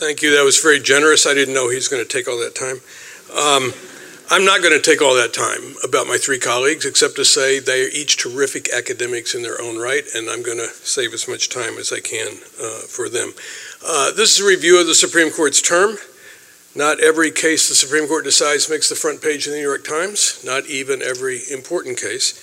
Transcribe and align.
Thank 0.00 0.22
you. 0.22 0.34
That 0.34 0.44
was 0.44 0.58
very 0.58 0.80
generous. 0.80 1.26
I 1.26 1.34
didn't 1.34 1.52
know 1.52 1.68
he 1.68 1.74
was 1.76 1.88
going 1.88 2.02
to 2.02 2.08
take 2.08 2.26
all 2.26 2.38
that 2.38 2.54
time. 2.54 2.80
Um, 3.36 3.74
I'm 4.30 4.46
not 4.46 4.62
going 4.62 4.72
to 4.72 4.80
take 4.80 5.02
all 5.02 5.14
that 5.16 5.34
time 5.34 5.76
about 5.84 6.06
my 6.06 6.16
three 6.16 6.38
colleagues, 6.38 6.86
except 6.86 7.16
to 7.16 7.24
say 7.24 7.60
they 7.60 7.84
are 7.84 7.88
each 7.90 8.16
terrific 8.16 8.72
academics 8.72 9.34
in 9.34 9.42
their 9.42 9.60
own 9.60 9.76
right, 9.76 10.02
and 10.16 10.30
I'm 10.30 10.42
going 10.42 10.56
to 10.56 10.68
save 10.68 11.12
as 11.12 11.28
much 11.28 11.50
time 11.50 11.76
as 11.76 11.92
I 11.92 12.00
can 12.00 12.28
uh, 12.58 12.88
for 12.88 13.10
them. 13.10 13.34
Uh, 13.86 14.10
this 14.12 14.38
is 14.38 14.42
a 14.42 14.48
review 14.48 14.80
of 14.80 14.86
the 14.86 14.94
Supreme 14.94 15.30
Court's 15.30 15.60
term. 15.60 15.98
Not 16.74 16.98
every 17.00 17.30
case 17.30 17.68
the 17.68 17.74
Supreme 17.74 18.08
Court 18.08 18.24
decides 18.24 18.70
makes 18.70 18.88
the 18.88 18.94
front 18.94 19.20
page 19.20 19.46
of 19.46 19.52
the 19.52 19.58
New 19.58 19.68
York 19.68 19.84
Times, 19.84 20.42
not 20.42 20.64
even 20.64 21.02
every 21.02 21.40
important 21.52 22.00
case. 22.00 22.40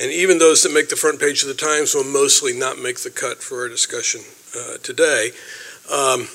And 0.00 0.10
even 0.10 0.38
those 0.38 0.64
that 0.64 0.74
make 0.74 0.88
the 0.88 0.96
front 0.96 1.20
page 1.20 1.42
of 1.42 1.48
the 1.48 1.54
Times 1.54 1.94
will 1.94 2.02
mostly 2.02 2.58
not 2.58 2.76
make 2.76 2.98
the 2.98 3.10
cut 3.10 3.38
for 3.38 3.62
our 3.62 3.68
discussion 3.68 4.22
uh, 4.58 4.78
today. 4.82 5.30
Um, 5.94 6.26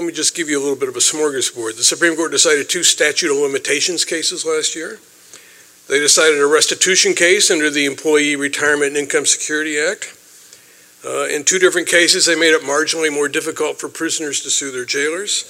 let 0.00 0.06
me 0.06 0.12
just 0.14 0.34
give 0.34 0.48
you 0.48 0.58
a 0.58 0.62
little 0.62 0.78
bit 0.78 0.88
of 0.88 0.96
a 0.96 1.00
smorgasbord. 1.00 1.76
The 1.76 1.84
Supreme 1.84 2.16
Court 2.16 2.32
decided 2.32 2.70
two 2.70 2.82
statute 2.82 3.30
of 3.30 3.36
limitations 3.36 4.06
cases 4.06 4.46
last 4.46 4.74
year. 4.74 4.98
They 5.90 6.00
decided 6.00 6.40
a 6.40 6.46
restitution 6.46 7.12
case 7.12 7.50
under 7.50 7.68
the 7.68 7.84
Employee 7.84 8.34
Retirement 8.34 8.96
and 8.96 8.96
Income 8.96 9.26
Security 9.26 9.78
Act. 9.78 10.16
Uh, 11.04 11.26
in 11.26 11.44
two 11.44 11.58
different 11.58 11.86
cases, 11.86 12.24
they 12.24 12.34
made 12.34 12.54
it 12.54 12.62
marginally 12.62 13.12
more 13.12 13.28
difficult 13.28 13.78
for 13.78 13.90
prisoners 13.90 14.40
to 14.40 14.48
sue 14.48 14.72
their 14.72 14.86
jailers. 14.86 15.44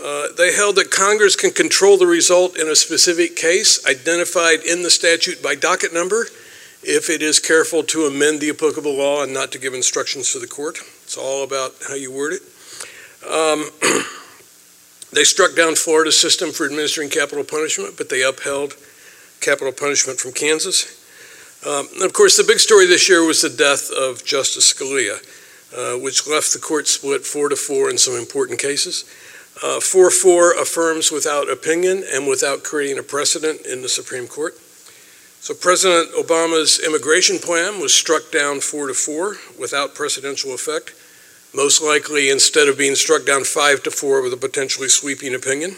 Uh, 0.00 0.28
they 0.38 0.54
held 0.54 0.76
that 0.76 0.92
Congress 0.92 1.34
can 1.34 1.50
control 1.50 1.98
the 1.98 2.06
result 2.06 2.56
in 2.56 2.68
a 2.68 2.76
specific 2.76 3.34
case 3.34 3.84
identified 3.86 4.60
in 4.60 4.84
the 4.84 4.90
statute 4.90 5.42
by 5.42 5.56
docket 5.56 5.92
number 5.92 6.26
if 6.84 7.10
it 7.10 7.22
is 7.22 7.40
careful 7.40 7.82
to 7.82 8.02
amend 8.02 8.40
the 8.40 8.50
applicable 8.50 8.94
law 8.94 9.24
and 9.24 9.34
not 9.34 9.50
to 9.50 9.58
give 9.58 9.74
instructions 9.74 10.32
to 10.32 10.38
the 10.38 10.46
court. 10.46 10.78
It's 11.02 11.16
all 11.16 11.42
about 11.42 11.72
how 11.88 11.94
you 11.94 12.12
word 12.12 12.34
it. 12.34 12.42
Um, 13.30 13.70
they 15.12 15.24
struck 15.24 15.54
down 15.54 15.74
Florida's 15.74 16.18
system 16.20 16.50
for 16.50 16.66
administering 16.66 17.08
capital 17.08 17.44
punishment, 17.44 17.96
but 17.96 18.08
they 18.08 18.22
upheld 18.22 18.74
capital 19.40 19.72
punishment 19.72 20.18
from 20.18 20.32
Kansas. 20.32 21.00
Um, 21.66 21.88
of 22.02 22.12
course, 22.12 22.36
the 22.36 22.44
big 22.44 22.58
story 22.58 22.86
this 22.86 23.08
year 23.08 23.24
was 23.24 23.40
the 23.40 23.48
death 23.48 23.90
of 23.90 24.24
Justice 24.24 24.72
Scalia, 24.72 25.16
uh, 25.76 25.98
which 25.98 26.26
left 26.26 26.52
the 26.52 26.58
court 26.58 26.86
split 26.86 27.24
four 27.24 27.48
to 27.48 27.56
four 27.56 27.90
in 27.90 27.96
some 27.96 28.14
important 28.14 28.58
cases. 28.58 29.04
4 29.60 29.76
uh, 29.76 30.10
4 30.10 30.60
affirms 30.60 31.12
without 31.12 31.48
opinion 31.48 32.02
and 32.12 32.26
without 32.26 32.64
creating 32.64 32.98
a 32.98 33.02
precedent 33.02 33.64
in 33.64 33.82
the 33.82 33.88
Supreme 33.88 34.26
Court. 34.26 34.58
So 35.40 35.54
President 35.54 36.12
Obama's 36.12 36.80
immigration 36.84 37.38
plan 37.38 37.80
was 37.80 37.94
struck 37.94 38.32
down 38.32 38.60
4 38.60 38.88
to 38.88 38.94
4 38.94 39.36
without 39.58 39.94
precedential 39.94 40.52
effect 40.54 40.92
most 41.54 41.80
likely 41.80 42.30
instead 42.30 42.68
of 42.68 42.76
being 42.76 42.94
struck 42.94 43.24
down 43.24 43.44
five 43.44 43.82
to 43.84 43.90
four 43.90 44.22
with 44.22 44.32
a 44.32 44.36
potentially 44.36 44.88
sweeping 44.88 45.34
opinion. 45.34 45.76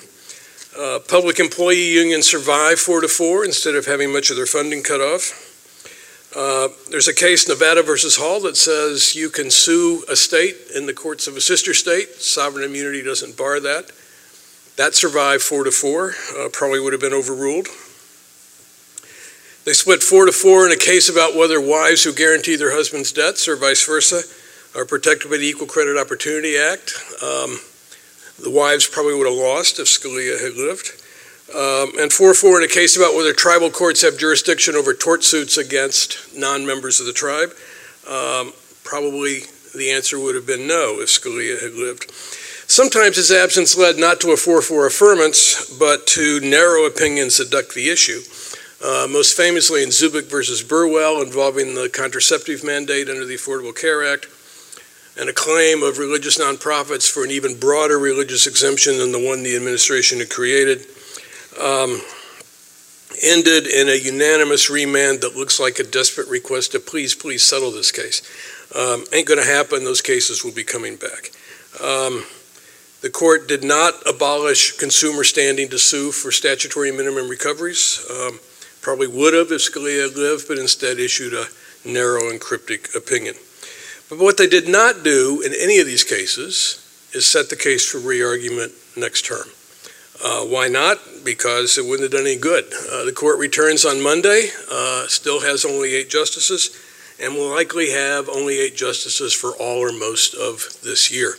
Uh, 0.79 0.99
public 1.09 1.39
employee 1.39 1.93
unions 1.93 2.29
survive 2.29 2.79
four 2.79 3.01
to 3.01 3.09
four 3.09 3.45
instead 3.45 3.75
of 3.75 3.87
having 3.87 4.13
much 4.13 4.31
of 4.31 4.37
their 4.37 4.47
funding 4.47 4.83
cut 4.83 5.01
off. 5.01 5.43
Uh, 6.37 6.69
there's 6.91 7.09
a 7.09 7.15
case, 7.15 7.49
Nevada 7.49 7.83
versus 7.83 8.17
Hall, 8.17 8.41
that 8.41 8.57
says 8.57 9.15
you 9.15 9.31
can 9.31 9.51
sue 9.51 10.05
a 10.09 10.17
state 10.17 10.57
in 10.75 10.85
the 10.85 10.93
courts 10.93 11.27
of 11.27 11.37
a 11.37 11.41
sister 11.41 11.73
state. 11.73 12.09
Sovereign 12.17 12.65
immunity 12.65 13.03
doesn't 13.03 13.39
bar 13.39 13.59
that. 13.61 13.91
That 14.77 14.95
survived 14.95 15.43
four 15.43 15.65
to 15.65 15.71
four, 15.71 16.15
uh, 16.39 16.51
probably 16.53 16.81
would 16.81 16.93
have 16.93 17.01
been 17.01 17.15
overruled. 17.15 17.69
They 19.65 19.73
split 19.73 20.03
four 20.03 20.27
to 20.27 20.33
four 20.33 20.67
in 20.67 20.73
a 20.73 20.77
case 20.77 21.09
about 21.09 21.35
whether 21.35 21.59
wives 21.59 22.05
who 22.05 22.13
guarantee 22.13 22.57
their 22.57 22.77
husband's 22.77 23.13
debts 23.13 23.49
or 23.49 23.57
vice 23.57 23.85
versa 23.87 24.23
are 24.77 24.85
protected 24.85 25.31
by 25.31 25.39
the 25.39 25.47
Equal 25.47 25.67
Credit 25.67 25.99
Opportunity 25.99 26.57
Act. 26.57 26.93
Um, 27.23 27.59
the 28.43 28.51
wives 28.51 28.87
probably 28.87 29.15
would 29.15 29.27
have 29.27 29.37
lost 29.37 29.79
if 29.79 29.87
Scalia 29.87 30.41
had 30.41 30.55
lived. 30.55 30.93
Um, 31.49 31.99
and 32.03 32.11
4-4 32.11 32.59
in 32.59 32.65
a 32.65 32.69
case 32.69 32.97
about 32.97 33.15
whether 33.15 33.33
tribal 33.33 33.71
courts 33.71 34.03
have 34.03 34.19
jurisdiction 34.19 34.75
over 34.75 34.93
tort 34.93 35.25
suits 35.25 35.57
against 35.57 36.36
non-members 36.36 37.01
of 37.01 37.07
the 37.07 37.13
tribe. 37.13 37.51
Um, 38.07 38.53
probably 38.85 39.41
the 39.75 39.91
answer 39.91 40.20
would 40.20 40.35
have 40.35 40.47
been 40.47 40.67
no 40.67 41.01
if 41.01 41.09
Scalia 41.09 41.63
had 41.63 41.73
lived. 41.73 42.11
Sometimes 42.69 43.17
his 43.17 43.31
absence 43.31 43.79
led 43.79 43.97
not 43.97 44.20
to 44.20 44.33
a 44.33 44.36
4-4 44.36 44.89
affirmance, 44.89 45.79
but 45.79 46.07
to 46.09 46.41
narrow 46.41 46.85
opinions 46.85 47.39
that 47.39 47.51
duck 47.51 47.73
the 47.73 47.89
issue. 47.89 48.20
Uh, 48.85 49.07
most 49.09 49.36
famously 49.36 49.83
in 49.83 49.89
Zubik 49.89 50.27
versus 50.27 50.63
Burwell 50.63 51.23
involving 51.23 51.75
the 51.75 51.89
contraceptive 51.89 52.63
mandate 52.63 53.09
under 53.09 53.25
the 53.25 53.36
Affordable 53.36 53.75
Care 53.75 54.05
Act, 54.05 54.27
and 55.19 55.29
a 55.29 55.33
claim 55.33 55.83
of 55.83 55.99
religious 55.99 56.39
nonprofits 56.39 57.11
for 57.11 57.25
an 57.25 57.31
even 57.31 57.59
broader 57.59 57.99
religious 57.99 58.47
exemption 58.47 58.99
than 58.99 59.13
the 59.13 59.25
one 59.25 59.43
the 59.43 59.57
administration 59.57 60.19
had 60.19 60.31
created, 60.31 60.87
um, 61.61 62.01
ended 63.23 63.67
in 63.67 63.89
a 63.89 63.95
unanimous 63.95 64.69
remand 64.69 65.23
that 65.23 65.37
looks 65.37 65.59
like 65.59 65.79
a 65.79 65.85
desperate 65.85 66.29
request 66.29 66.73
to 66.73 66.81
please, 66.81 67.15
please 67.15 67.43
settle 67.43 67.71
this 67.71 67.91
case. 67.91 68.23
Um, 68.75 69.05
ain't 69.13 69.27
going 69.27 69.41
to 69.41 69.47
happen. 69.47 69.85
Those 69.85 70.03
cases 70.03 70.45
will 70.45 70.53
be 70.53 70.65
coming 70.65 70.97
back. 70.97 71.31
Um, 71.83 72.25
the 73.01 73.11
court 73.11 73.48
did 73.48 73.63
not 73.65 73.95
abolish 74.07 74.73
consumer 74.77 75.25
standing 75.25 75.69
to 75.71 75.79
sue 75.79 76.13
for 76.13 76.33
statutory 76.33 76.91
minimum 76.91 77.29
recoveries. 77.29 78.05
Um, 78.11 78.41
probably 78.83 79.07
would 79.07 79.33
have 79.33 79.53
if 79.53 79.63
Scalia 79.63 80.15
lived, 80.15 80.48
but 80.48 80.59
instead 80.59 80.98
issued 80.98 81.33
a 81.33 81.47
narrow 81.85 82.29
and 82.29 82.41
cryptic 82.41 82.95
opinion. 82.95 83.35
But 84.08 84.18
what 84.18 84.36
they 84.36 84.46
did 84.46 84.68
not 84.68 85.02
do 85.02 85.42
in 85.44 85.52
any 85.52 85.78
of 85.78 85.86
these 85.86 86.05
cases 86.05 86.83
is 87.12 87.27
set 87.27 87.50
the 87.50 87.56
case 87.56 87.89
for 87.89 87.98
re-argument 87.98 88.72
next 88.96 89.24
term. 89.24 89.48
Uh, 90.24 90.42
why 90.42 90.68
not? 90.68 90.98
Because 91.24 91.77
it 91.77 91.84
wouldn't 91.84 92.02
have 92.02 92.12
done 92.12 92.27
any 92.27 92.39
good. 92.39 92.64
Uh, 92.90 93.05
the 93.05 93.12
court 93.12 93.39
returns 93.39 93.84
on 93.84 94.02
Monday, 94.02 94.48
uh, 94.70 95.06
still 95.08 95.40
has 95.40 95.64
only 95.64 95.94
eight 95.94 96.08
justices, 96.08 96.70
and 97.20 97.34
will 97.34 97.50
likely 97.50 97.90
have 97.90 98.28
only 98.28 98.58
eight 98.58 98.77
justices 98.77 99.34
for 99.34 99.50
all 99.56 99.78
or 99.78 99.92
most 99.92 100.34
of 100.34 100.80
this 100.83 101.11
year. 101.11 101.34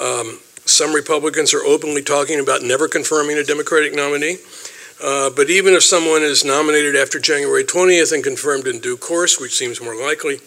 Um, 0.00 0.40
some 0.66 0.92
Republicans 0.92 1.54
are 1.54 1.64
openly 1.64 2.02
talking 2.02 2.40
about 2.40 2.62
never 2.62 2.88
confirming 2.88 3.38
a 3.38 3.44
Democratic 3.44 3.94
nominee. 3.94 4.36
Uh, 5.02 5.30
but 5.30 5.48
even 5.48 5.72
if 5.72 5.82
someone 5.82 6.22
is 6.22 6.44
nominated 6.44 6.94
after 6.94 7.18
January 7.18 7.64
20th 7.64 8.12
and 8.12 8.22
confirmed 8.22 8.66
in 8.66 8.80
due 8.80 8.98
course, 8.98 9.40
which 9.40 9.56
seems 9.56 9.80
more 9.80 9.96
likely, 9.96 10.38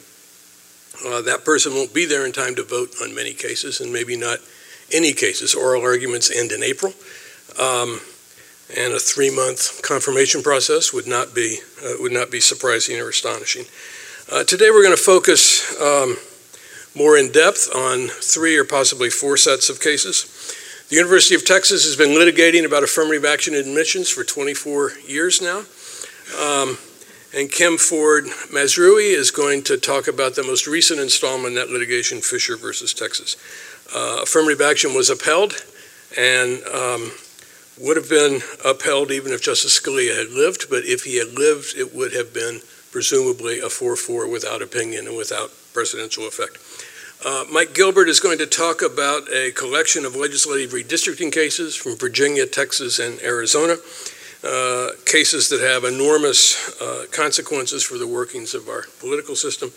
uh, 1.06 1.22
that 1.22 1.44
person 1.44 1.74
won't 1.74 1.94
be 1.94 2.06
there 2.06 2.26
in 2.26 2.31
time 2.31 2.56
to 2.56 2.64
vote 2.64 2.96
on 3.02 3.14
many 3.16 3.34
cases, 3.34 3.81
and 3.81 3.92
maybe 3.92 4.16
not 4.16 4.40
any 4.92 5.14
cases. 5.14 5.56
Oral 5.56 5.81
arguments 5.81 6.31
end 6.31 6.52
in 6.52 6.64
April, 6.64 6.94
um, 7.59 8.00
and 8.76 8.94
a 8.94 9.00
three-month 9.00 9.81
confirmation 9.81 10.42
process 10.42 10.94
would 10.94 11.08
not 11.08 11.34
be 11.34 11.59
uh, 11.84 11.94
would 12.00 12.12
not 12.12 12.31
be 12.31 12.40
surprising 12.40 13.00
or 13.00 13.09
astonishing. 13.09 13.66
Uh, 14.31 14.44
today, 14.44 14.70
we're 14.70 14.84
going 14.84 14.96
to 14.96 15.02
focus 15.02 15.80
um, 15.81 16.16
more 16.96 17.18
in 17.18 17.31
depth 17.31 17.70
on 17.75 18.08
three 18.08 18.58
or 18.58 18.64
possibly 18.64 19.10
four 19.10 19.36
sets 19.36 19.70
of 19.70 19.81
cases. 19.81 20.30
The 20.90 20.96
University 20.96 21.34
of 21.34 21.44
Texas 21.44 21.86
has 21.86 21.96
been 21.96 22.10
litigating 22.10 22.66
about 22.66 22.84
affirmative 22.84 23.25
action 23.25 23.56
admissions 23.56 24.10
for 24.10 24.24
24 24.24 24.92
years 25.08 25.42
now. 25.42 25.64
Um, 26.40 26.78
and 27.36 27.52
Kim 27.52 27.78
Ford 27.78 28.26
Mazrui 28.52 29.14
is 29.14 29.32
going 29.32 29.64
to 29.64 29.78
talk 29.78 30.08
about 30.08 30.36
the 30.36 30.44
most 30.44 30.68
recent 30.68 31.00
installment 31.00 31.48
in 31.50 31.56
that 31.56 31.70
litigation, 31.70 32.22
Fisher 32.22 32.56
versus 32.56 32.94
Texas. 32.94 33.36
Uh, 33.94 34.20
affirmative 34.22 34.62
action 34.62 34.94
was 34.94 35.10
upheld 35.10 35.54
and 36.18 36.64
um, 36.68 37.12
would 37.80 37.98
have 37.98 38.10
been 38.10 38.42
upheld 38.64 39.12
even 39.12 39.34
if 39.34 39.42
Justice 39.42 39.80
Scalia 39.80 40.16
had 40.16 40.30
lived, 40.30 40.70
but 40.70 40.84
if 40.86 41.04
he 41.04 41.18
had 41.18 41.34
lived, 41.34 41.74
it 41.76 41.96
would 41.96 42.14
have 42.14 42.34
been 42.34 42.62
presumably 42.92 43.60
a 43.60 43.66
4-4 43.66 44.32
without 44.32 44.62
opinion 44.62 45.08
and 45.08 45.18
without 45.18 45.50
precedential 45.74 46.28
effect. 46.28 46.60
Uh, 47.26 47.46
Mike 47.52 47.74
Gilbert 47.74 48.10
is 48.10 48.20
going 48.20 48.38
to 48.38 48.46
talk 48.46 48.82
about 48.84 49.24
a 49.34 49.52
collection 49.52 50.06
of 50.06 50.16
legislative 50.16 50.72
redistricting 50.72 51.32
cases 51.32 51.75
from 51.75 51.96
Virginia, 51.96 52.46
Texas, 52.46 53.00
and 53.00 53.19
Arizona. 53.22 53.78
Uh, 54.44 54.90
cases 55.06 55.48
that 55.48 55.62
have 55.62 55.86
enormous 55.86 56.81
uh, 56.81 57.06
consequences 57.12 57.81
for 57.81 57.98
the 57.98 58.06
workings 58.06 58.54
of 58.54 58.68
our 58.68 58.84
political 59.00 59.38
system. 59.38 59.72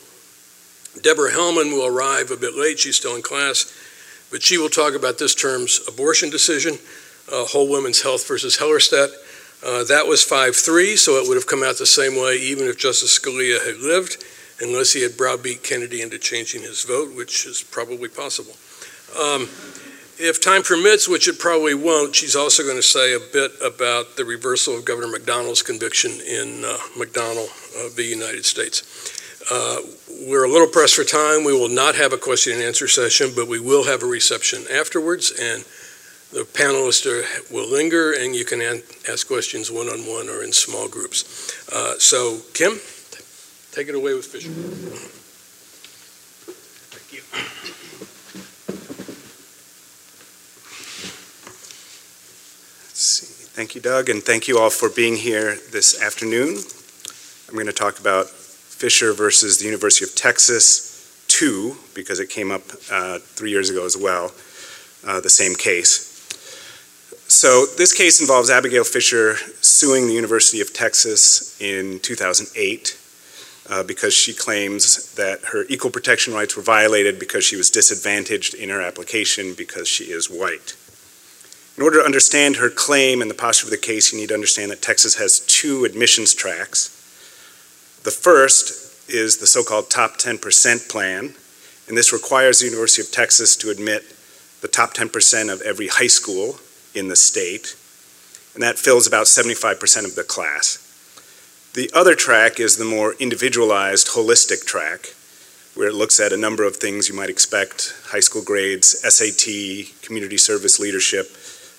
Deborah 1.03 1.31
Hellman 1.31 1.71
will 1.73 1.87
arrive 1.87 2.33
a 2.33 2.37
bit 2.37 2.55
late. 2.57 2.81
She's 2.81 2.97
still 2.97 3.15
in 3.15 3.23
class, 3.23 3.73
but 4.33 4.43
she 4.43 4.59
will 4.59 4.69
talk 4.69 4.95
about 4.95 5.19
this 5.19 5.37
term's 5.37 5.87
abortion 5.87 6.31
decision, 6.31 6.79
uh, 7.33 7.45
Whole 7.45 7.71
Women's 7.71 8.03
Health 8.03 8.27
versus 8.27 8.57
Hellerstedt. 8.59 9.13
Uh, 9.65 9.85
that 9.85 10.09
was 10.09 10.25
5-3, 10.25 10.99
so 10.99 11.13
it 11.13 11.29
would 11.29 11.37
have 11.37 11.47
come 11.47 11.63
out 11.63 11.79
the 11.79 11.87
same 11.87 12.17
way 12.21 12.37
even 12.37 12.67
if 12.67 12.77
Justice 12.77 13.17
Scalia 13.17 13.65
had 13.65 13.77
lived, 13.77 14.25
unless 14.61 14.93
he 14.93 15.03
had 15.03 15.17
browbeat 15.17 15.63
Kennedy 15.63 16.03
into 16.03 16.19
changing 16.19 16.63
his 16.63 16.83
vote, 16.83 17.15
which 17.15 17.47
is 17.47 17.63
probably 17.63 18.09
possible. 18.09 18.57
Um, 19.15 19.49
if 20.19 20.41
time 20.43 20.63
permits, 20.63 21.09
which 21.09 21.29
it 21.29 21.39
probably 21.39 21.75
won't, 21.75 22.15
she's 22.15 22.37
also 22.37 22.63
going 22.63 22.77
to 22.77 22.83
say 22.83 23.15
a 23.15 23.21
bit 23.21 23.53
about 23.63 24.17
the 24.17 24.25
reversal 24.25 24.77
of 24.79 24.85
Governor 24.85 25.09
McDonnell's 25.19 25.63
conviction 25.63 26.13
in 26.13 26.65
uh, 26.65 26.77
McDonnell 26.97 27.49
uh, 27.77 27.89
v. 27.95 28.11
United 28.11 28.45
States. 28.45 28.83
Uh, 29.51 29.79
We're 30.27 30.45
a 30.45 30.49
little 30.49 30.67
pressed 30.67 30.95
for 30.97 31.05
time. 31.05 31.45
We 31.45 31.53
will 31.53 31.69
not 31.69 31.95
have 31.95 32.13
a 32.13 32.17
question 32.19 32.55
and 32.55 32.63
answer 32.63 32.89
session, 32.89 33.33
but 33.37 33.47
we 33.47 33.61
will 33.61 33.85
have 33.85 34.03
a 34.03 34.07
reception 34.07 34.65
afterwards, 34.73 35.31
and 35.31 35.65
the 36.33 36.45
panelists 36.45 37.07
are- 37.07 37.25
will 37.55 37.69
linger, 37.71 38.13
and 38.13 38.35
you 38.35 38.45
can 38.45 38.61
an- 38.61 38.83
ask 39.09 39.27
questions 39.27 39.71
one-on-one 39.71 40.29
or 40.29 40.43
in 40.43 40.53
small 40.53 40.89
groups. 40.89 41.53
Uh, 41.71 41.95
So, 41.99 42.41
Kim, 42.55 42.81
take 43.73 43.89
it 43.89 43.95
away 43.95 44.15
with 44.15 44.27
Fisher. 44.27 44.51
Let's 52.83 53.01
see. 53.01 53.37
Thank 53.57 53.75
you, 53.75 53.81
Doug, 53.81 54.11
and 54.11 54.23
thank 54.23 54.49
you 54.49 54.59
all 54.59 54.69
for 54.69 54.91
being 54.91 55.17
here 55.17 55.57
this 55.73 56.03
afternoon. 56.03 56.59
I'm 57.49 57.55
going 57.55 57.65
to 57.65 57.73
talk 57.73 57.99
about 57.99 58.29
Fisher 58.29 59.15
versus 59.15 59.57
the 59.57 59.65
University 59.65 60.05
of 60.05 60.15
Texas 60.15 61.25
2, 61.29 61.75
because 61.95 62.21
it 62.21 62.29
came 62.29 62.51
up 62.51 62.61
uh, 62.93 63.19
three 63.19 63.49
years 63.49 63.71
ago 63.71 63.87
as 63.87 63.97
well, 63.97 64.31
uh, 65.07 65.23
the 65.23 65.31
same 65.31 65.55
case. 65.55 66.29
So 67.29 67.65
this 67.79 67.95
case 67.95 68.21
involves 68.21 68.51
Abigail 68.51 68.85
Fisher 68.85 69.37
suing 69.63 70.07
the 70.07 70.13
University 70.13 70.61
of 70.61 70.75
Texas 70.75 71.59
in 71.59 71.99
2008 72.01 72.99
uh, 73.71 73.83
because 73.85 74.13
she 74.13 74.35
claims 74.35 75.15
that 75.15 75.41
her 75.53 75.65
equal 75.71 75.91
protection 75.91 76.35
rights 76.35 76.59
were 76.59 76.63
violated 76.63 77.19
because 77.19 77.47
she 77.47 77.57
was 77.57 77.71
disadvantaged 77.71 78.53
in 78.53 78.69
her 78.69 78.83
application 78.83 79.55
because 79.57 79.89
she 79.89 80.05
is 80.13 80.29
white. 80.29 80.76
In 81.77 81.83
order 81.83 81.99
to 81.99 82.07
understand 82.07 82.57
her 82.57 82.71
claim 82.71 83.21
and 83.21 83.31
the 83.31 83.35
posture 83.35 83.67
of 83.67 83.71
the 83.71 83.77
case, 83.77 84.13
you 84.13 84.19
need 84.19 84.29
to 84.29 84.35
understand 84.35 84.71
that 84.71 84.81
Texas 84.81 85.17
has 85.17 85.41
two 85.41 85.85
admissions 85.85 86.35
tracks. 86.35 86.89
The 88.03 88.11
first 88.11 89.11
is 89.11 89.37
the 89.37 89.47
so-called 89.47 89.91
top 89.91 90.17
10% 90.17 90.89
plan, 90.89 91.35
and 91.87 91.97
this 91.97 92.15
requires 92.15 92.59
the 92.61 92.65
University 92.65 93.03
of 93.03 93.13
Texas 93.13 93.57
to 93.57 93.71
admit 93.71 94.05
the 94.63 94.69
top 94.69 94.95
10% 94.95 95.53
of 95.53 95.61
every 95.63 95.89
high 95.89 96.07
school 96.07 96.59
in 96.95 97.09
the 97.09 97.17
state, 97.17 97.77
and 98.55 98.63
that 98.63 98.79
fills 98.79 99.07
about 99.07 99.27
75% 99.27 100.07
of 100.07 100.15
the 100.15 100.25
class. 100.25 100.79
The 101.75 101.91
other 101.95 102.15
track 102.15 102.59
is 102.59 102.79
the 102.79 102.87
more 102.87 103.15
individualized, 103.21 104.09
holistic 104.09 104.65
track, 104.65 105.15
where 105.75 105.89
it 105.89 105.95
looks 105.95 106.19
at 106.21 106.33
a 106.33 106.39
number 106.39 106.65
of 106.65 106.77
things 106.77 107.11
you 107.11 107.15
might 107.15 107.29
expect 107.29 107.95
high 108.07 108.21
school 108.21 108.43
grades, 108.43 108.99
SAT, 109.03 109.93
community 110.01 110.39
service 110.39 110.81
leadership, 110.81 111.37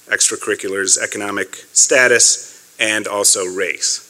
extracurriculars, 0.10 0.98
economic 1.02 1.56
status, 1.74 2.76
and 2.80 3.08
also 3.08 3.46
race. 3.46 4.04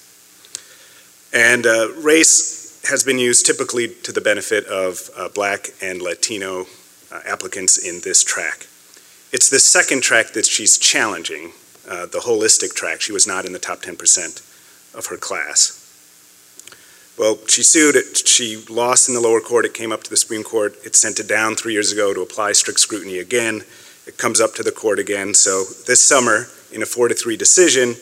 And 1.34 1.66
uh, 1.66 1.92
race 2.02 2.82
has 2.90 3.04
been 3.04 3.18
used 3.18 3.46
typically 3.46 3.90
to 4.04 4.12
the 4.12 4.22
benefit 4.22 4.66
of 4.66 5.10
uh, 5.16 5.30
black 5.30 5.70
and 5.82 6.02
Latino 6.02 6.66
uh, 7.12 7.22
applicants 7.26 7.78
in 7.78 8.02
this 8.04 8.24
track. 8.24 8.68
It's 9.34 9.50
the 9.50 9.60
second 9.60 10.04
track 10.04 10.28
that 10.34 10.46
she's 10.46 10.78
challenging, 10.78 11.52
uh, 11.90 12.06
the 12.06 12.20
holistic 12.20 12.74
track. 12.74 13.02
She 13.02 13.12
was 13.12 13.28
not 13.28 13.46
in 13.46 13.52
the 13.52 13.60
top 13.60 13.82
10% 13.82 14.96
of 14.98 15.08
her 15.08 15.18
class. 15.18 15.84
Well, 17.18 17.40
she 17.48 17.64
sued 17.64 17.96
it. 17.96 18.28
She 18.28 18.64
lost 18.70 19.10
in 19.10 19.16
the 19.16 19.22
lower 19.22 19.42
court. 19.42 19.66
It 19.66 19.74
came 19.74 19.92
up 19.92 20.04
to 20.04 20.10
the 20.10 20.18
Supreme 20.18 20.44
Court. 20.44 20.76
It 20.86 20.96
sent 20.96 21.20
it 21.20 21.28
down 21.28 21.56
three 21.56 21.74
years 21.74 21.92
ago 21.92 22.14
to 22.14 22.22
apply 22.22 22.52
strict 22.52 22.80
scrutiny 22.80 23.18
again. 23.18 23.64
It 24.08 24.18
comes 24.18 24.40
up 24.40 24.56
to 24.56 24.64
the 24.64 24.72
court 24.72 25.00
again. 25.00 25.34
So 25.34 25.66
this 25.86 26.02
summer, 26.02 26.48
in 26.72 26.82
a 26.82 26.86
four 26.86 27.10
to 27.10 27.14
three 27.14 27.36
decision, 27.38 27.96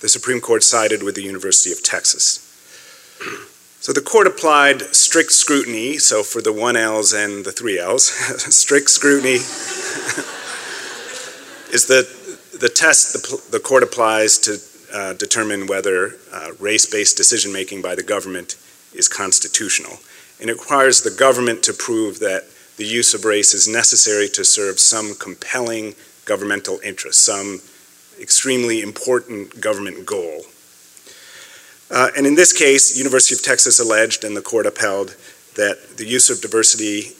the 0.00 0.08
Supreme 0.08 0.40
Court 0.40 0.62
sided 0.62 1.02
with 1.02 1.14
the 1.14 1.22
University 1.22 1.72
of 1.72 1.82
Texas. 1.82 2.44
So 3.80 3.92
the 3.92 4.00
court 4.00 4.26
applied 4.26 4.82
strict 4.94 5.30
scrutiny. 5.30 5.98
So 5.98 6.24
for 6.24 6.42
the 6.42 6.52
one 6.52 6.76
L's 6.76 7.12
and 7.12 7.44
the 7.44 7.52
three 7.52 7.78
L's, 7.78 8.06
strict 8.54 8.90
scrutiny 8.90 9.34
is 11.72 11.86
the 11.86 12.02
the 12.58 12.68
test 12.68 13.12
the, 13.12 13.40
the 13.52 13.60
court 13.60 13.84
applies 13.84 14.36
to 14.38 14.58
uh, 14.92 15.12
determine 15.14 15.68
whether 15.68 16.16
uh, 16.32 16.50
race-based 16.58 17.16
decision-making 17.16 17.80
by 17.80 17.94
the 17.94 18.02
government 18.02 18.56
is 18.92 19.06
constitutional. 19.06 20.00
And 20.40 20.50
it 20.50 20.54
requires 20.54 21.02
the 21.02 21.12
government 21.12 21.62
to 21.62 21.72
prove 21.72 22.18
that 22.18 22.44
the 22.78 22.86
use 22.86 23.12
of 23.12 23.24
race 23.24 23.52
is 23.52 23.68
necessary 23.68 24.28
to 24.28 24.44
serve 24.44 24.78
some 24.78 25.14
compelling 25.14 25.94
governmental 26.24 26.78
interest, 26.84 27.24
some 27.24 27.60
extremely 28.20 28.80
important 28.80 29.60
government 29.60 30.06
goal. 30.06 30.42
Uh, 31.90 32.08
and 32.16 32.26
in 32.26 32.34
this 32.34 32.52
case, 32.52 32.96
University 32.96 33.34
of 33.34 33.42
Texas 33.42 33.80
alleged 33.80 34.24
and 34.24 34.36
the 34.36 34.42
court 34.42 34.64
upheld 34.64 35.16
that 35.56 35.96
the 35.96 36.06
use 36.06 36.30
of 36.30 36.40
diversity 36.40 37.14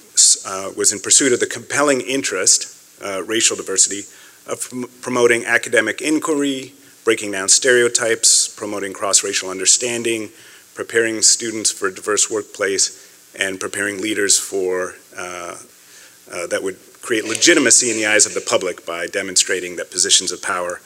uh, 0.47 0.71
was 0.77 0.93
in 0.93 1.01
pursuit 1.01 1.33
of 1.33 1.41
the 1.41 1.47
compelling 1.47 2.01
interest, 2.03 3.03
uh, 3.03 3.23
racial 3.25 3.57
diversity, 3.57 4.03
of 4.47 4.61
prom- 4.61 4.91
promoting 5.01 5.45
academic 5.45 6.01
inquiry, 6.01 6.73
breaking 7.05 7.33
down 7.33 7.49
stereotypes, 7.49 8.47
promoting 8.47 8.93
cross-racial 8.93 9.49
understanding, 9.49 10.29
preparing 10.75 11.23
students 11.23 11.73
for 11.73 11.89
a 11.89 11.95
diverse 11.95 12.31
workplace, 12.31 13.07
and 13.39 13.59
preparing 13.59 14.01
leaders 14.01 14.39
for 14.39 14.95
that 15.19 16.63
would 16.63 16.79
create 17.03 17.25
legitimacy 17.25 17.91
in 17.91 17.97
the 17.97 18.07
eyes 18.07 18.27
of 18.27 18.35
the 18.35 18.41
public 18.41 18.85
by 18.85 19.07
demonstrating 19.07 19.77
that 19.77 19.91
positions 19.91 20.33
of 20.33 20.43
power 20.43 20.81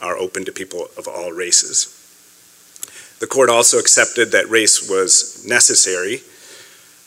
are 0.00 0.16
open 0.16 0.44
to 0.44 0.52
people 0.52 0.88
of 0.98 1.06
all 1.06 1.32
races. 1.32 1.98
The 3.20 3.26
court 3.26 3.48
also 3.48 3.78
accepted 3.78 4.32
that 4.32 4.48
race 4.50 4.90
was 4.90 5.46
necessary. 5.46 6.22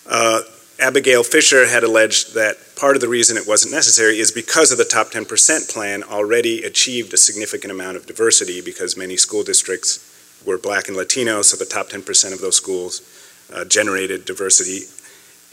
Uh, 0.09 0.41
Abigail 0.79 1.23
Fisher 1.23 1.67
had 1.67 1.83
alleged 1.83 2.33
that 2.35 2.57
part 2.75 2.95
of 2.95 3.01
the 3.01 3.07
reason 3.07 3.37
it 3.37 3.47
wasn't 3.47 3.73
necessary 3.73 4.19
is 4.19 4.31
because 4.31 4.71
of 4.71 4.77
the 4.77 4.85
top 4.85 5.11
10% 5.11 5.73
plan 5.73 6.03
already 6.03 6.63
achieved 6.63 7.13
a 7.13 7.17
significant 7.17 7.71
amount 7.71 7.97
of 7.97 8.05
diversity 8.05 8.61
because 8.61 8.97
many 8.97 9.17
school 9.17 9.43
districts 9.43 9.99
were 10.45 10.57
black 10.57 10.87
and 10.87 10.97
Latino, 10.97 11.41
so 11.41 11.57
the 11.57 11.65
top 11.65 11.89
10% 11.89 12.33
of 12.33 12.41
those 12.41 12.57
schools 12.57 13.01
uh, 13.53 13.65
generated 13.65 14.25
diversity. 14.25 14.81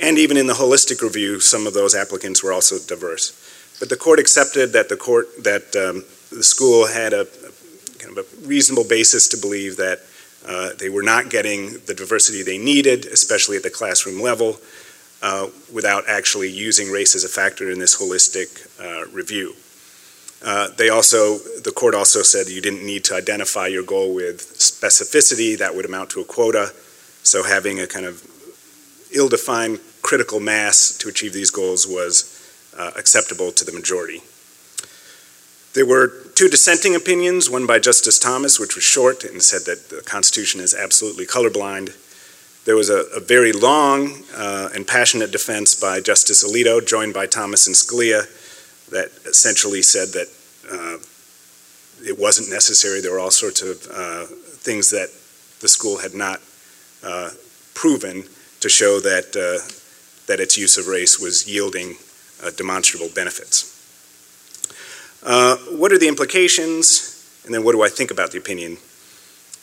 And 0.02 0.18
even 0.18 0.36
in 0.36 0.48
the 0.48 0.54
holistic 0.54 1.00
review, 1.00 1.38
some 1.38 1.66
of 1.66 1.74
those 1.74 1.94
applicants 1.94 2.42
were 2.42 2.52
also 2.52 2.76
diverse. 2.78 3.32
But 3.78 3.88
the 3.88 3.96
court 3.96 4.18
accepted 4.18 4.72
that 4.72 4.88
the 4.88 4.96
court 4.96 5.28
that 5.44 5.74
um, 5.76 6.04
the 6.36 6.42
school 6.42 6.88
had 6.88 7.12
a, 7.12 7.20
a, 7.20 7.98
kind 7.98 8.18
of 8.18 8.26
a 8.26 8.46
reasonable 8.46 8.84
basis 8.84 9.28
to 9.28 9.36
believe 9.36 9.76
that 9.76 10.00
uh, 10.46 10.70
they 10.78 10.88
were 10.88 11.02
not 11.02 11.30
getting 11.30 11.78
the 11.86 11.94
diversity 11.94 12.42
they 12.42 12.58
needed, 12.58 13.06
especially 13.06 13.56
at 13.56 13.62
the 13.62 13.70
classroom 13.70 14.20
level, 14.20 14.56
uh, 15.22 15.46
without 15.72 16.08
actually 16.08 16.50
using 16.50 16.90
race 16.90 17.14
as 17.14 17.22
a 17.22 17.28
factor 17.28 17.70
in 17.70 17.78
this 17.78 17.96
holistic 18.00 18.66
uh, 18.80 19.08
review. 19.12 19.54
Uh, 20.44 20.68
they 20.76 20.88
also, 20.88 21.38
the 21.38 21.70
court 21.70 21.94
also 21.94 22.22
said 22.22 22.48
you 22.48 22.60
didn't 22.60 22.84
need 22.84 23.04
to 23.04 23.14
identify 23.14 23.68
your 23.68 23.84
goal 23.84 24.12
with 24.12 24.38
specificity, 24.58 25.56
that 25.56 25.76
would 25.76 25.84
amount 25.84 26.10
to 26.10 26.20
a 26.20 26.24
quota. 26.24 26.72
So 27.22 27.44
having 27.44 27.78
a 27.78 27.86
kind 27.86 28.04
of 28.04 28.26
ill-defined 29.14 29.78
critical 30.02 30.40
mass 30.40 30.96
to 30.98 31.08
achieve 31.08 31.32
these 31.32 31.50
goals 31.50 31.86
was 31.86 32.38
uh, 32.76 32.90
acceptable 32.96 33.52
to 33.52 33.64
the 33.64 33.72
majority. 33.72 34.20
There 35.74 35.86
were 35.86 36.08
two 36.34 36.48
dissenting 36.48 36.94
opinions, 36.94 37.48
one 37.48 37.66
by 37.66 37.78
Justice 37.78 38.18
Thomas, 38.18 38.60
which 38.60 38.74
was 38.74 38.84
short 38.84 39.24
and 39.24 39.42
said 39.42 39.62
that 39.64 39.88
the 39.88 40.02
Constitution 40.02 40.60
is 40.60 40.74
absolutely 40.74 41.24
colorblind. 41.24 41.96
There 42.64 42.76
was 42.76 42.90
a, 42.90 43.04
a 43.16 43.20
very 43.20 43.52
long 43.52 44.22
uh, 44.36 44.68
and 44.74 44.86
passionate 44.86 45.32
defense 45.32 45.74
by 45.74 46.00
Justice 46.00 46.44
Alito, 46.44 46.86
joined 46.86 47.14
by 47.14 47.26
Thomas 47.26 47.66
and 47.66 47.74
Scalia, 47.74 48.28
that 48.90 49.08
essentially 49.26 49.82
said 49.82 50.08
that 50.08 50.28
uh, 50.70 50.98
it 52.06 52.18
wasn't 52.18 52.50
necessary. 52.50 53.00
There 53.00 53.12
were 53.12 53.18
all 53.18 53.30
sorts 53.30 53.62
of 53.62 53.88
uh, 53.90 54.26
things 54.26 54.90
that 54.90 55.08
the 55.60 55.68
school 55.68 55.98
had 55.98 56.14
not 56.14 56.40
uh, 57.02 57.30
proven 57.74 58.24
to 58.60 58.68
show 58.68 59.00
that, 59.00 59.34
uh, 59.34 59.58
that 60.26 60.40
its 60.40 60.56
use 60.56 60.78
of 60.78 60.86
race 60.86 61.18
was 61.18 61.48
yielding 61.48 61.96
uh, 62.42 62.50
demonstrable 62.50 63.08
benefits. 63.14 63.68
Uh, 65.22 65.56
what 65.76 65.92
are 65.92 65.98
the 65.98 66.08
implications? 66.08 67.08
And 67.44 67.54
then 67.54 67.64
what 67.64 67.72
do 67.72 67.82
I 67.82 67.88
think 67.88 68.10
about 68.10 68.32
the 68.32 68.38
opinion? 68.38 68.78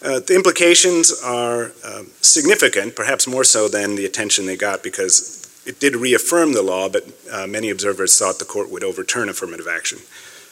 Uh, 0.02 0.20
the 0.20 0.36
implications 0.36 1.14
are 1.24 1.72
uh, 1.84 2.04
significant, 2.22 2.96
perhaps 2.96 3.28
more 3.28 3.44
so 3.44 3.68
than 3.68 3.96
the 3.96 4.06
attention 4.06 4.46
they 4.46 4.56
got, 4.56 4.82
because 4.82 5.62
it 5.66 5.80
did 5.80 5.96
reaffirm 5.96 6.54
the 6.54 6.62
law, 6.62 6.88
but 6.88 7.04
uh, 7.32 7.46
many 7.48 7.70
observers 7.70 8.18
thought 8.18 8.40
the 8.40 8.46
court 8.46 8.72
would 8.72 8.84
overturn 8.84 9.28
affirmative 9.28 9.68
action. 9.68 10.00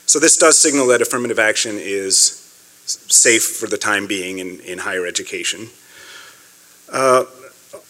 So 0.06 0.20
this 0.20 0.38
does 0.38 0.58
signal 0.58 0.88
that 0.88 1.02
affirmative 1.02 1.40
action 1.40 1.78
is 1.78 2.44
safe 2.86 3.44
for 3.44 3.68
the 3.68 3.78
time 3.78 4.08
being 4.08 4.40
in, 4.40 4.60
in 4.62 4.80
higher 4.80 5.06
education. 5.06 5.70
Uh, 6.92 7.26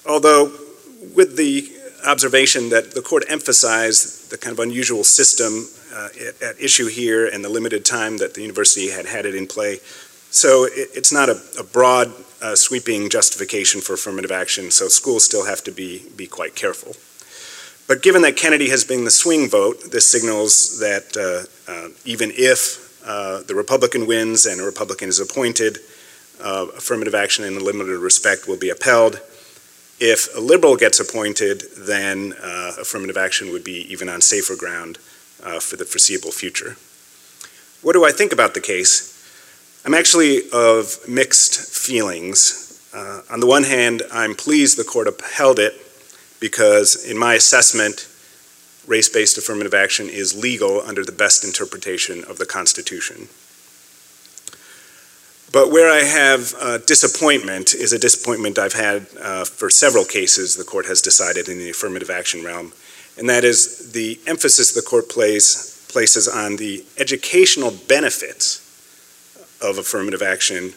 although, 0.08 0.52
with 1.16 1.38
the 1.38 1.72
observation 2.08 2.70
that 2.70 2.94
the 2.94 3.02
court 3.02 3.26
emphasized 3.30 4.32
the 4.32 4.38
kind 4.38 4.54
of 4.54 4.60
unusual 4.60 5.04
system 5.04 5.68
uh, 5.94 6.10
at, 6.42 6.60
issue 6.60 6.88
here 6.88 7.28
and 7.28 7.44
the 7.44 7.50
limited 7.50 7.86
time 7.86 8.18
that 8.18 8.34
the 8.34 8.42
university 8.42 8.90
had 8.90 9.06
had 9.06 9.26
it 9.26 9.36
in 9.36 9.48
play, 9.48 9.80
So 10.30 10.66
it, 10.66 10.90
it's 10.94 11.12
not 11.12 11.30
a, 11.30 11.42
a 11.60 11.64
broad, 11.64 12.14
uh, 12.42 12.56
sweeping 12.56 13.10
justification 13.10 13.82
for 13.82 13.94
affirmative 13.94 14.32
action, 14.32 14.72
so 14.72 14.88
schools 14.88 15.26
still 15.26 15.46
have 15.46 15.64
to 15.64 15.72
be, 15.72 16.08
be 16.16 16.28
quite 16.28 16.56
careful. 16.56 16.96
But 17.88 18.04
given 18.04 18.22
that 18.24 18.36
Kennedy 18.36 18.70
has 18.70 18.84
been 18.84 19.06
the 19.06 19.12
swing 19.12 19.50
vote, 19.50 19.92
this 19.92 20.12
signals 20.12 20.80
that 20.80 21.16
uh, 21.16 21.72
uh, 21.72 21.90
even 22.06 22.32
if 22.36 23.02
uh, 23.06 23.42
the 23.44 23.56
Republican 23.56 24.06
wins 24.06 24.46
and 24.46 24.60
a 24.60 24.64
Republican 24.64 25.08
is 25.08 25.20
appointed, 25.20 25.78
uh, 26.44 26.68
affirmative 26.78 27.16
action 27.16 27.46
in 27.46 27.56
a 27.56 27.60
limited 27.60 27.98
respect 27.98 28.48
will 28.48 28.58
be 28.58 28.70
upheld. 28.70 29.22
If 30.00 30.36
a 30.36 30.40
liberal 30.40 30.76
gets 30.76 31.00
appointed, 31.00 31.64
then 31.76 32.34
uh, 32.34 32.74
affirmative 32.80 33.18
action 33.18 33.52
would 33.52 33.64
be 33.64 33.92
even 33.92 34.10
on 34.10 34.22
safer 34.22 34.56
ground 34.56 35.00
uh, 35.44 35.60
for 35.60 35.76
the 35.76 35.86
foreseeable 35.86 36.32
future. 36.32 36.78
What 37.82 37.94
do 37.94 38.06
I 38.06 38.12
think 38.12 38.32
about 38.32 38.54
the 38.54 38.62
case? 38.62 39.14
I'm 39.86 39.96
actually 39.96 40.50
of 40.52 40.98
mixed 41.08 41.56
feelings. 41.74 42.90
Uh, 42.94 43.22
on 43.32 43.40
the 43.40 43.48
one 43.48 43.64
hand, 43.64 44.04
I'm 44.12 44.36
pleased 44.36 44.78
the 44.78 44.84
court 44.84 45.08
upheld 45.08 45.58
it 45.58 45.74
because, 46.40 47.04
in 47.04 47.18
my 47.18 47.34
assessment, 47.34 48.08
race 48.86 49.10
based 49.10 49.38
affirmative 49.38 49.74
action 49.74 50.10
is 50.10 50.40
legal 50.40 50.82
under 50.82 51.04
the 51.04 51.12
best 51.12 51.44
interpretation 51.44 52.24
of 52.24 52.38
the 52.38 52.46
Constitution. 52.46 53.30
But 55.52 55.72
where 55.72 55.90
I 55.90 56.04
have 56.04 56.54
uh, 56.60 56.78
disappointment 56.80 57.74
is 57.74 57.94
a 57.94 58.00
disappointment 58.00 58.60
I've 58.60 58.74
had 58.74 59.08
uh, 59.22 59.46
for 59.46 59.70
several 59.70 60.04
cases 60.04 60.56
the 60.56 60.64
court 60.64 60.86
has 60.88 61.02
decided 61.02 61.48
in 61.48 61.58
the 61.58 61.70
affirmative 61.70 62.10
action 62.10 62.44
realm, 62.44 62.74
and 63.18 63.30
that 63.30 63.44
is 63.44 63.94
the 63.94 64.20
emphasis 64.28 64.74
the 64.74 64.82
court 64.82 65.10
plays, 65.10 65.86
places 65.90 66.28
on 66.28 66.58
the 66.58 66.84
educational 66.98 67.72
benefits 67.88 68.62
of 69.62 69.78
affirmative 69.78 70.22
action 70.22 70.74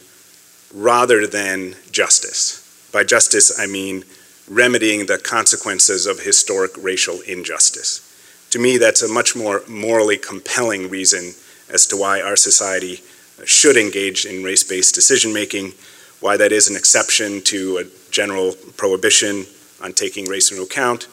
rather 0.72 1.26
than 1.26 1.74
justice. 1.90 2.88
By 2.92 3.04
justice, 3.04 3.58
I 3.58 3.66
mean 3.66 4.04
remedying 4.48 5.06
the 5.06 5.18
consequences 5.18 6.06
of 6.06 6.20
historic 6.20 6.72
racial 6.76 7.20
injustice. 7.26 8.06
To 8.50 8.58
me, 8.58 8.78
that's 8.78 9.02
a 9.02 9.08
much 9.08 9.36
more 9.36 9.62
morally 9.68 10.16
compelling 10.16 10.90
reason 10.90 11.34
as 11.72 11.86
to 11.86 11.96
why 11.96 12.20
our 12.20 12.36
society 12.36 13.00
should 13.44 13.76
engage 13.76 14.24
in 14.24 14.42
race 14.42 14.64
based 14.64 14.94
decision 14.94 15.32
making, 15.32 15.72
why 16.20 16.36
that 16.36 16.52
is 16.52 16.68
an 16.68 16.76
exception 16.76 17.42
to 17.42 17.78
a 17.78 18.10
general 18.10 18.52
prohibition 18.76 19.46
on 19.82 19.92
taking 19.92 20.26
race 20.26 20.50
into 20.50 20.62
account. 20.62 21.08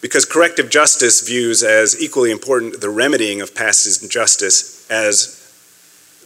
Because 0.00 0.24
corrective 0.24 0.70
justice 0.70 1.26
views 1.26 1.62
as 1.62 2.00
equally 2.00 2.30
important 2.30 2.80
the 2.80 2.90
remedying 2.90 3.40
of 3.40 3.54
past 3.54 4.02
injustice 4.02 4.88
as 4.90 5.40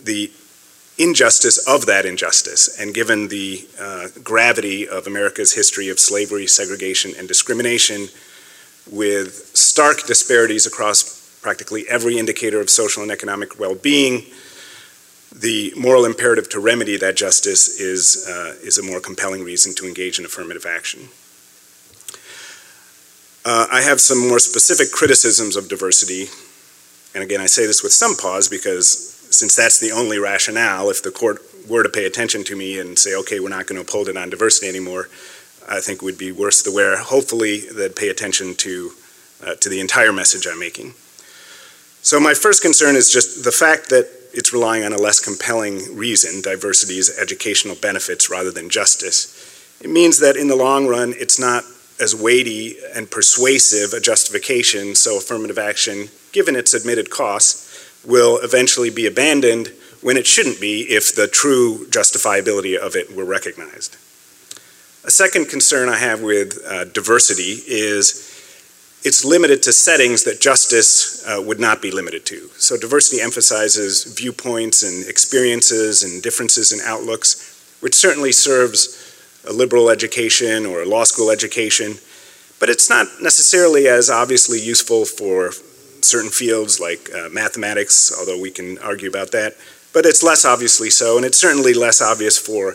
the 0.03 0.31
injustice 0.99 1.59
of 1.67 1.87
that 1.87 2.05
injustice. 2.05 2.79
And 2.81 2.93
given 2.93 3.29
the 3.29 3.67
uh, 3.81 4.09
gravity 4.23 4.89
of 4.89 5.07
America's 5.07 5.53
history 5.53 5.89
of 5.89 6.01
slavery, 6.01 6.47
segregation, 6.47 7.13
and 7.17 7.29
discrimination, 7.29 8.09
with 8.91 9.57
stark 9.57 10.07
disparities 10.07 10.67
across 10.67 11.39
practically 11.43 11.89
every 11.89 12.19
indicator 12.19 12.61
of 12.61 12.71
social 12.71 13.03
and 13.03 13.13
economic 13.13 13.59
well 13.59 13.75
being, 13.75 14.25
the 15.35 15.73
moral 15.77 16.05
imperative 16.05 16.49
to 16.51 16.61
remedy 16.61 16.97
that 16.97 17.17
justice 17.17 17.81
is, 17.81 18.27
uh, 18.29 18.55
is 18.63 18.79
a 18.79 18.83
more 18.83 19.01
compelling 19.01 19.45
reason 19.45 19.75
to 19.75 19.87
engage 19.87 20.19
in 20.19 20.25
affirmative 20.25 20.67
action. 20.67 21.09
Uh, 23.45 23.67
I 23.71 23.83
have 23.83 24.01
some 24.01 24.29
more 24.29 24.39
specific 24.39 24.91
criticisms 24.91 25.57
of 25.57 25.69
diversity, 25.69 26.27
and 27.15 27.23
again, 27.23 27.41
I 27.41 27.47
say 27.47 27.67
this 27.67 27.83
with 27.83 27.93
some 27.93 28.17
pause 28.17 28.49
because 28.49 29.15
since 29.31 29.55
that's 29.55 29.79
the 29.79 29.93
only 29.93 30.19
rationale, 30.19 30.91
if 30.91 31.03
the 31.03 31.11
court 31.11 31.41
were 31.69 31.83
to 31.83 31.89
pay 31.89 32.05
attention 32.05 32.45
to 32.45 32.57
me 32.57 32.79
and 32.79 32.99
say, 32.99 33.15
okay, 33.15 33.41
we're 33.41 33.49
not 33.49 33.67
going 33.67 33.77
to 33.77 33.83
uphold 33.83 34.09
it 34.09 34.17
on 34.17 34.31
diversity 34.31 34.69
anymore, 34.69 35.09
I 35.69 35.81
think 35.81 36.03
would 36.03 36.19
be 36.19 36.33
worse 36.33 36.63
the 36.63 36.73
wear. 36.73 36.99
Hopefully, 36.99 37.61
they'd 37.61 37.95
pay 37.95 38.09
attention 38.09 38.55
to, 38.57 38.93
uh, 39.47 39.55
to 39.57 39.69
the 39.69 39.81
entire 39.81 40.13
message 40.13 40.47
I'm 40.47 40.59
making. 40.59 40.95
So, 42.01 42.19
my 42.19 42.33
first 42.33 42.63
concern 42.63 42.97
is 42.97 43.11
just 43.13 43.45
the 43.45 43.53
fact 43.53 43.91
that 43.91 44.09
it's 44.39 44.53
relying 44.53 44.85
on 44.85 44.93
a 44.93 44.97
less 44.97 45.19
compelling 45.19 45.97
reason, 45.97 46.41
diversity's 46.41 47.19
educational 47.19 47.75
benefits 47.75 48.31
rather 48.31 48.53
than 48.53 48.71
justice. 48.71 49.35
It 49.81 49.91
means 49.91 50.21
that 50.21 50.37
in 50.37 50.47
the 50.47 50.55
long 50.55 50.87
run, 50.87 51.13
it's 51.17 51.41
not 51.41 51.65
as 52.01 52.15
weighty 52.15 52.77
and 52.95 53.11
persuasive 53.11 53.93
a 53.93 54.01
justification, 54.01 54.95
so 54.95 55.19
affirmative 55.19 55.59
action, 55.59 56.07
given 56.31 56.55
its 56.55 56.73
admitted 56.73 57.11
costs, 57.11 57.67
will 58.07 58.39
eventually 58.39 58.91
be 58.91 59.07
abandoned 59.07 59.73
when 60.03 60.17
it 60.17 60.25
shouldn't 60.25 60.61
be 60.61 60.83
if 60.83 61.13
the 61.17 61.27
true 61.27 61.85
justifiability 61.91 62.77
of 62.79 62.95
it 62.95 63.13
were 63.17 63.25
recognized. 63.25 63.97
A 65.05 65.11
second 65.11 65.49
concern 65.49 65.89
I 65.89 65.97
have 65.97 66.23
with 66.23 66.65
uh, 66.65 66.85
diversity 66.85 67.61
is 67.67 68.28
it's 69.05 69.25
limited 69.25 69.63
to 69.63 69.73
settings 69.73 70.25
that 70.25 70.41
justice 70.41 71.25
uh, 71.27 71.41
would 71.41 71.61
not 71.61 71.81
be 71.81 71.91
limited 71.91 72.27
to. 72.27 72.49
So 72.57 72.77
diversity 72.77 73.23
emphasizes 73.23 74.05
viewpoints 74.05 74.83
and 74.83 75.07
experiences 75.07 76.03
and 76.03 76.23
differences 76.23 76.73
in 76.73 76.81
outlooks, 76.85 77.77
which 77.81 77.95
certainly 77.95 78.33
serves 78.33 79.05
a 79.49 79.53
liberal 79.53 79.89
education 79.89 80.67
or 80.67 80.83
a 80.83 80.87
law 80.87 81.05
school 81.05 81.31
education, 81.31 81.95
but 82.59 82.69
it's 82.69 82.91
not 82.91 83.07
necessarily 83.23 83.87
as 83.87 84.11
obviously 84.11 84.61
useful 84.61 85.05
for 85.05 85.53
certain 86.03 86.31
fields 86.31 86.81
like 86.81 87.09
uh, 87.15 87.29
mathematics, 87.31 88.13
although 88.19 88.41
we 88.41 88.51
can 88.51 88.79
argue 88.79 89.09
about 89.09 89.31
that, 89.31 89.55
but 89.93 90.07
it's 90.07 90.23
less 90.23 90.45
obviously 90.45 90.91
so, 90.91 91.17
and 91.17 91.25
it's 91.25 91.39
certainly 91.39 91.73
less 91.73 92.03
obvious 92.03 92.37
for 92.37 92.75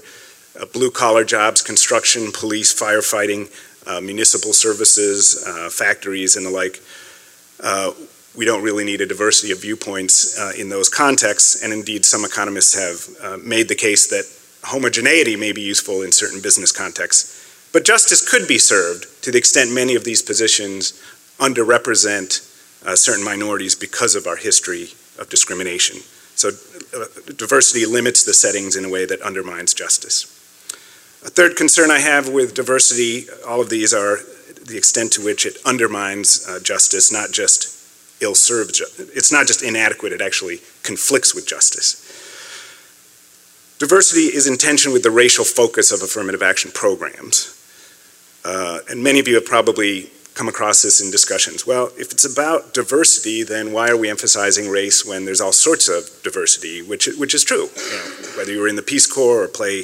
uh, 0.59 0.65
blue 0.67 0.91
collar 0.91 1.23
jobs, 1.23 1.61
construction, 1.61 2.31
police, 2.31 2.73
firefighting, 2.73 3.49
municipal 4.01 4.53
services, 4.53 5.43
uh, 5.47 5.69
factories, 5.69 6.35
and 6.35 6.45
the 6.45 6.49
like. 6.49 6.81
Uh, 7.61 7.91
we 8.35 8.45
don't 8.45 8.63
really 8.63 8.83
need 8.83 9.01
a 9.01 9.05
diversity 9.05 9.51
of 9.51 9.61
viewpoints 9.61 10.39
uh, 10.39 10.51
in 10.57 10.69
those 10.69 10.89
contexts, 10.89 11.61
and 11.61 11.71
indeed, 11.71 12.03
some 12.03 12.25
economists 12.25 12.73
have 12.73 13.43
made 13.43 13.67
the 13.67 13.75
case 13.75 14.07
that 14.07 14.25
homogeneity 14.63 15.35
may 15.35 15.51
be 15.51 15.61
useful 15.61 16.01
in 16.01 16.11
certain 16.11 16.41
business 16.41 16.71
contexts. 16.71 17.43
But 17.73 17.85
justice 17.85 18.27
could 18.27 18.47
be 18.47 18.59
served 18.59 19.07
to 19.23 19.31
the 19.31 19.37
extent 19.37 19.71
many 19.71 19.95
of 19.95 20.03
these 20.03 20.21
positions 20.21 20.93
underrepresent 21.39 22.49
uh, 22.85 22.95
certain 22.95 23.23
minorities 23.23 23.75
because 23.75 24.15
of 24.15 24.27
our 24.27 24.35
history 24.35 24.89
of 25.19 25.29
discrimination. 25.29 25.97
So 26.35 26.49
uh, 26.49 27.05
diversity 27.35 27.85
limits 27.85 28.23
the 28.23 28.33
settings 28.33 28.75
in 28.75 28.85
a 28.85 28.89
way 28.89 29.05
that 29.05 29.21
undermines 29.21 29.73
justice. 29.73 30.32
A 31.25 31.29
third 31.29 31.55
concern 31.55 31.89
I 31.89 31.99
have 31.99 32.27
with 32.27 32.53
diversity, 32.53 33.27
all 33.47 33.61
of 33.61 33.69
these 33.69 33.93
are 33.93 34.17
the 34.65 34.77
extent 34.77 35.13
to 35.13 35.23
which 35.23 35.45
it 35.45 35.57
undermines 35.65 36.45
uh, 36.47 36.59
justice, 36.59 37.13
not 37.13 37.31
just 37.31 37.69
ill 38.21 38.35
served. 38.35 38.75
Ju- 38.75 38.85
it's 38.97 39.31
not 39.31 39.47
just 39.47 39.63
inadequate, 39.63 40.11
it 40.11 40.21
actually 40.21 40.59
conflicts 40.83 41.33
with 41.33 41.47
justice. 41.47 41.99
Diversity 43.79 44.35
is 44.35 44.47
in 44.47 44.57
tension 44.57 44.91
with 44.91 45.03
the 45.03 45.11
racial 45.11 45.45
focus 45.45 45.93
of 45.93 46.01
affirmative 46.01 46.41
action 46.41 46.71
programs. 46.73 47.59
Uh, 48.43 48.79
and 48.89 49.01
many 49.01 49.19
of 49.19 49.27
you 49.27 49.35
have 49.35 49.45
probably 49.45 50.09
come 50.33 50.49
across 50.49 50.81
this 50.81 51.01
in 51.01 51.09
discussions. 51.09 51.65
Well, 51.65 51.91
if 51.97 52.11
it's 52.11 52.25
about 52.25 52.73
diversity, 52.73 53.43
then 53.43 53.71
why 53.71 53.89
are 53.89 53.97
we 53.97 54.09
emphasizing 54.09 54.69
race 54.69 55.05
when 55.05 55.23
there's 55.23 55.39
all 55.39 55.53
sorts 55.53 55.87
of 55.87 56.09
diversity, 56.23 56.81
which, 56.81 57.07
which 57.17 57.33
is 57.33 57.43
true. 57.43 57.69
You 57.75 57.97
know, 57.97 58.37
whether 58.37 58.51
you 58.51 58.59
were 58.59 58.67
in 58.67 58.75
the 58.75 58.81
Peace 58.81 59.07
Corps 59.07 59.43
or 59.43 59.47
play 59.47 59.83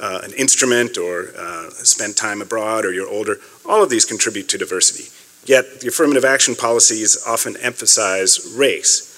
uh, 0.00 0.20
an 0.24 0.32
instrument 0.32 0.98
or 0.98 1.30
uh, 1.36 1.70
spent 1.70 2.16
time 2.16 2.42
abroad 2.42 2.84
or 2.84 2.92
you're 2.92 3.08
older, 3.08 3.38
all 3.64 3.82
of 3.82 3.90
these 3.90 4.04
contribute 4.04 4.48
to 4.48 4.58
diversity. 4.58 5.10
Yet 5.46 5.80
the 5.80 5.88
affirmative 5.88 6.24
action 6.24 6.54
policies 6.54 7.22
often 7.26 7.56
emphasize 7.58 8.54
race. 8.56 9.10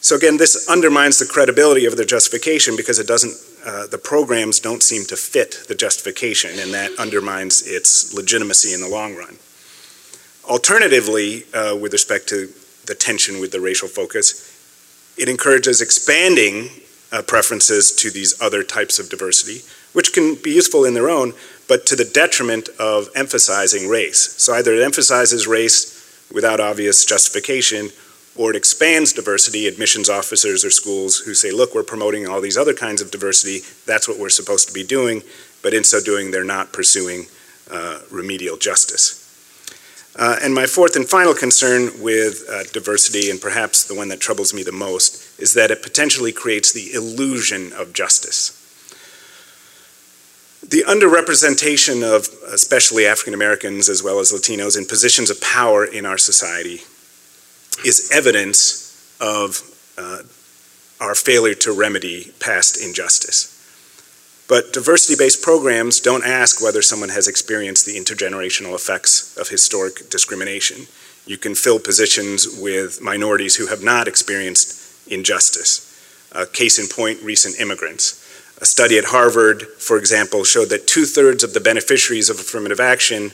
So 0.00 0.16
again, 0.16 0.36
this 0.36 0.68
undermines 0.68 1.20
the 1.20 1.26
credibility 1.26 1.86
of 1.86 1.96
the 1.96 2.04
justification 2.04 2.76
because 2.76 2.98
it 2.98 3.06
doesn't, 3.06 3.34
uh, 3.64 3.86
the 3.86 3.98
programs 3.98 4.58
don't 4.58 4.82
seem 4.82 5.04
to 5.06 5.16
fit 5.16 5.64
the 5.68 5.76
justification, 5.76 6.58
and 6.58 6.74
that 6.74 6.90
undermines 6.98 7.62
its 7.64 8.12
legitimacy 8.12 8.74
in 8.74 8.80
the 8.80 8.88
long 8.88 9.14
run. 9.14 9.36
Alternatively, 10.44 11.44
uh, 11.54 11.76
with 11.80 11.92
respect 11.92 12.28
to 12.30 12.48
the 12.86 12.96
tension 12.96 13.40
with 13.40 13.52
the 13.52 13.60
racial 13.60 13.86
focus, 13.86 14.48
it 15.16 15.28
encourages 15.28 15.80
expanding 15.80 16.68
uh, 17.12 17.22
preferences 17.22 17.92
to 17.92 18.10
these 18.10 18.40
other 18.42 18.64
types 18.64 18.98
of 18.98 19.08
diversity, 19.08 19.62
which 19.92 20.12
can 20.12 20.36
be 20.36 20.50
useful 20.50 20.84
in 20.84 20.94
their 20.94 21.10
own, 21.10 21.32
but 21.68 21.86
to 21.86 21.96
the 21.96 22.04
detriment 22.04 22.68
of 22.78 23.08
emphasizing 23.14 23.88
race. 23.88 24.34
So 24.42 24.54
either 24.54 24.74
it 24.74 24.82
emphasizes 24.82 25.46
race 25.46 26.28
without 26.32 26.60
obvious 26.60 27.04
justification, 27.04 27.90
or 28.36 28.50
it 28.50 28.56
expands 28.56 29.12
diversity, 29.12 29.66
admissions 29.66 30.08
officers 30.08 30.64
or 30.64 30.70
schools 30.70 31.18
who 31.18 31.34
say, 31.34 31.50
look, 31.50 31.74
we're 31.74 31.82
promoting 31.82 32.26
all 32.26 32.40
these 32.40 32.56
other 32.56 32.74
kinds 32.74 33.02
of 33.02 33.10
diversity, 33.10 33.60
that's 33.86 34.08
what 34.08 34.18
we're 34.18 34.30
supposed 34.30 34.68
to 34.68 34.74
be 34.74 34.84
doing, 34.84 35.22
but 35.62 35.74
in 35.74 35.84
so 35.84 36.00
doing, 36.00 36.30
they're 36.30 36.44
not 36.44 36.72
pursuing 36.72 37.26
uh, 37.70 38.00
remedial 38.10 38.56
justice. 38.56 39.18
Uh, 40.14 40.36
and 40.42 40.54
my 40.54 40.66
fourth 40.66 40.94
and 40.96 41.08
final 41.08 41.32
concern 41.32 41.90
with 42.02 42.44
uh, 42.50 42.64
diversity, 42.72 43.30
and 43.30 43.40
perhaps 43.40 43.84
the 43.84 43.94
one 43.94 44.08
that 44.08 44.20
troubles 44.20 44.52
me 44.52 44.62
the 44.62 44.72
most, 44.72 45.40
is 45.40 45.54
that 45.54 45.70
it 45.70 45.82
potentially 45.82 46.32
creates 46.32 46.72
the 46.72 46.92
illusion 46.92 47.72
of 47.72 47.94
justice. 47.94 48.61
The 50.72 50.84
underrepresentation 50.88 52.02
of 52.02 52.30
especially 52.50 53.06
African 53.06 53.34
Americans 53.34 53.90
as 53.90 54.02
well 54.02 54.20
as 54.20 54.32
Latinos 54.32 54.78
in 54.78 54.86
positions 54.86 55.28
of 55.28 55.38
power 55.42 55.84
in 55.84 56.06
our 56.06 56.16
society 56.16 56.80
is 57.84 58.10
evidence 58.10 58.88
of 59.20 59.60
uh, 59.98 60.22
our 60.98 61.14
failure 61.14 61.52
to 61.56 61.78
remedy 61.78 62.32
past 62.40 62.82
injustice. 62.82 63.50
But 64.48 64.72
diversity 64.72 65.14
based 65.14 65.42
programs 65.42 66.00
don't 66.00 66.24
ask 66.24 66.62
whether 66.62 66.80
someone 66.80 67.10
has 67.10 67.28
experienced 67.28 67.84
the 67.84 67.98
intergenerational 67.98 68.74
effects 68.74 69.36
of 69.36 69.50
historic 69.50 70.08
discrimination. 70.08 70.86
You 71.26 71.36
can 71.36 71.54
fill 71.54 71.80
positions 71.80 72.48
with 72.48 73.02
minorities 73.02 73.56
who 73.56 73.66
have 73.66 73.82
not 73.82 74.08
experienced 74.08 75.06
injustice. 75.06 75.86
Case 76.54 76.78
in 76.78 76.86
point, 76.88 77.20
recent 77.22 77.60
immigrants. 77.60 78.21
A 78.62 78.64
study 78.64 78.96
at 78.96 79.06
Harvard, 79.06 79.62
for 79.66 79.98
example, 79.98 80.44
showed 80.44 80.68
that 80.68 80.86
two 80.86 81.04
thirds 81.04 81.42
of 81.42 81.52
the 81.52 81.58
beneficiaries 81.58 82.30
of 82.30 82.38
affirmative 82.38 82.78
action 82.78 83.32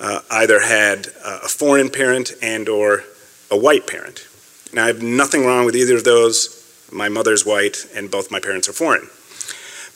uh, 0.00 0.20
either 0.32 0.58
had 0.58 1.06
uh, 1.24 1.40
a 1.44 1.48
foreign 1.48 1.88
parent 1.88 2.32
and 2.42 2.68
or 2.68 3.04
a 3.52 3.56
white 3.56 3.86
parent. 3.86 4.26
Now, 4.72 4.82
I 4.82 4.86
have 4.88 5.00
nothing 5.00 5.46
wrong 5.46 5.64
with 5.64 5.76
either 5.76 5.96
of 5.96 6.02
those. 6.02 6.56
My 6.90 7.08
mother's 7.08 7.46
white, 7.46 7.86
and 7.94 8.10
both 8.10 8.32
my 8.32 8.40
parents 8.40 8.68
are 8.68 8.72
foreign. 8.72 9.08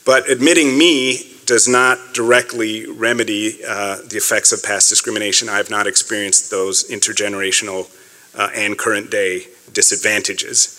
But 0.07 0.31
admitting 0.31 0.79
me 0.79 1.35
does 1.45 1.67
not 1.67 1.99
directly 2.15 2.87
remedy 2.87 3.65
uh, 3.67 3.97
the 4.09 4.17
effects 4.17 4.53
of 4.53 4.63
past 4.63 4.89
discrimination. 4.89 5.49
I 5.49 5.57
have 5.57 5.71
not 5.71 5.89
experienced 5.89 6.53
those 6.53 6.89
intergenerational 6.89 7.91
uh, 8.37 8.51
and 8.55 8.79
current 8.79 9.11
day 9.11 9.49
disadvantages. 9.73 10.79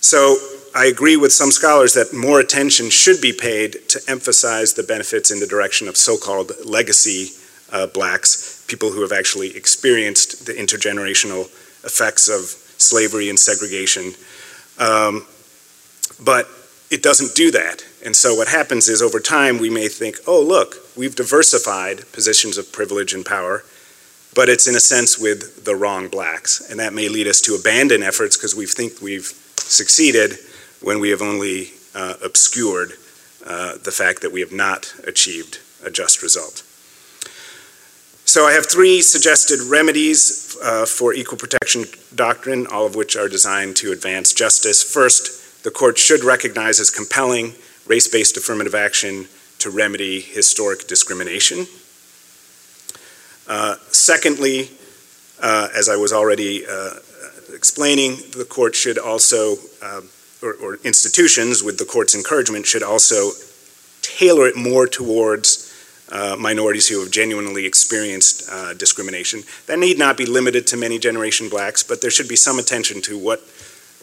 So 0.00 0.38
I 0.74 0.86
agree 0.86 1.16
with 1.16 1.32
some 1.32 1.50
scholars 1.50 1.94
that 1.94 2.14
more 2.14 2.38
attention 2.38 2.90
should 2.90 3.20
be 3.20 3.32
paid 3.32 3.88
to 3.88 4.00
emphasize 4.08 4.74
the 4.74 4.84
benefits 4.84 5.30
in 5.30 5.40
the 5.40 5.46
direction 5.46 5.88
of 5.88 5.96
so 5.96 6.16
called 6.16 6.52
legacy 6.64 7.30
uh, 7.72 7.88
blacks, 7.88 8.64
people 8.68 8.92
who 8.92 9.02
have 9.02 9.10
actually 9.10 9.56
experienced 9.56 10.46
the 10.46 10.52
intergenerational 10.52 11.46
effects 11.84 12.28
of 12.28 12.44
slavery 12.80 13.28
and 13.28 13.38
segregation. 13.38 14.12
Um, 14.78 15.26
but 16.24 16.48
it 16.90 17.02
doesn't 17.02 17.34
do 17.34 17.50
that. 17.50 17.84
And 18.04 18.14
so 18.14 18.34
what 18.34 18.48
happens 18.48 18.88
is 18.88 19.02
over 19.02 19.18
time 19.18 19.58
we 19.58 19.70
may 19.70 19.88
think, 19.88 20.18
oh, 20.26 20.40
look, 20.40 20.76
we've 20.96 21.16
diversified 21.16 22.10
positions 22.12 22.58
of 22.58 22.72
privilege 22.72 23.12
and 23.12 23.26
power, 23.26 23.64
but 24.36 24.48
it's 24.48 24.68
in 24.68 24.76
a 24.76 24.80
sense 24.80 25.18
with 25.18 25.64
the 25.64 25.74
wrong 25.74 26.08
blacks. 26.08 26.70
And 26.70 26.78
that 26.78 26.94
may 26.94 27.08
lead 27.08 27.26
us 27.26 27.40
to 27.42 27.56
abandon 27.56 28.04
efforts 28.04 28.36
because 28.36 28.54
we 28.54 28.66
think 28.66 29.02
we've 29.02 29.34
succeeded 29.58 30.38
when 30.82 31.00
we 31.00 31.10
have 31.10 31.22
only 31.22 31.72
uh, 31.94 32.14
obscured 32.24 32.92
uh, 33.46 33.76
the 33.78 33.90
fact 33.90 34.22
that 34.22 34.32
we 34.32 34.40
have 34.40 34.52
not 34.52 34.94
achieved 35.06 35.58
a 35.84 35.90
just 35.90 36.22
result. 36.22 36.62
So 38.24 38.46
I 38.46 38.52
have 38.52 38.66
three 38.66 39.02
suggested 39.02 39.60
remedies 39.60 40.56
uh, 40.62 40.86
for 40.86 41.12
equal 41.12 41.38
protection 41.38 41.84
doctrine, 42.14 42.66
all 42.66 42.86
of 42.86 42.94
which 42.94 43.16
are 43.16 43.28
designed 43.28 43.76
to 43.76 43.92
advance 43.92 44.32
justice. 44.32 44.82
First, 44.82 45.64
the 45.64 45.70
court 45.70 45.98
should 45.98 46.22
recognize 46.22 46.78
as 46.80 46.90
compelling 46.90 47.54
race-based 47.86 48.36
affirmative 48.36 48.74
action 48.74 49.26
to 49.58 49.70
remedy 49.70 50.20
historic 50.20 50.86
discrimination. 50.86 51.66
Uh, 53.48 53.76
secondly, 53.90 54.70
uh, 55.42 55.68
as 55.74 55.88
I 55.88 55.96
was 55.96 56.12
already 56.12 56.64
uh, 56.66 56.94
explaining, 57.52 58.16
the 58.36 58.46
court 58.48 58.74
should 58.74 58.96
also, 58.96 59.56
uh, 59.82 60.02
or, 60.42 60.54
or 60.54 60.78
institutions 60.84 61.62
with 61.62 61.78
the 61.78 61.84
court's 61.84 62.14
encouragement, 62.14 62.66
should 62.66 62.82
also 62.82 63.30
tailor 64.02 64.46
it 64.46 64.56
more 64.56 64.86
towards 64.86 65.66
uh, 66.10 66.36
minorities 66.38 66.88
who 66.88 67.00
have 67.00 67.10
genuinely 67.10 67.66
experienced 67.66 68.48
uh, 68.50 68.74
discrimination. 68.74 69.42
That 69.66 69.78
need 69.78 69.98
not 69.98 70.16
be 70.16 70.26
limited 70.26 70.66
to 70.68 70.76
many 70.76 70.98
generation 70.98 71.48
blacks, 71.48 71.82
but 71.82 72.00
there 72.00 72.10
should 72.10 72.28
be 72.28 72.36
some 72.36 72.58
attention 72.58 73.00
to 73.02 73.16
what, 73.16 73.40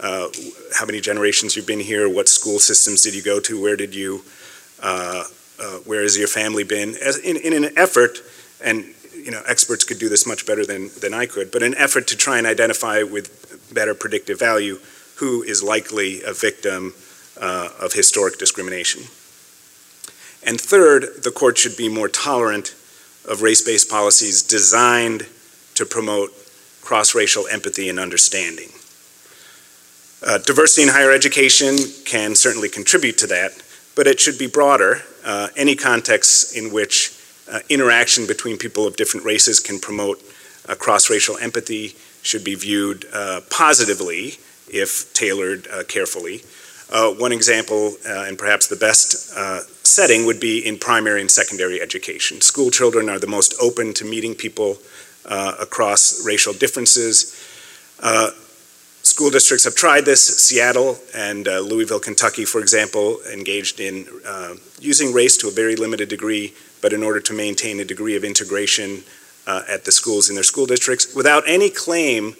uh, 0.01 0.29
how 0.73 0.85
many 0.85 1.01
generations 1.01 1.55
you've 1.55 1.67
been 1.67 1.81
here, 1.81 2.07
what 2.07 2.29
school 2.29 2.59
systems 2.59 3.01
did 3.01 3.13
you 3.13 3.21
go 3.21 3.39
to, 3.41 3.61
where 3.61 3.75
did 3.75 3.93
you, 3.93 4.23
uh, 4.81 5.23
uh, 5.59 5.77
where 5.79 6.03
has 6.03 6.17
your 6.17 6.27
family 6.27 6.63
been, 6.63 6.95
As 7.03 7.17
in, 7.17 7.35
in 7.35 7.51
an 7.51 7.77
effort, 7.77 8.19
and 8.63 8.85
you 9.13 9.31
know, 9.31 9.41
experts 9.45 9.83
could 9.83 9.99
do 9.99 10.07
this 10.07 10.25
much 10.25 10.45
better 10.45 10.65
than, 10.65 10.89
than 11.01 11.13
I 11.13 11.25
could, 11.25 11.51
but 11.51 11.61
an 11.61 11.75
effort 11.75 12.07
to 12.07 12.15
try 12.15 12.37
and 12.37 12.47
identify 12.47 13.03
with 13.03 13.73
better 13.73 13.93
predictive 13.93 14.39
value 14.39 14.79
who 15.17 15.43
is 15.43 15.63
likely 15.63 16.21
a 16.23 16.33
victim 16.33 16.93
uh, 17.39 17.69
of 17.79 17.93
historic 17.93 18.37
discrimination. 18.37 19.03
And 20.45 20.59
third, 20.59 21.23
the 21.23 21.31
court 21.31 21.57
should 21.57 21.75
be 21.75 21.89
more 21.89 22.07
tolerant 22.07 22.75
of 23.27 23.41
race 23.41 23.61
based 23.61 23.89
policies 23.89 24.41
designed 24.41 25.27
to 25.75 25.85
promote 25.85 26.31
cross 26.81 27.13
racial 27.13 27.47
empathy 27.47 27.89
and 27.89 27.99
understanding. 27.99 28.69
Uh, 30.25 30.37
diversity 30.39 30.83
in 30.83 30.89
higher 30.89 31.11
education 31.11 31.75
can 32.05 32.33
certainly 32.33 32.69
contribute 32.69 33.17
to 33.17 33.27
that, 33.27 33.51
but 33.95 34.07
it 34.07 34.19
should 34.19 34.37
be 34.37 34.47
broader. 34.47 35.01
Uh, 35.25 35.49
any 35.55 35.75
context 35.75 36.55
in 36.55 36.71
which 36.71 37.13
uh, 37.51 37.59
interaction 37.69 38.25
between 38.25 38.57
people 38.57 38.87
of 38.87 38.95
different 38.95 39.25
races 39.25 39.59
can 39.59 39.79
promote 39.79 40.23
uh, 40.67 40.75
cross 40.75 41.09
racial 41.09 41.37
empathy 41.37 41.95
should 42.21 42.43
be 42.43 42.55
viewed 42.55 43.05
uh, 43.13 43.41
positively 43.49 44.37
if 44.69 45.13
tailored 45.13 45.67
uh, 45.67 45.83
carefully. 45.83 46.41
Uh, 46.89 47.11
one 47.11 47.33
example, 47.33 47.97
uh, 48.07 48.25
and 48.27 48.37
perhaps 48.37 48.67
the 48.67 48.75
best 48.75 49.33
uh, 49.35 49.59
setting, 49.83 50.25
would 50.25 50.39
be 50.39 50.65
in 50.65 50.77
primary 50.77 51.19
and 51.19 51.29
secondary 51.29 51.81
education. 51.81 52.39
School 52.39 52.71
children 52.71 53.09
are 53.09 53.19
the 53.19 53.27
most 53.27 53.53
open 53.61 53.93
to 53.93 54.05
meeting 54.05 54.33
people 54.33 54.77
uh, 55.25 55.55
across 55.59 56.25
racial 56.25 56.53
differences. 56.53 57.35
Uh, 58.01 58.29
school 59.03 59.29
districts 59.29 59.65
have 59.65 59.75
tried 59.75 60.05
this. 60.05 60.21
Seattle 60.25 60.97
and 61.13 61.45
Louisville, 61.45 61.99
Kentucky, 61.99 62.45
for 62.45 62.61
example, 62.61 63.19
engaged 63.33 63.81
in 63.81 64.07
using 64.79 65.11
race 65.11 65.35
to 65.37 65.47
a 65.47 65.51
very 65.51 65.75
limited 65.75 66.07
degree, 66.07 66.53
but 66.81 66.93
in 66.93 67.03
order 67.03 67.19
to 67.19 67.33
maintain 67.33 67.79
a 67.79 67.85
degree 67.85 68.15
of 68.15 68.23
integration 68.23 69.03
at 69.45 69.83
the 69.83 69.91
schools 69.91 70.29
in 70.29 70.35
their 70.35 70.43
school 70.43 70.65
districts 70.65 71.13
without 71.15 71.43
any 71.47 71.69
claim 71.69 72.35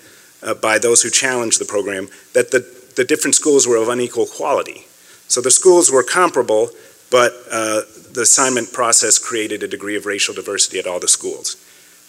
by 0.62 0.78
those 0.80 1.02
who 1.02 1.10
challenged 1.10 1.60
the 1.60 1.66
program 1.66 2.10
that 2.34 2.52
the 2.52 2.78
the 2.98 3.06
different 3.06 3.36
schools 3.36 3.66
were 3.68 3.78
of 3.78 3.88
unequal 3.88 4.26
quality. 4.26 4.88
So 5.28 5.40
the 5.40 5.52
schools 5.52 5.92
were 5.92 6.04
comparable, 6.04 6.72
but 7.12 7.32
uh, 7.50 7.82
the 8.12 8.22
assignment 8.22 8.74
process 8.74 9.20
created 9.20 9.64
a 9.64 9.68
degree 9.68 9.96
of 9.96 10.06
racial 10.06 10.34
diversity 10.34 10.80
at 10.80 10.88
all 10.88 11.00
the 11.00 11.08
schools. 11.08 11.56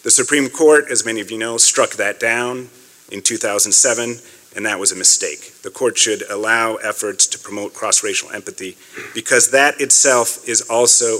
The 0.03 0.11
Supreme 0.11 0.49
Court, 0.49 0.87
as 0.91 1.05
many 1.05 1.21
of 1.21 1.31
you 1.31 1.39
know, 1.39 1.59
struck 1.59 1.91
that 1.97 2.19
down 2.19 2.71
in 3.13 3.21
2007, 3.21 4.17
and 4.57 4.67
that 4.67 4.79
was 4.79 4.91
a 4.91 4.97
mistake. 4.97 5.61
The 5.63 5.71
court 5.71 5.99
should 5.99 6.23
allow 6.31 6.77
efforts 6.77 7.27
to 7.29 7.39
promote 7.39 7.75
cross 7.75 8.03
racial 8.03 8.31
empathy 8.31 8.77
because 9.15 9.51
that 9.51 9.81
itself 9.81 10.49
is 10.49 10.63
also 10.63 11.19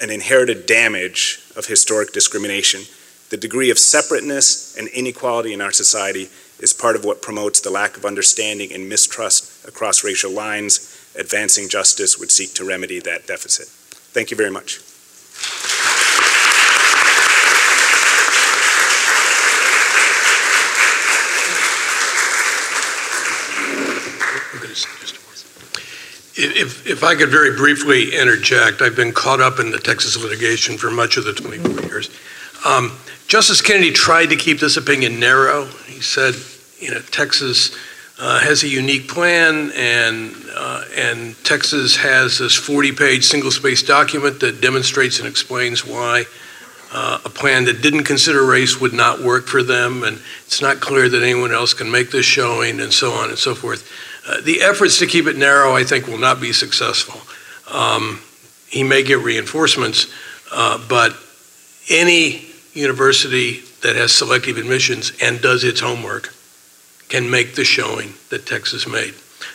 an 0.00 0.10
inherited 0.10 0.66
damage 0.66 1.42
of 1.56 1.66
historic 1.66 2.12
discrimination. 2.12 2.82
The 3.28 3.36
degree 3.36 3.70
of 3.70 3.78
separateness 3.78 4.76
and 4.76 4.86
inequality 4.88 5.52
in 5.52 5.60
our 5.60 5.72
society 5.72 6.28
is 6.60 6.72
part 6.72 6.94
of 6.94 7.04
what 7.04 7.22
promotes 7.22 7.60
the 7.60 7.70
lack 7.70 7.96
of 7.96 8.04
understanding 8.04 8.72
and 8.72 8.88
mistrust 8.88 9.66
across 9.66 10.04
racial 10.04 10.30
lines. 10.30 10.92
Advancing 11.18 11.68
justice 11.68 12.18
would 12.18 12.30
seek 12.30 12.54
to 12.54 12.64
remedy 12.64 13.00
that 13.00 13.26
deficit. 13.26 13.66
Thank 13.66 14.30
you 14.30 14.36
very 14.36 14.50
much. 14.50 14.80
If, 26.38 26.86
if 26.86 27.02
I 27.02 27.14
could 27.14 27.30
very 27.30 27.56
briefly 27.56 28.14
interject, 28.14 28.82
I've 28.82 28.94
been 28.94 29.12
caught 29.12 29.40
up 29.40 29.58
in 29.58 29.70
the 29.70 29.78
Texas 29.78 30.16
litigation 30.22 30.76
for 30.76 30.90
much 30.90 31.16
of 31.16 31.24
the 31.24 31.32
24 31.32 31.82
years. 31.88 32.10
Um, 32.66 32.90
Justice 33.28 33.62
Kennedy 33.62 33.92
tried 33.92 34.26
to 34.26 34.36
keep 34.36 34.58
this 34.58 34.76
opinion 34.76 35.20
narrow. 35.20 35.66
He 35.86 36.00
said, 36.00 36.34
you 36.80 36.90
know, 36.90 37.00
Texas 37.12 37.76
uh, 38.18 38.40
has 38.40 38.64
a 38.64 38.68
unique 38.68 39.06
plan, 39.06 39.70
and 39.76 40.34
uh, 40.52 40.84
and 40.96 41.36
Texas 41.44 41.96
has 41.96 42.38
this 42.38 42.58
40-page 42.58 43.24
single-space 43.24 43.82
document 43.84 44.40
that 44.40 44.60
demonstrates 44.60 45.20
and 45.20 45.28
explains 45.28 45.86
why 45.86 46.24
uh, 46.92 47.20
a 47.24 47.28
plan 47.28 47.66
that 47.66 47.82
didn't 47.82 48.04
consider 48.04 48.44
race 48.44 48.80
would 48.80 48.94
not 48.94 49.20
work 49.20 49.46
for 49.46 49.62
them, 49.62 50.02
and 50.02 50.20
it's 50.44 50.60
not 50.60 50.80
clear 50.80 51.08
that 51.08 51.22
anyone 51.22 51.52
else 51.52 51.72
can 51.72 51.88
make 51.88 52.10
this 52.10 52.26
showing, 52.26 52.80
and 52.80 52.92
so 52.92 53.12
on 53.12 53.28
and 53.28 53.38
so 53.38 53.54
forth. 53.54 53.88
Uh, 54.26 54.40
the 54.40 54.60
efforts 54.62 54.98
to 54.98 55.06
keep 55.06 55.26
it 55.26 55.36
narrow, 55.36 55.76
I 55.76 55.84
think, 55.84 56.08
will 56.08 56.18
not 56.18 56.40
be 56.40 56.52
successful. 56.52 57.20
Um, 57.72 58.20
he 58.68 58.82
may 58.82 59.04
get 59.04 59.18
reinforcements, 59.18 60.12
uh, 60.52 60.80
but 60.88 61.16
any 61.90 62.45
university 62.76 63.60
that 63.82 63.96
has 63.96 64.12
selective 64.12 64.58
admissions 64.58 65.12
and 65.22 65.40
does 65.40 65.64
its 65.64 65.80
homework 65.80 66.32
can 67.08 67.30
make 67.30 67.54
the 67.54 67.64
showing 67.64 68.14
that 68.30 68.46
Texas 68.46 68.86
made. 68.86 69.14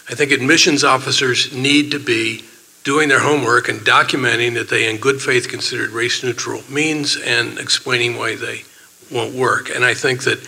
I 0.10 0.16
think 0.16 0.32
admissions 0.32 0.84
officers 0.84 1.54
need 1.54 1.92
to 1.92 2.00
be 2.00 2.44
doing 2.84 3.10
their 3.10 3.20
homework 3.20 3.70
and 3.70 3.80
documenting 3.80 4.56
that 4.56 4.70
they 4.70 4.90
in 4.90 4.98
good 4.98 5.22
faith 5.22 5.48
considered 5.50 5.92
race 5.92 6.24
neutral 6.24 6.64
means 6.70 7.18
and 7.18 7.60
explaining 7.60 8.18
why 8.18 8.36
they 8.36 8.64
won't 9.12 9.36
work. 9.36 9.70
And 9.70 9.86
I 9.86 9.94
think 9.94 10.24
that 10.24 10.46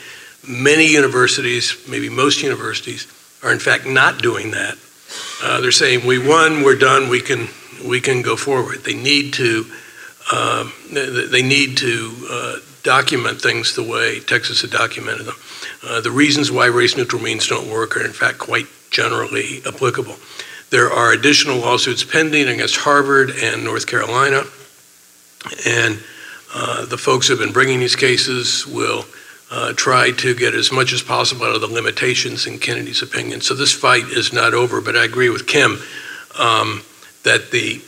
many 0.47 0.87
universities, 0.87 1.85
maybe 1.87 2.09
most 2.09 2.41
universities, 2.41 3.07
are 3.43 3.51
in 3.51 3.59
fact 3.59 3.85
not 3.85 4.21
doing 4.21 4.51
that. 4.51 4.77
Uh, 5.43 5.61
they're 5.61 5.71
saying, 5.71 6.05
we 6.05 6.17
won, 6.17 6.63
we're 6.63 6.77
done, 6.77 7.09
we 7.09 7.21
can, 7.21 7.47
we 7.85 8.01
can 8.01 8.21
go 8.21 8.35
forward. 8.35 8.79
They 8.79 8.95
need 8.95 9.33
to, 9.35 9.65
uh, 10.33 10.67
they 10.91 11.43
need 11.43 11.77
to 11.77 12.27
uh, 12.27 12.55
document 12.81 13.39
things 13.39 13.75
the 13.75 13.83
way 13.83 14.19
Texas 14.19 14.61
had 14.61 14.71
documented 14.71 15.27
them. 15.27 15.35
Uh, 15.87 16.01
the 16.01 16.09
reasons 16.09 16.51
why 16.51 16.65
race 16.65 16.97
neutral 16.97 17.21
means 17.21 17.47
don't 17.47 17.69
work 17.69 17.95
are 17.95 18.03
in 18.03 18.11
fact 18.11 18.39
quite 18.39 18.65
generally 18.89 19.61
applicable. 19.67 20.15
There 20.71 20.91
are 20.91 21.11
additional 21.11 21.57
lawsuits 21.57 22.03
pending 22.03 22.47
against 22.47 22.77
Harvard 22.77 23.29
and 23.29 23.63
North 23.63 23.85
Carolina, 23.85 24.41
and 25.67 26.01
uh, 26.55 26.85
the 26.85 26.97
folks 26.97 27.27
who 27.27 27.33
have 27.35 27.45
been 27.45 27.53
bringing 27.53 27.79
these 27.79 27.95
cases 27.95 28.65
will 28.65 29.05
uh, 29.51 29.73
try 29.73 30.09
to 30.09 30.33
get 30.33 30.55
as 30.55 30.71
much 30.71 30.93
as 30.93 31.03
possible 31.03 31.45
out 31.45 31.53
of 31.53 31.61
the 31.61 31.67
limitations 31.67 32.47
in 32.47 32.57
Kennedy's 32.57 33.03
opinion. 33.03 33.39
So 33.41 33.53
this 33.53 33.71
fight 33.71 34.05
is 34.05 34.33
not 34.33 34.55
over, 34.55 34.81
but 34.81 34.95
I 34.95 35.03
agree 35.03 35.29
with 35.29 35.45
Kim 35.45 35.77
um, 36.39 36.81
that 37.21 37.51
the 37.51 37.83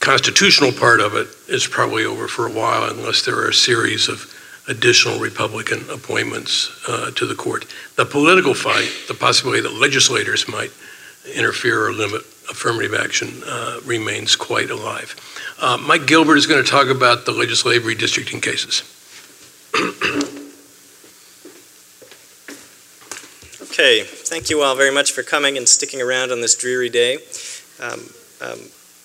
constitutional 0.00 0.72
part 0.72 1.00
of 1.00 1.14
it 1.14 1.28
is 1.48 1.66
probably 1.66 2.04
over 2.04 2.28
for 2.28 2.46
a 2.46 2.52
while 2.52 2.90
unless 2.90 3.24
there 3.24 3.36
are 3.36 3.48
a 3.48 3.54
series 3.54 4.08
of 4.08 4.34
additional 4.68 5.18
Republican 5.18 5.88
appointments 5.90 6.70
uh, 6.88 7.10
to 7.12 7.26
the 7.26 7.34
court. 7.34 7.64
The 7.96 8.04
political 8.04 8.54
fight, 8.54 8.90
the 9.08 9.14
possibility 9.14 9.62
that 9.62 9.72
legislators 9.72 10.46
might 10.46 10.70
interfere 11.34 11.86
or 11.86 11.92
limit 11.92 12.22
affirmative 12.50 12.94
action 12.94 13.42
uh, 13.46 13.80
remains 13.84 14.36
quite 14.36 14.70
alive. 14.70 15.14
Uh, 15.60 15.76
Mike 15.76 16.06
Gilbert 16.06 16.36
is 16.36 16.46
going 16.46 16.62
to 16.62 16.70
talk 16.70 16.88
about 16.88 17.26
the 17.26 17.32
legislative 17.32 17.82
redistricting 17.82 18.42
cases. 18.42 18.82
okay, 23.62 24.04
thank 24.04 24.50
you 24.50 24.62
all 24.62 24.74
very 24.74 24.92
much 24.92 25.12
for 25.12 25.22
coming 25.22 25.56
and 25.56 25.68
sticking 25.68 26.00
around 26.00 26.30
on 26.30 26.40
this 26.40 26.56
dreary 26.56 26.88
day. 26.88 27.18
Um, 27.80 28.00
um, 28.40 28.58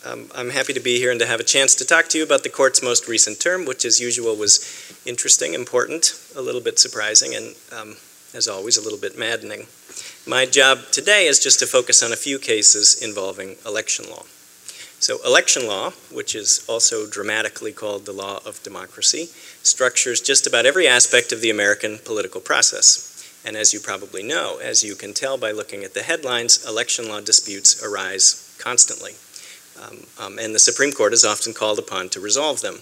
um, 0.05 0.29
I'm 0.35 0.49
happy 0.49 0.73
to 0.73 0.79
be 0.79 0.97
here 0.97 1.11
and 1.11 1.19
to 1.19 1.25
have 1.25 1.39
a 1.39 1.45
chance 1.45 1.75
to 1.75 1.85
talk 1.85 2.07
to 2.09 2.17
you 2.17 2.23
about 2.23 2.43
the 2.43 2.49
court's 2.49 2.83
most 2.83 3.07
recent 3.07 3.39
term, 3.39 3.65
which 3.65 3.85
as 3.85 3.99
usual 3.99 4.35
was 4.35 5.01
interesting, 5.05 5.53
important, 5.53 6.13
a 6.35 6.41
little 6.41 6.61
bit 6.61 6.79
surprising, 6.79 7.33
and 7.35 7.55
um, 7.71 7.95
as 8.33 8.47
always, 8.47 8.77
a 8.77 8.81
little 8.81 8.99
bit 8.99 9.17
maddening. 9.17 9.67
My 10.27 10.45
job 10.45 10.79
today 10.91 11.27
is 11.27 11.39
just 11.39 11.59
to 11.59 11.67
focus 11.67 12.01
on 12.01 12.11
a 12.11 12.17
few 12.17 12.39
cases 12.39 13.01
involving 13.01 13.55
election 13.65 14.09
law. 14.09 14.23
So, 14.99 15.17
election 15.25 15.67
law, 15.67 15.91
which 16.11 16.33
is 16.33 16.65
also 16.67 17.05
dramatically 17.05 17.73
called 17.73 18.05
the 18.05 18.13
law 18.13 18.39
of 18.45 18.63
democracy, 18.63 19.25
structures 19.61 20.21
just 20.21 20.47
about 20.47 20.65
every 20.65 20.87
aspect 20.87 21.31
of 21.31 21.41
the 21.41 21.49
American 21.49 21.99
political 22.05 22.39
process. 22.39 23.09
And 23.45 23.57
as 23.57 23.73
you 23.73 23.81
probably 23.81 24.23
know, 24.23 24.59
as 24.63 24.83
you 24.83 24.95
can 24.95 25.13
tell 25.13 25.37
by 25.37 25.51
looking 25.51 25.83
at 25.83 25.93
the 25.93 26.03
headlines, 26.03 26.65
election 26.65 27.09
law 27.09 27.19
disputes 27.19 27.83
arise 27.83 28.55
constantly. 28.57 29.15
Um, 29.81 30.05
um, 30.19 30.39
and 30.39 30.53
the 30.53 30.59
Supreme 30.59 30.91
Court 30.91 31.13
is 31.13 31.25
often 31.25 31.53
called 31.53 31.79
upon 31.79 32.09
to 32.09 32.19
resolve 32.19 32.61
them. 32.61 32.79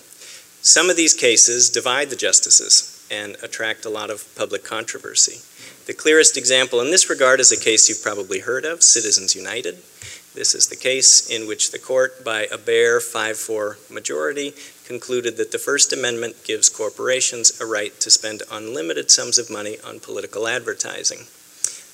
Some 0.61 0.89
of 0.89 0.95
these 0.95 1.13
cases 1.13 1.69
divide 1.69 2.09
the 2.09 2.15
justices 2.15 3.05
and 3.09 3.35
attract 3.41 3.85
a 3.85 3.89
lot 3.89 4.09
of 4.09 4.27
public 4.35 4.63
controversy. 4.63 5.41
The 5.87 5.93
clearest 5.93 6.37
example 6.37 6.79
in 6.79 6.91
this 6.91 7.09
regard 7.09 7.39
is 7.39 7.51
a 7.51 7.59
case 7.59 7.89
you've 7.89 8.03
probably 8.03 8.39
heard 8.39 8.63
of, 8.65 8.83
Citizens 8.83 9.35
United. 9.35 9.81
This 10.33 10.55
is 10.55 10.67
the 10.67 10.77
case 10.77 11.29
in 11.29 11.47
which 11.47 11.71
the 11.71 11.79
court, 11.79 12.23
by 12.23 12.47
a 12.51 12.57
bare 12.57 13.01
5 13.01 13.37
4 13.37 13.77
majority, 13.89 14.53
concluded 14.85 15.35
that 15.37 15.51
the 15.51 15.57
First 15.57 15.91
Amendment 15.91 16.43
gives 16.45 16.69
corporations 16.69 17.59
a 17.59 17.65
right 17.65 17.99
to 17.99 18.11
spend 18.11 18.43
unlimited 18.51 19.11
sums 19.11 19.37
of 19.37 19.49
money 19.49 19.77
on 19.85 19.99
political 19.99 20.47
advertising. 20.47 21.25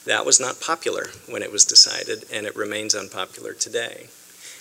That 0.05 0.25
was 0.25 0.39
not 0.39 0.61
popular 0.61 1.07
when 1.27 1.41
it 1.41 1.51
was 1.51 1.65
decided, 1.65 2.25
and 2.31 2.45
it 2.45 2.55
remains 2.55 2.93
unpopular 2.93 3.53
today. 3.53 4.07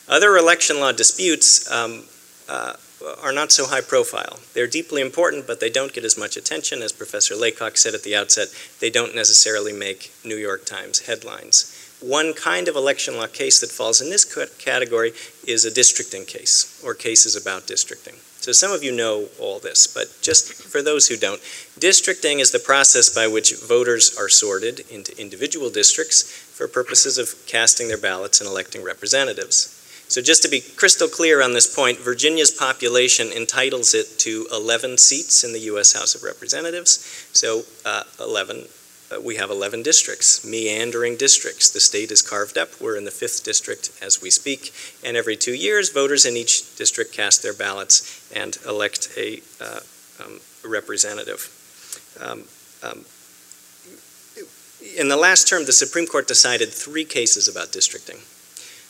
Other 0.08 0.36
election 0.36 0.78
law 0.78 0.92
disputes 0.92 1.70
um, 1.70 2.04
uh, 2.48 2.74
are 3.22 3.32
not 3.32 3.50
so 3.50 3.66
high 3.66 3.80
profile. 3.80 4.38
They're 4.54 4.66
deeply 4.66 5.02
important, 5.02 5.46
but 5.46 5.58
they 5.58 5.70
don't 5.70 5.92
get 5.92 6.04
as 6.04 6.16
much 6.16 6.36
attention. 6.36 6.80
As 6.80 6.92
Professor 6.92 7.34
Laycock 7.34 7.76
said 7.76 7.94
at 7.94 8.04
the 8.04 8.14
outset, 8.14 8.48
they 8.80 8.90
don't 8.90 9.14
necessarily 9.14 9.72
make 9.72 10.12
New 10.24 10.36
York 10.36 10.64
Times 10.64 11.06
headlines. 11.06 11.72
One 12.00 12.34
kind 12.34 12.68
of 12.68 12.76
election 12.76 13.16
law 13.16 13.26
case 13.26 13.58
that 13.60 13.70
falls 13.70 14.00
in 14.00 14.10
this 14.10 14.24
category 14.58 15.12
is 15.46 15.64
a 15.64 15.74
districting 15.74 16.24
case, 16.24 16.80
or 16.84 16.94
cases 16.94 17.34
about 17.34 17.66
districting. 17.66 18.14
So 18.40 18.52
some 18.52 18.70
of 18.70 18.84
you 18.84 18.92
know 18.92 19.26
all 19.40 19.58
this, 19.58 19.86
but 19.86 20.06
just 20.22 20.52
for 20.52 20.82
those 20.82 21.08
who 21.08 21.16
don't, 21.16 21.40
districting 21.78 22.38
is 22.38 22.52
the 22.52 22.60
process 22.60 23.12
by 23.12 23.26
which 23.26 23.54
voters 23.56 24.16
are 24.16 24.28
sorted 24.28 24.80
into 24.88 25.18
individual 25.20 25.70
districts 25.70 26.22
for 26.22 26.68
purposes 26.68 27.18
of 27.18 27.34
casting 27.46 27.88
their 27.88 27.98
ballots 27.98 28.40
and 28.40 28.48
electing 28.48 28.84
representatives. 28.84 29.72
So, 30.08 30.22
just 30.22 30.42
to 30.42 30.48
be 30.48 30.60
crystal 30.60 31.08
clear 31.08 31.42
on 31.42 31.52
this 31.52 31.72
point, 31.72 31.98
Virginia's 31.98 32.50
population 32.50 33.32
entitles 33.32 33.92
it 33.92 34.18
to 34.20 34.46
11 34.52 34.98
seats 34.98 35.42
in 35.42 35.52
the 35.52 35.60
U.S. 35.60 35.92
House 35.94 36.14
of 36.14 36.22
Representatives. 36.22 37.28
So, 37.32 37.62
uh, 37.84 38.04
11, 38.20 38.66
uh, 39.10 39.20
we 39.20 39.36
have 39.36 39.50
11 39.50 39.82
districts, 39.82 40.44
meandering 40.44 41.16
districts. 41.16 41.70
The 41.70 41.80
state 41.80 42.10
is 42.10 42.22
carved 42.22 42.56
up. 42.56 42.80
We're 42.80 42.96
in 42.96 43.04
the 43.04 43.10
fifth 43.10 43.44
district 43.44 43.90
as 44.00 44.22
we 44.22 44.30
speak. 44.30 44.72
And 45.04 45.16
every 45.16 45.36
two 45.36 45.54
years, 45.54 45.90
voters 45.90 46.24
in 46.24 46.36
each 46.36 46.76
district 46.76 47.12
cast 47.12 47.42
their 47.42 47.54
ballots 47.54 48.30
and 48.34 48.56
elect 48.66 49.12
a 49.16 49.40
uh, 49.60 49.80
um, 50.24 50.40
representative. 50.64 51.50
Um, 52.20 52.44
um, 52.82 53.04
in 54.96 55.08
the 55.08 55.16
last 55.16 55.48
term, 55.48 55.66
the 55.66 55.72
Supreme 55.72 56.06
Court 56.06 56.28
decided 56.28 56.70
three 56.70 57.04
cases 57.04 57.48
about 57.48 57.72
districting. 57.72 58.18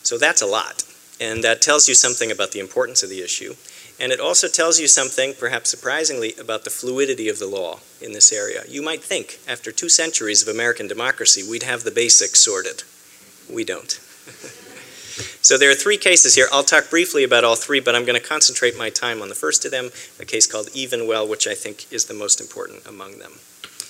So 0.03 0.17
that's 0.17 0.41
a 0.41 0.45
lot. 0.45 0.83
And 1.19 1.43
that 1.43 1.61
tells 1.61 1.87
you 1.87 1.95
something 1.95 2.31
about 2.31 2.51
the 2.51 2.59
importance 2.59 3.01
of 3.03 3.09
the 3.09 3.21
issue. 3.21 3.55
And 3.99 4.11
it 4.11 4.19
also 4.19 4.47
tells 4.47 4.79
you 4.79 4.87
something, 4.87 5.33
perhaps 5.33 5.71
surprisingly, 5.71 6.35
about 6.39 6.63
the 6.63 6.69
fluidity 6.69 7.29
of 7.29 7.39
the 7.39 7.47
law 7.47 7.79
in 7.99 8.13
this 8.13 8.31
area. 8.31 8.63
You 8.67 8.83
might 8.83 9.03
think, 9.03 9.39
after 9.47 9.71
two 9.71 9.89
centuries 9.89 10.43
of 10.43 10.53
American 10.53 10.87
democracy, 10.87 11.41
we'd 11.47 11.63
have 11.63 11.83
the 11.83 11.91
basics 11.91 12.39
sorted. 12.39 12.83
We 13.51 13.63
don't. 13.63 13.89
so 15.41 15.57
there 15.57 15.71
are 15.71 15.75
three 15.75 15.97
cases 15.97 16.35
here. 16.35 16.47
I'll 16.51 16.63
talk 16.63 16.91
briefly 16.91 17.23
about 17.23 17.43
all 17.43 17.55
three, 17.55 17.79
but 17.79 17.95
I'm 17.95 18.05
going 18.05 18.19
to 18.19 18.27
concentrate 18.27 18.77
my 18.77 18.91
time 18.91 19.23
on 19.23 19.29
the 19.29 19.35
first 19.35 19.65
of 19.65 19.71
them, 19.71 19.89
a 20.19 20.25
case 20.25 20.45
called 20.45 20.67
Evenwell, 20.67 21.27
which 21.27 21.47
I 21.47 21.55
think 21.55 21.91
is 21.91 22.05
the 22.05 22.13
most 22.13 22.39
important 22.39 22.85
among 22.85 23.17
them. 23.17 23.31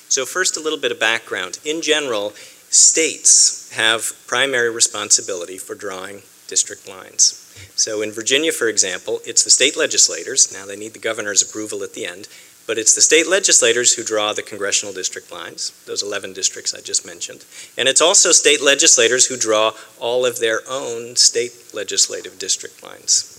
So, 0.07 0.25
first, 0.25 0.55
a 0.55 0.61
little 0.61 0.79
bit 0.79 0.93
of 0.93 1.01
background. 1.01 1.59
In 1.65 1.81
general, 1.81 2.29
states 2.69 3.73
have 3.73 4.13
primary 4.25 4.69
responsibility 4.69 5.57
for 5.57 5.75
drawing 5.75 6.21
district 6.47 6.87
lines. 6.87 7.43
So 7.75 8.01
in 8.01 8.11
Virginia, 8.11 8.51
for 8.51 8.67
example, 8.67 9.19
it's 9.25 9.43
the 9.43 9.49
state 9.49 9.77
legislators, 9.77 10.51
now 10.51 10.65
they 10.65 10.75
need 10.75 10.93
the 10.93 10.99
governor's 10.99 11.41
approval 11.41 11.83
at 11.83 11.93
the 11.93 12.05
end, 12.05 12.27
but 12.67 12.77
it's 12.77 12.93
the 12.93 13.01
state 13.01 13.27
legislators 13.27 13.93
who 13.93 14.03
draw 14.03 14.33
the 14.33 14.41
congressional 14.41 14.93
district 14.93 15.31
lines, 15.31 15.71
those 15.85 16.03
11 16.03 16.33
districts 16.33 16.73
I 16.73 16.81
just 16.81 17.05
mentioned. 17.05 17.45
And 17.77 17.87
it's 17.87 18.01
also 18.01 18.31
state 18.31 18.61
legislators 18.61 19.27
who 19.27 19.37
draw 19.37 19.71
all 19.99 20.25
of 20.25 20.39
their 20.39 20.61
own 20.69 21.15
state 21.15 21.53
legislative 21.73 22.37
district 22.37 22.83
lines. 22.83 23.33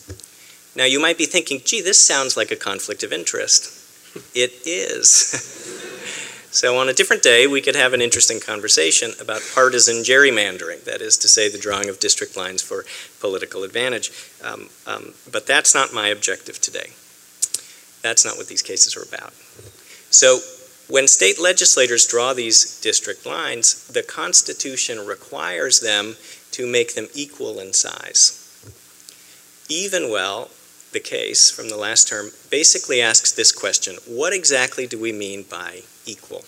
Now 0.75 0.85
you 0.85 0.99
might 0.99 1.19
be 1.19 1.27
thinking, 1.27 1.61
gee, 1.65 1.83
this 1.83 2.05
sounds 2.05 2.37
like 2.37 2.51
a 2.51 2.57
conflict 2.57 3.03
of 3.03 3.13
interest. 3.13 3.75
It 4.35 4.53
is. 4.65 5.75
So, 6.51 6.79
on 6.79 6.89
a 6.89 6.95
different 6.95 7.23
day, 7.23 7.47
we 7.47 7.61
could 7.61 7.77
have 7.77 7.93
an 7.93 8.01
interesting 8.01 8.41
conversation 8.41 9.13
about 9.21 9.43
partisan 9.55 9.97
gerrymandering, 9.97 10.85
that 10.85 11.03
is 11.03 11.19
to 11.19 11.29
say, 11.29 11.51
the 11.51 11.59
drawing 11.59 11.91
of 11.91 12.01
district 12.01 12.39
lines 12.39 12.63
for 12.63 12.87
political 13.21 13.65
advantage. 13.65 14.11
Um, 14.43 14.71
um, 14.87 15.13
but 15.31 15.47
that's 15.47 15.75
not 15.75 15.93
my 15.93 16.09
objective 16.09 16.59
today. 16.59 16.93
That's 18.03 18.25
not 18.25 18.39
what 18.39 18.49
these 18.49 18.63
cases 18.63 18.97
are 18.97 19.03
about. 19.03 19.35
So, 20.11 20.41
when 20.89 21.07
state 21.07 21.39
legislators 21.39 22.07
draw 22.07 22.33
these 22.33 22.81
district 22.81 23.27
lines, 23.27 23.87
the 23.89 24.03
Constitution 24.03 25.07
requires 25.07 25.81
them 25.81 26.17
to 26.53 26.67
make 26.67 26.95
them 26.95 27.09
equal 27.15 27.61
in 27.61 27.75
size. 27.75 28.45
Evenwell, 29.69 30.49
the 30.93 31.01
case 31.01 31.51
from 31.51 31.69
the 31.69 31.77
last 31.77 32.09
term, 32.09 32.31
basically 32.51 33.03
asks 33.03 33.33
this 33.33 33.53
question 33.53 33.97
What 34.07 34.33
exactly 34.33 34.87
do 34.87 34.99
we 34.99 35.13
mean 35.13 35.43
by 35.43 35.83
equal. 36.09 36.43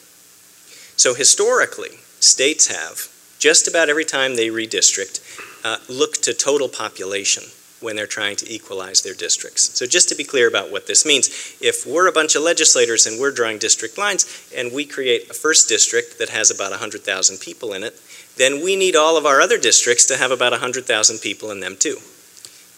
So 0.97 1.15
historically, 1.15 1.99
states 2.21 2.67
have, 2.67 3.09
just 3.39 3.69
about 3.69 3.89
every 3.89 4.05
time 4.05 4.37
they 4.37 4.49
redistrict, 4.49 5.21
uh, 5.65 5.79
looked 5.89 6.23
to 6.25 6.35
total 6.35 6.69
population 6.69 7.45
when 7.81 7.97
they're 7.97 8.07
trying 8.07 8.37
to 8.37 8.53
equalize 8.53 9.03
their 9.03 9.15
districts. 9.15 9.79
So 9.79 9.87
just 9.87 10.09
to 10.11 10.15
be 10.15 10.25
clear 10.25 10.47
about 10.47 10.71
what 10.71 10.87
this 10.87 11.07
means, 11.07 11.29
if 11.61 11.87
we're 11.87 12.09
a 12.09 12.13
bunch 12.13 12.37
of 12.37 12.43
legislators 12.43 13.07
and 13.07 13.19
we're 13.19 13.31
drawing 13.31 13.59
district 13.59 13.97
lines 13.97 14.27
and 14.55 14.73
we 14.73 14.85
create 14.85 15.31
a 15.31 15.35
first 15.35 15.69
district 15.69 16.19
that 16.19 16.29
has 16.29 16.51
about 16.51 16.71
100,000 16.71 17.39
people 17.39 17.73
in 17.73 17.83
it, 17.83 17.99
then 18.37 18.63
we 18.63 18.77
need 18.77 18.97
all 18.97 19.17
of 19.17 19.27
our 19.27 19.41
other 19.41 19.59
districts 19.59 20.07
to 20.07 20.17
have 20.17 20.31
about 20.31 20.53
100,000 20.53 21.19
people 21.19 21.51
in 21.51 21.61
them 21.61 21.77
too. 21.77 21.97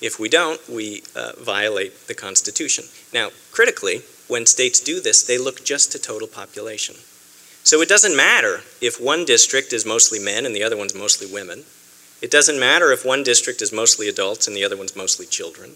If 0.01 0.19
we 0.19 0.29
don't, 0.29 0.61
we 0.69 1.03
uh, 1.15 1.33
violate 1.39 2.09
the 2.09 2.15
Constitution. 2.15 2.85
Now, 3.13 3.31
critically, 3.53 4.03
when 4.33 4.47
states 4.47 4.81
do 4.81 5.01
this, 5.01 5.23
they 5.23 5.37
look 5.37 5.63
just 5.63 5.93
to 5.93 5.99
total 5.99 6.27
population. 6.27 6.97
So 7.65 7.83
it 7.83 7.89
doesn't 7.89 8.17
matter 8.17 8.63
if 8.81 9.01
one 9.01 9.25
district 9.25 9.73
is 9.73 9.87
mostly 9.87 10.19
men 10.19 10.47
and 10.47 10.57
the 10.57 10.65
other 10.65 10.77
one's 10.77 10.95
mostly 10.95 11.33
women. 11.33 11.65
It 12.23 12.31
doesn't 12.31 12.59
matter 12.59 12.91
if 12.91 13.05
one 13.05 13.23
district 13.23 13.61
is 13.63 13.73
mostly 13.73 14.09
adults 14.09 14.49
and 14.49 14.57
the 14.57 14.65
other 14.65 14.77
one's 14.77 14.97
mostly 14.97 15.27
children. 15.27 15.73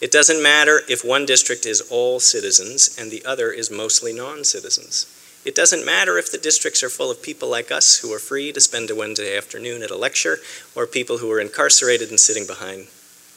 It 0.00 0.10
doesn't 0.10 0.42
matter 0.42 0.82
if 0.88 1.04
one 1.04 1.24
district 1.24 1.64
is 1.66 1.86
all 1.90 2.20
citizens 2.20 2.96
and 2.98 3.10
the 3.10 3.24
other 3.24 3.52
is 3.52 3.70
mostly 3.70 4.12
non 4.12 4.44
citizens. 4.44 5.06
It 5.44 5.54
doesn't 5.54 5.86
matter 5.86 6.18
if 6.18 6.32
the 6.32 6.38
districts 6.38 6.82
are 6.82 6.90
full 6.90 7.10
of 7.10 7.22
people 7.22 7.48
like 7.48 7.70
us 7.70 7.98
who 7.98 8.12
are 8.12 8.18
free 8.18 8.52
to 8.52 8.60
spend 8.60 8.90
a 8.90 8.94
Wednesday 8.94 9.36
afternoon 9.36 9.82
at 9.82 9.90
a 9.90 9.96
lecture 9.96 10.38
or 10.74 10.86
people 10.86 11.18
who 11.18 11.30
are 11.30 11.40
incarcerated 11.40 12.10
and 12.10 12.20
sitting 12.20 12.46
behind 12.46 12.88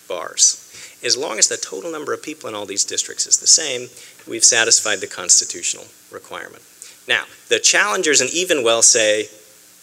bars. 0.08 0.63
As 1.04 1.18
long 1.18 1.38
as 1.38 1.50
the 1.50 1.58
total 1.58 1.92
number 1.92 2.14
of 2.14 2.24
people 2.24 2.48
in 2.48 2.56
all 2.56 2.66
these 2.66 2.86
districts 2.86 3.28
is 3.28 3.38
the 3.38 3.48
same, 3.48 3.90
we've 4.28 4.44
satisfied 4.44 5.02
the 5.02 5.08
constitutional 5.08 5.86
requirement. 6.12 6.64
Now, 7.08 7.26
the 7.50 7.60
challengers 7.60 8.22
in 8.22 8.28
Evenwell 8.28 8.84
say 8.84 9.28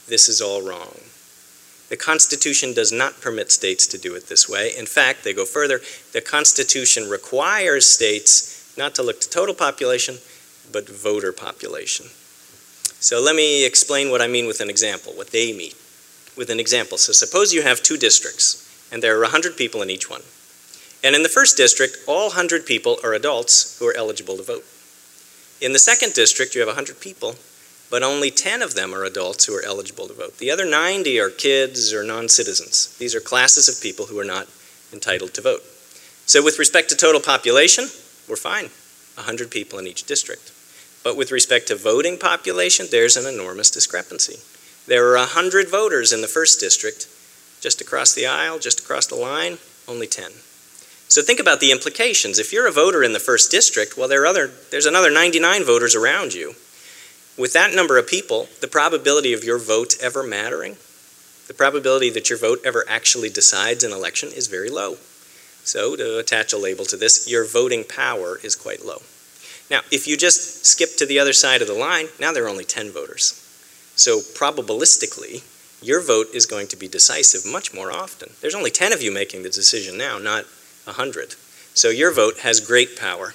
this 0.09 0.29
is 0.29 0.41
all 0.41 0.63
wrong. 0.67 0.97
The 1.91 1.97
Constitution 1.97 2.73
does 2.73 2.93
not 2.93 3.21
permit 3.21 3.53
states 3.53 3.87
to 3.89 3.99
do 3.99 4.15
it 4.15 4.29
this 4.29 4.49
way. 4.49 4.73
In 4.77 4.87
fact, 4.87 5.25
they 5.25 5.35
go 5.35 5.45
further. 5.45 5.81
The 6.13 6.21
Constitution 6.21 7.11
requires 7.11 7.85
states 7.87 8.75
not 8.79 8.95
to 8.95 9.03
look 9.03 9.21
to 9.21 9.29
total 9.29 9.55
population, 9.55 10.19
but 10.73 10.89
voter 10.89 11.33
population. 11.33 12.07
So 13.01 13.21
let 13.21 13.35
me 13.35 13.67
explain 13.67 14.11
what 14.11 14.23
I 14.23 14.29
mean 14.29 14.47
with 14.47 14.61
an 14.61 14.71
example, 14.71 15.13
what 15.15 15.33
they 15.33 15.53
mean 15.53 15.73
with 16.37 16.49
an 16.49 16.61
example. 16.61 16.97
So 16.97 17.13
suppose 17.13 17.53
you 17.53 17.63
have 17.63 17.83
two 17.83 17.97
districts, 17.97 18.89
and 18.93 19.03
there 19.03 19.19
are 19.19 19.23
100 19.23 19.57
people 19.57 19.83
in 19.83 19.91
each 19.91 20.09
one. 20.09 20.23
And 21.03 21.15
in 21.15 21.23
the 21.23 21.29
first 21.29 21.57
district, 21.57 21.99
all 22.07 22.29
100 22.29 22.67
people 22.67 22.99
are 23.03 23.15
adults 23.15 23.79
who 23.79 23.87
are 23.89 23.97
eligible 23.97 24.37
to 24.37 24.43
vote. 24.43 24.65
In 25.61 25.73
the 25.73 25.79
second 25.79 26.15
district, 26.15 26.55
you 26.55 26.61
have 26.61 26.69
100 26.69 27.01
people, 27.01 27.37
but 27.91 28.03
only 28.03 28.31
10 28.31 28.63
of 28.63 28.75
them 28.75 28.95
are 28.95 29.05
adults 29.05 29.45
who 29.45 29.55
are 29.55 29.65
eligible 29.65 30.07
to 30.09 30.15
vote. 30.15 30.39
The 30.39 30.51
other 30.51 30.65
90 30.65 31.19
are 31.21 31.31
kids 31.31 31.93
or 31.93 32.05
non 32.05 32.29
citizens. 32.29 32.97
These 32.99 33.15
are 33.15 33.21
classes 33.21 33.69
of 33.69 33.83
people 33.83 34.07
who 34.07 34.19
are 34.19 34.25
not 34.25 34.47
entitled 34.93 35.35
to 35.35 35.43
vote. 35.43 35.63
So, 36.27 36.43
with 36.43 36.59
respect 36.59 36.89
to 36.91 36.97
total 36.97 37.21
population, 37.21 37.85
we're 38.29 38.37
fine 38.37 38.71
100 39.17 39.51
people 39.51 39.79
in 39.79 39.87
each 39.87 40.05
district. 40.05 40.53
But 41.03 41.17
with 41.17 41.33
respect 41.33 41.69
to 41.69 41.77
voting 41.77 42.19
population, 42.19 42.87
there's 42.91 43.17
an 43.17 43.27
enormous 43.27 43.71
discrepancy. 43.71 44.39
There 44.87 45.09
are 45.13 45.17
100 45.17 45.69
voters 45.69 46.13
in 46.13 46.21
the 46.21 46.29
first 46.29 46.61
district, 46.61 47.09
just 47.61 47.81
across 47.81 48.15
the 48.15 48.27
aisle, 48.27 48.59
just 48.59 48.81
across 48.81 49.07
the 49.07 49.17
line, 49.17 49.59
only 49.89 50.07
10. 50.07 50.31
So 51.11 51.23
think 51.23 51.41
about 51.41 51.59
the 51.59 51.73
implications. 51.73 52.39
If 52.39 52.53
you're 52.53 52.69
a 52.69 52.73
voter 52.73 53.03
in 53.03 53.13
the 53.13 53.19
first 53.19 53.51
district, 53.51 53.97
well, 53.97 54.07
there 54.07 54.25
other, 54.25 54.53
there's 54.71 54.87
another 54.87 55.11
99 55.11 55.65
voters 55.65 55.97
around 55.97 56.35
you. 56.35 56.55
With 57.37 57.53
that 57.53 57.75
number 57.75 57.99
of 57.99 58.07
people, 58.07 58.49
the 58.61 58.69
probability 58.69 59.33
of 59.33 59.43
your 59.43 59.59
vote 59.59 59.95
ever 60.01 60.23
mattering, 60.23 60.77
the 61.49 61.55
probability 61.55 62.11
that 62.11 62.31
your 62.31 62.39
vote 62.39 62.61
ever 62.65 62.85
actually 62.89 63.29
decides 63.29 63.83
an 63.83 63.91
election 63.91 64.29
is 64.33 64.47
very 64.47 64.71
low. 64.71 64.99
So, 65.65 65.97
to 65.97 66.19
attach 66.19 66.53
a 66.53 66.59
label 66.59 66.85
to 66.85 66.97
this, 66.97 67.29
your 67.29 67.45
voting 67.45 67.83
power 67.83 68.39
is 68.45 68.55
quite 68.55 68.85
low. 68.87 69.03
Now, 69.69 69.81
if 69.91 70.07
you 70.07 70.17
just 70.17 70.65
skip 70.65 70.97
to 70.97 71.07
the 71.07 71.19
other 71.19 71.33
side 71.33 71.61
of 71.61 71.67
the 71.67 71.75
line, 71.75 72.07
now 72.21 72.33
there 72.33 72.45
are 72.45 72.49
only 72.49 72.65
10 72.65 72.93
voters. 72.93 73.33
So, 73.97 74.21
probabilistically, 74.21 75.43
your 75.83 76.01
vote 76.01 76.29
is 76.33 76.47
going 76.47 76.69
to 76.69 76.77
be 76.77 76.87
decisive 76.87 77.51
much 77.51 77.75
more 77.75 77.91
often. 77.91 78.31
There's 78.41 78.55
only 78.55 78.71
10 78.71 78.93
of 78.93 79.03
you 79.03 79.13
making 79.13 79.43
the 79.43 79.51
decision 79.51 79.99
now, 79.99 80.19
not 80.19 80.45
100. 80.91 81.35
So 81.75 81.89
your 81.89 82.13
vote 82.13 82.41
has 82.41 82.61
great 82.61 82.99
power. 82.99 83.35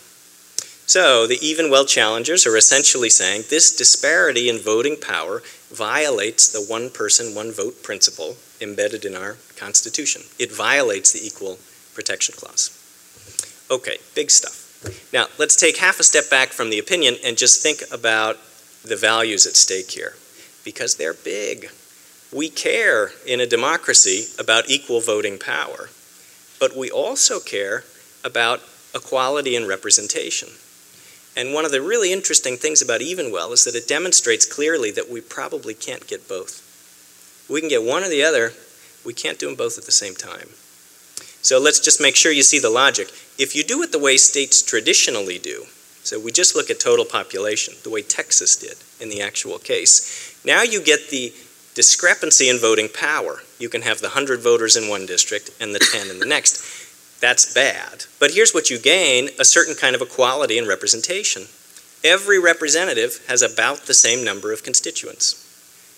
So 0.87 1.25
the 1.25 1.37
Evenwell 1.37 1.87
challengers 1.87 2.45
are 2.45 2.55
essentially 2.55 3.09
saying 3.09 3.45
this 3.49 3.75
disparity 3.75 4.49
in 4.49 4.59
voting 4.59 4.97
power 4.97 5.41
violates 5.71 6.47
the 6.47 6.61
one 6.61 6.91
person, 6.91 7.33
one 7.33 7.51
vote 7.51 7.81
principle 7.81 8.37
embedded 8.61 9.03
in 9.03 9.15
our 9.15 9.37
Constitution. 9.57 10.21
It 10.37 10.51
violates 10.51 11.11
the 11.11 11.25
Equal 11.25 11.57
Protection 11.95 12.35
Clause. 12.37 12.69
Okay, 13.71 13.97
big 14.13 14.29
stuff. 14.29 14.61
Now, 15.11 15.25
let's 15.39 15.55
take 15.55 15.77
half 15.77 15.99
a 15.99 16.03
step 16.03 16.29
back 16.29 16.49
from 16.49 16.69
the 16.69 16.77
opinion 16.77 17.15
and 17.25 17.37
just 17.37 17.63
think 17.63 17.81
about 17.91 18.37
the 18.83 18.95
values 18.95 19.47
at 19.47 19.55
stake 19.55 19.89
here, 19.89 20.13
because 20.63 20.95
they're 20.95 21.15
big. 21.15 21.71
We 22.31 22.49
care 22.49 23.11
in 23.25 23.39
a 23.39 23.47
democracy 23.47 24.27
about 24.37 24.69
equal 24.69 25.01
voting 25.01 25.39
power 25.39 25.89
but 26.59 26.75
we 26.75 26.89
also 26.89 27.39
care 27.39 27.83
about 28.23 28.61
equality 28.93 29.55
and 29.55 29.67
representation. 29.67 30.49
And 31.37 31.53
one 31.53 31.65
of 31.65 31.71
the 31.71 31.81
really 31.81 32.13
interesting 32.13 32.55
things 32.55 32.81
about 32.81 33.01
Evenwell 33.01 33.51
is 33.51 33.65
that 33.65 33.75
it 33.75 33.87
demonstrates 33.87 34.45
clearly 34.45 34.89
that 34.91 35.09
we 35.09 35.19
probably 35.19 35.73
can't 35.73 36.07
get 36.07 36.29
both. 36.29 36.61
We 37.49 37.59
can 37.59 37.69
get 37.69 37.83
one 37.83 38.03
or 38.03 38.09
the 38.09 38.23
other, 38.23 38.53
we 39.05 39.13
can't 39.13 39.37
do 39.37 39.47
them 39.47 39.55
both 39.55 39.77
at 39.77 39.85
the 39.85 39.91
same 39.91 40.15
time. 40.15 40.49
So 41.41 41.59
let's 41.59 41.79
just 41.79 42.01
make 42.01 42.15
sure 42.15 42.31
you 42.31 42.41
see 42.41 42.59
the 42.59 42.71
logic. 42.71 43.09
If 43.37 43.55
you 43.55 43.63
do 43.63 43.83
it 43.83 43.91
the 43.91 43.99
way 43.99 44.17
states 44.17 44.63
traditionally 44.63 45.37
do, 45.37 45.65
so 46.03 46.19
we 46.19 46.31
just 46.31 46.55
look 46.55 46.69
at 46.69 46.79
total 46.79 47.05
population, 47.05 47.75
the 47.83 47.89
way 47.89 48.01
Texas 48.01 48.55
did 48.55 48.77
in 48.99 49.09
the 49.09 49.21
actual 49.21 49.59
case, 49.59 50.39
now 50.45 50.63
you 50.63 50.81
get 50.81 51.09
the 51.09 51.33
discrepancy 51.75 52.49
in 52.49 52.57
voting 52.57 52.89
power. 52.89 53.41
You 53.59 53.69
can 53.69 53.83
have 53.83 53.99
the 53.99 54.07
100 54.07 54.39
voters 54.39 54.75
in 54.75 54.89
one 54.89 55.05
district 55.05 55.51
and 55.59 55.75
the 55.75 55.79
10 55.79 56.09
in 56.09 56.19
the 56.19 56.25
next. 56.25 57.21
That's 57.21 57.53
bad. 57.53 58.05
But 58.19 58.31
here's 58.31 58.53
what 58.53 58.69
you 58.69 58.79
gain 58.79 59.29
a 59.39 59.45
certain 59.45 59.75
kind 59.75 59.95
of 59.95 60.01
equality 60.01 60.57
in 60.57 60.67
representation. 60.67 61.43
Every 62.03 62.39
representative 62.39 63.23
has 63.27 63.41
about 63.41 63.85
the 63.85 63.93
same 63.93 64.23
number 64.23 64.51
of 64.51 64.63
constituents. 64.63 65.41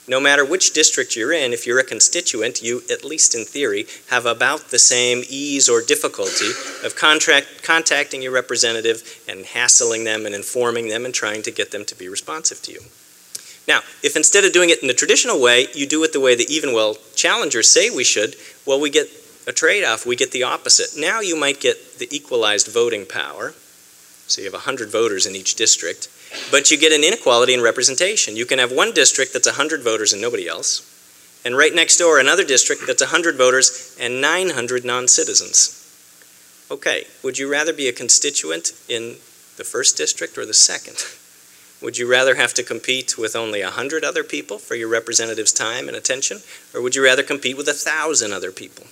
No 0.10 0.22
matter 0.22 0.46
which 0.46 0.72
district 0.72 1.18
you're 1.18 1.34
in, 1.34 1.52
if 1.52 1.68
you're 1.68 1.80
a 1.80 1.84
constituent, 1.84 2.62
you, 2.62 2.82
at 2.90 3.04
least 3.04 3.36
in 3.36 3.44
theory, 3.44 3.88
have 4.10 4.26
about 4.26 4.70
the 4.70 4.80
same 4.80 5.24
ease 5.28 5.68
or 5.68 5.82
difficulty 5.82 6.52
of 6.86 6.96
contract, 6.96 7.62
contacting 7.62 8.22
your 8.22 8.32
representative 8.32 9.04
and 9.28 9.46
hassling 9.46 10.06
them 10.06 10.26
and 10.26 10.34
informing 10.34 10.88
them 10.88 11.04
and 11.04 11.14
trying 11.14 11.42
to 11.42 11.52
get 11.52 11.72
them 11.72 11.84
to 11.84 11.96
be 11.96 12.08
responsive 12.08 12.62
to 12.62 12.72
you. 12.72 12.80
Now, 13.68 13.82
if 14.02 14.16
instead 14.16 14.46
of 14.46 14.54
doing 14.54 14.70
it 14.70 14.82
in 14.82 14.88
the 14.88 14.94
traditional 14.94 15.42
way, 15.42 15.68
you 15.74 15.86
do 15.86 16.04
it 16.04 16.14
the 16.14 16.22
way 16.22 16.36
the 16.36 16.46
Evenwell 16.46 16.98
challengers 17.16 17.70
say 17.70 17.90
we 17.90 18.04
should, 18.04 18.36
well, 18.66 18.80
we 18.80 18.90
get 18.90 19.10
a 19.48 19.54
trade 19.54 19.84
off. 19.84 20.06
We 20.06 20.16
get 20.16 20.32
the 20.32 20.44
opposite. 20.44 21.00
Now 21.00 21.22
you 21.22 21.36
might 21.36 21.62
get 21.62 22.00
the 22.00 22.08
equalized 22.16 22.68
voting 22.68 23.06
power. 23.06 23.54
So 24.28 24.42
you 24.42 24.46
have 24.46 24.54
100 24.54 24.90
voters 24.92 25.26
in 25.26 25.36
each 25.38 25.56
district, 25.56 26.10
but 26.52 26.70
you 26.70 26.78
get 26.78 26.92
an 26.92 27.06
inequality 27.06 27.54
in 27.54 27.62
representation. 27.62 28.36
You 28.36 28.46
can 28.46 28.60
have 28.60 28.74
one 28.74 28.94
district 28.94 29.32
that's 29.32 29.48
100 29.48 29.82
voters 29.84 30.12
and 30.12 30.22
nobody 30.22 30.50
else, 30.50 30.82
and 31.46 31.56
right 31.56 31.74
next 31.74 31.96
door 31.96 32.20
another 32.20 32.44
district 32.44 32.86
that's 32.86 33.02
100 33.02 33.38
voters 33.38 33.96
and 33.98 34.20
900 34.20 34.84
non 34.84 35.08
citizens. 35.08 35.74
Okay, 36.70 37.06
would 37.24 37.38
you 37.38 37.50
rather 37.50 37.72
be 37.72 37.88
a 37.88 37.94
constituent 37.94 38.74
in 38.90 39.16
the 39.56 39.64
first 39.64 39.96
district 39.96 40.38
or 40.38 40.46
the 40.46 40.54
second? 40.54 40.98
Would 41.82 41.98
you 41.98 42.10
rather 42.10 42.36
have 42.36 42.56
to 42.56 42.64
compete 42.64 43.18
with 43.18 43.36
only 43.36 43.62
100 43.62 44.04
other 44.04 44.24
people 44.24 44.58
for 44.58 44.74
your 44.74 44.88
representative's 44.88 45.54
time 45.54 45.88
and 45.88 45.96
attention, 45.96 46.40
or 46.74 46.82
would 46.82 46.96
you 46.96 47.04
rather 47.04 47.24
compete 47.24 47.56
with 47.56 47.68
1,000 47.68 48.34
other 48.34 48.52
people? 48.52 48.86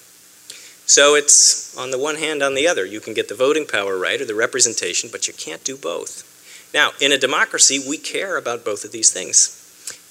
So 0.85 1.15
it's 1.15 1.75
on 1.75 1.89
the 1.89 1.97
one 1.97 2.17
hand, 2.17 2.43
on 2.43 2.53
the 2.53 2.67
other. 2.67 2.85
You 2.85 2.99
can 2.99 3.15
get 3.15 3.27
the 3.27 3.33
voting 3.33 3.65
power 3.65 3.97
right 3.97 4.21
or 4.21 4.25
the 4.25 4.35
representation, 4.35 5.09
but 5.11 5.27
you 5.27 5.33
can't 5.33 5.63
do 5.63 5.75
both. 5.75 6.31
Now, 6.75 6.91
in 7.01 7.11
a 7.11 7.17
democracy, 7.17 7.79
we 7.79 7.97
care 7.97 8.37
about 8.37 8.63
both 8.63 8.85
of 8.85 8.91
these 8.91 9.11
things. 9.11 9.61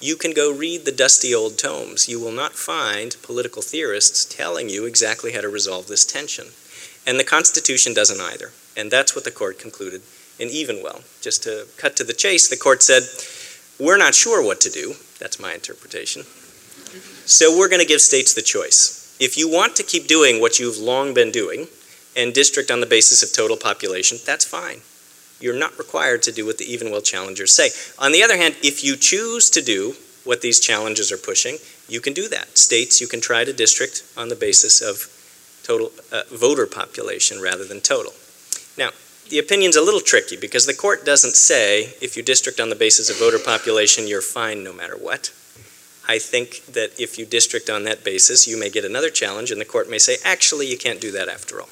You 0.01 0.17
can 0.17 0.33
go 0.33 0.51
read 0.51 0.83
the 0.83 0.91
dusty 0.91 1.33
old 1.33 1.57
tomes. 1.57 2.09
You 2.09 2.19
will 2.19 2.31
not 2.31 2.53
find 2.53 3.15
political 3.23 3.61
theorists 3.61 4.25
telling 4.25 4.67
you 4.67 4.85
exactly 4.85 5.31
how 5.31 5.41
to 5.41 5.49
resolve 5.49 5.87
this 5.87 6.03
tension. 6.03 6.47
And 7.07 7.17
the 7.17 7.23
Constitution 7.23 7.93
doesn't 7.93 8.19
either. 8.19 8.51
And 8.75 8.91
that's 8.91 9.15
what 9.15 9.23
the 9.23 9.31
court 9.31 9.59
concluded 9.59 10.01
in 10.39 10.49
Evenwell. 10.49 11.03
Just 11.21 11.43
to 11.43 11.67
cut 11.77 11.95
to 11.97 12.03
the 12.03 12.13
chase, 12.13 12.47
the 12.47 12.57
court 12.57 12.83
said, 12.83 13.03
We're 13.79 13.97
not 13.97 14.15
sure 14.15 14.43
what 14.43 14.61
to 14.61 14.69
do. 14.69 14.95
That's 15.19 15.39
my 15.39 15.53
interpretation. 15.53 16.23
So 17.25 17.57
we're 17.57 17.69
going 17.69 17.81
to 17.81 17.87
give 17.87 18.01
states 18.01 18.33
the 18.33 18.41
choice. 18.41 19.15
If 19.19 19.37
you 19.37 19.49
want 19.49 19.75
to 19.77 19.83
keep 19.83 20.07
doing 20.07 20.41
what 20.41 20.59
you've 20.59 20.77
long 20.77 21.13
been 21.13 21.31
doing 21.31 21.67
and 22.15 22.33
district 22.33 22.69
on 22.69 22.81
the 22.81 22.85
basis 22.85 23.23
of 23.23 23.33
total 23.33 23.57
population, 23.57 24.17
that's 24.25 24.45
fine. 24.45 24.81
You're 25.39 25.57
not 25.57 25.77
required 25.77 26.23
to 26.23 26.31
do 26.31 26.45
what 26.45 26.57
the 26.57 26.65
Evenwell 26.65 27.03
challengers 27.03 27.51
say. 27.51 27.69
On 27.99 28.11
the 28.11 28.23
other 28.23 28.37
hand, 28.37 28.55
if 28.61 28.83
you 28.83 28.95
choose 28.95 29.49
to 29.51 29.61
do 29.61 29.95
what 30.23 30.41
these 30.41 30.59
challenges 30.59 31.11
are 31.11 31.17
pushing, 31.17 31.57
you 31.87 32.01
can 32.01 32.13
do 32.13 32.27
that. 32.29 32.57
States, 32.57 32.99
you 32.99 33.07
can 33.07 33.21
try 33.21 33.43
to 33.43 33.53
district 33.53 34.03
on 34.17 34.29
the 34.29 34.35
basis 34.35 34.81
of 34.81 35.11
total 35.63 35.91
uh, 36.11 36.21
voter 36.31 36.65
population 36.65 37.41
rather 37.41 37.65
than 37.65 37.81
total. 37.81 38.13
Now, 38.77 38.89
the 39.29 39.39
opinion's 39.39 39.75
a 39.75 39.81
little 39.81 39.99
tricky 39.99 40.37
because 40.37 40.65
the 40.65 40.73
court 40.73 41.05
doesn't 41.05 41.35
say 41.35 41.93
if 42.01 42.15
you 42.15 42.23
district 42.23 42.59
on 42.59 42.69
the 42.69 42.75
basis 42.75 43.09
of 43.09 43.17
voter 43.17 43.39
population, 43.39 44.07
you're 44.07 44.21
fine 44.21 44.63
no 44.63 44.73
matter 44.73 44.95
what. 44.95 45.33
I 46.07 46.19
think 46.19 46.65
that 46.67 46.99
if 46.99 47.17
you 47.17 47.25
district 47.25 47.69
on 47.69 47.83
that 47.85 48.03
basis, 48.03 48.47
you 48.47 48.59
may 48.59 48.69
get 48.69 48.85
another 48.85 49.09
challenge, 49.09 49.49
and 49.49 49.59
the 49.59 49.65
court 49.65 49.89
may 49.89 49.97
say, 49.97 50.17
actually, 50.23 50.67
you 50.67 50.77
can't 50.77 51.01
do 51.01 51.11
that 51.11 51.27
after 51.27 51.59
all. 51.59 51.69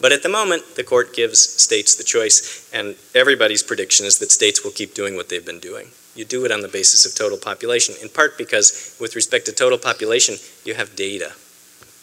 But 0.00 0.12
at 0.12 0.22
the 0.22 0.28
moment, 0.28 0.76
the 0.76 0.84
court 0.84 1.14
gives 1.14 1.40
states 1.40 1.94
the 1.94 2.04
choice, 2.04 2.70
and 2.72 2.96
everybody's 3.14 3.62
prediction 3.62 4.06
is 4.06 4.18
that 4.18 4.30
states 4.30 4.64
will 4.64 4.70
keep 4.70 4.94
doing 4.94 5.16
what 5.16 5.28
they've 5.28 5.44
been 5.44 5.60
doing. 5.60 5.88
You 6.14 6.24
do 6.24 6.44
it 6.44 6.52
on 6.52 6.60
the 6.60 6.68
basis 6.68 7.04
of 7.06 7.14
total 7.14 7.38
population, 7.38 7.94
in 8.00 8.08
part 8.08 8.38
because, 8.38 8.96
with 9.00 9.16
respect 9.16 9.46
to 9.46 9.52
total 9.52 9.78
population, 9.78 10.36
you 10.64 10.74
have 10.74 10.94
data, 10.94 11.32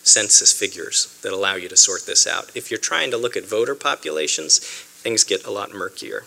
census 0.04 0.52
figures 0.52 1.18
that 1.22 1.34
allow 1.34 1.56
you 1.56 1.70
to 1.70 1.78
sort 1.78 2.06
this 2.06 2.26
out. 2.26 2.52
If 2.56 2.72
you're 2.72 2.80
trying 2.80 3.12
to 3.12 3.18
look 3.18 3.38
at 3.38 3.46
voter 3.46 3.76
populations, 3.76 4.60
things 5.02 5.24
get 5.24 5.46
a 5.46 5.52
lot 5.52 5.74
murkier. 5.74 6.24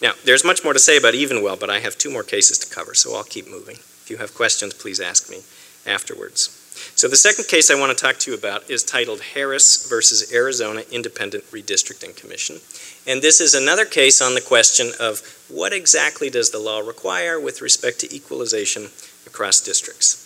Now, 0.00 0.12
there's 0.24 0.44
much 0.44 0.62
more 0.62 0.72
to 0.72 0.78
say 0.78 0.96
about 0.96 1.14
Evenwell, 1.14 1.58
but 1.58 1.70
I 1.70 1.80
have 1.80 1.98
two 1.98 2.10
more 2.10 2.22
cases 2.22 2.58
to 2.58 2.74
cover, 2.74 2.94
so 2.94 3.16
I'll 3.16 3.24
keep 3.24 3.48
moving. 3.48 3.76
If 3.76 4.10
you 4.10 4.18
have 4.18 4.34
questions, 4.34 4.74
please 4.74 5.00
ask 5.00 5.30
me 5.30 5.42
afterwards. 5.86 6.54
So 6.94 7.08
the 7.08 7.16
second 7.16 7.48
case 7.48 7.70
I 7.70 7.78
want 7.78 7.96
to 7.96 8.04
talk 8.04 8.18
to 8.18 8.30
you 8.30 8.36
about 8.36 8.70
is 8.70 8.84
titled 8.84 9.20
Harris 9.34 9.88
versus 9.88 10.32
Arizona 10.32 10.82
Independent 10.92 11.44
Redistricting 11.50 12.16
Commission. 12.16 12.60
And 13.06 13.20
this 13.20 13.40
is 13.40 13.54
another 13.54 13.84
case 13.84 14.22
on 14.22 14.34
the 14.34 14.40
question 14.40 14.92
of 15.00 15.20
what 15.48 15.72
exactly 15.72 16.30
does 16.30 16.50
the 16.50 16.58
law 16.58 16.78
require 16.78 17.40
with 17.40 17.60
respect 17.60 17.98
to 18.00 18.14
equalization 18.14 18.90
across 19.26 19.60
districts. 19.60 20.24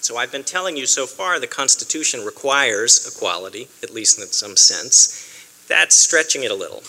So 0.00 0.16
I've 0.16 0.32
been 0.32 0.44
telling 0.44 0.76
you 0.76 0.86
so 0.86 1.06
far 1.06 1.38
the 1.38 1.46
Constitution 1.46 2.24
requires 2.24 3.06
equality, 3.06 3.68
at 3.82 3.92
least 3.92 4.18
in 4.18 4.26
some 4.26 4.56
sense. 4.56 5.33
That's 5.68 5.96
stretching 5.96 6.44
it 6.44 6.50
a 6.50 6.54
little. 6.54 6.82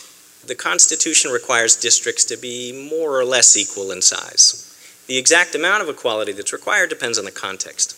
The 0.45 0.55
Constitution 0.55 1.31
requires 1.31 1.75
districts 1.75 2.25
to 2.25 2.37
be 2.37 2.89
more 2.89 3.19
or 3.19 3.25
less 3.25 3.57
equal 3.57 3.91
in 3.91 4.01
size. 4.01 4.61
The 5.07 5.17
exact 5.17 5.55
amount 5.55 5.83
of 5.83 5.89
equality 5.89 6.33
that's 6.33 6.53
required 6.53 6.89
depends 6.89 7.17
on 7.17 7.25
the 7.25 7.31
context. 7.31 7.97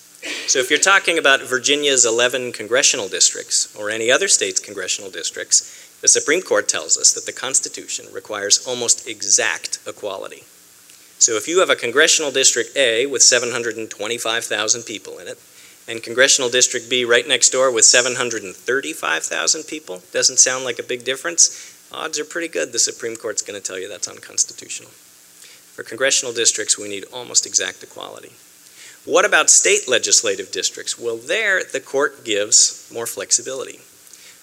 So 0.49 0.59
if 0.59 0.69
you're 0.69 0.79
talking 0.79 1.17
about 1.17 1.41
Virginia's 1.41 2.05
11 2.05 2.51
congressional 2.51 3.07
districts 3.07 3.73
or 3.75 3.89
any 3.89 4.11
other 4.11 4.27
state's 4.27 4.59
congressional 4.59 5.11
districts, 5.11 5.99
the 6.01 6.07
Supreme 6.07 6.41
Court 6.41 6.67
tells 6.67 6.97
us 6.97 7.11
that 7.13 7.25
the 7.25 7.33
Constitution 7.33 8.05
requires 8.13 8.65
almost 8.67 9.07
exact 9.07 9.79
equality. 9.87 10.43
So 11.19 11.33
if 11.33 11.47
you 11.47 11.59
have 11.59 11.69
a 11.69 11.75
congressional 11.75 12.31
district 12.31 12.75
A 12.75 13.05
with 13.07 13.23
725,000 13.23 14.83
people 14.83 15.17
in 15.17 15.27
it, 15.27 15.39
and 15.88 16.04
congressional 16.04 16.50
district 16.50 16.89
B 16.89 17.06
right 17.06 17.28
next 17.28 17.50
door 17.50 17.71
with 17.71 17.86
735,000 17.86 19.63
people, 19.63 20.02
doesn't 20.12 20.39
sound 20.39 20.65
like 20.65 20.80
a 20.80 20.84
big 20.84 21.06
difference, 21.06 21.89
odds 21.91 22.19
are 22.19 22.26
pretty 22.26 22.50
good 22.50 22.71
the 22.71 22.80
Supreme 22.80 23.15
Court's 23.15 23.41
going 23.41 23.60
to 23.60 23.65
tell 23.65 23.80
you 23.80 23.88
that's 23.88 24.08
unconstitutional. 24.08 24.91
For 24.91 25.84
congressional 25.84 26.34
districts, 26.34 26.78
we 26.78 26.89
need 26.89 27.06
almost 27.13 27.45
exact 27.45 27.84
equality. 27.84 28.32
What 29.06 29.26
about 29.26 29.50
state 29.50 29.88
legislative 29.88 30.52
districts? 30.52 31.00
Well, 31.00 31.17
there 31.17 31.63
the 31.63 31.80
court 31.80 32.26
gives 32.26 32.89
more 32.93 33.06
flexibility. 33.06 33.80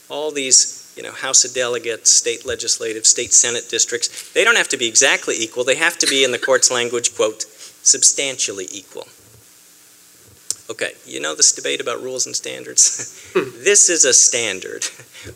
All 0.09 0.31
these, 0.31 0.93
you 0.97 1.03
know, 1.03 1.13
House 1.13 1.45
of 1.45 1.53
Delegates, 1.53 2.11
state 2.11 2.47
legislative, 2.47 3.05
state 3.05 3.35
Senate 3.35 3.69
districts, 3.69 4.33
they 4.33 4.45
don't 4.45 4.57
have 4.57 4.69
to 4.69 4.79
be 4.79 4.87
exactly 4.89 5.35
equal. 5.37 5.65
They 5.65 5.75
have 5.75 5.99
to 5.99 6.07
be, 6.07 6.25
in 6.25 6.31
the 6.31 6.39
court's 6.39 6.71
language, 6.71 7.15
quote, 7.15 7.43
substantially 7.43 8.67
equal. 8.73 9.07
Okay, 10.71 10.93
you 11.05 11.21
know 11.21 11.35
this 11.35 11.53
debate 11.53 11.79
about 11.79 12.03
rules 12.03 12.25
and 12.25 12.35
standards? 12.35 13.31
this 13.35 13.91
is 13.91 14.07
a 14.07 14.15
standard. 14.15 14.85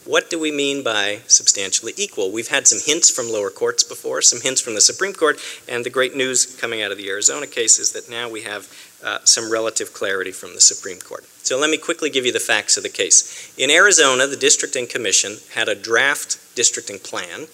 What 0.06 0.30
do 0.30 0.38
we 0.38 0.50
mean 0.50 0.82
by 0.82 1.20
substantially 1.26 1.92
equal? 1.98 2.32
We've 2.32 2.48
had 2.48 2.66
some 2.66 2.78
hints 2.82 3.10
from 3.10 3.30
lower 3.30 3.50
courts 3.50 3.84
before, 3.84 4.22
some 4.22 4.40
hints 4.40 4.62
from 4.62 4.74
the 4.74 4.80
Supreme 4.80 5.12
Court, 5.12 5.38
and 5.68 5.84
the 5.84 5.90
great 5.90 6.16
news 6.16 6.56
coming 6.58 6.80
out 6.80 6.92
of 6.92 6.96
the 6.96 7.10
Arizona 7.10 7.46
case 7.46 7.78
is 7.78 7.92
that 7.92 8.08
now 8.08 8.30
we 8.30 8.42
have 8.42 8.72
uh, 9.04 9.18
some 9.24 9.52
relative 9.52 9.92
clarity 9.92 10.32
from 10.32 10.54
the 10.54 10.62
Supreme 10.62 10.98
Court. 10.98 11.24
So 11.42 11.58
let 11.58 11.68
me 11.68 11.76
quickly 11.76 12.08
give 12.08 12.24
you 12.24 12.32
the 12.32 12.40
facts 12.40 12.78
of 12.78 12.82
the 12.82 12.88
case. 12.88 13.52
In 13.58 13.70
Arizona, 13.70 14.26
the 14.26 14.36
Districting 14.36 14.86
Commission 14.86 15.36
had 15.52 15.68
a 15.68 15.74
draft 15.74 16.38
districting 16.54 16.98
plan 16.98 17.48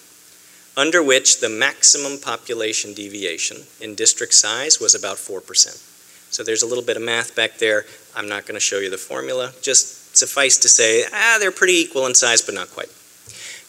under 0.77 1.03
which 1.03 1.41
the 1.41 1.49
maximum 1.49 2.19
population 2.19 2.93
deviation 2.93 3.63
in 3.81 3.95
district 3.95 4.33
size 4.33 4.79
was 4.79 4.95
about 4.95 5.17
4%. 5.17 5.94
So 6.35 6.43
there's 6.43 6.63
a 6.63 6.67
little 6.67 6.83
bit 6.83 6.97
of 6.97 7.03
math 7.03 7.33
back 7.33 7.59
there. 7.59 7.85
I'm 8.13 8.27
not 8.27 8.45
going 8.45 8.55
to 8.55 8.59
show 8.59 8.79
you 8.79 8.89
the 8.89 8.97
formula. 8.97 9.53
Just 9.61 10.17
suffice 10.17 10.57
to 10.57 10.67
say, 10.67 11.05
ah, 11.13 11.37
they're 11.39 11.49
pretty 11.49 11.75
equal 11.75 12.05
in 12.07 12.13
size, 12.13 12.41
but 12.41 12.53
not 12.53 12.69
quite. 12.71 12.89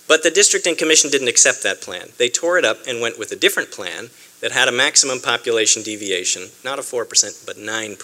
But 0.08 0.24
the 0.24 0.32
Districting 0.32 0.74
Commission 0.74 1.08
didn't 1.08 1.28
accept 1.28 1.62
that 1.62 1.80
plan. 1.80 2.08
They 2.18 2.28
tore 2.28 2.58
it 2.58 2.64
up 2.64 2.78
and 2.88 3.00
went 3.00 3.20
with 3.20 3.30
a 3.30 3.36
different 3.36 3.70
plan 3.70 4.10
that 4.40 4.50
had 4.50 4.66
a 4.66 4.72
maximum 4.72 5.20
population 5.20 5.84
deviation, 5.84 6.48
not 6.64 6.80
a 6.80 6.82
4%, 6.82 7.46
but 7.46 7.54
9%. 7.54 7.98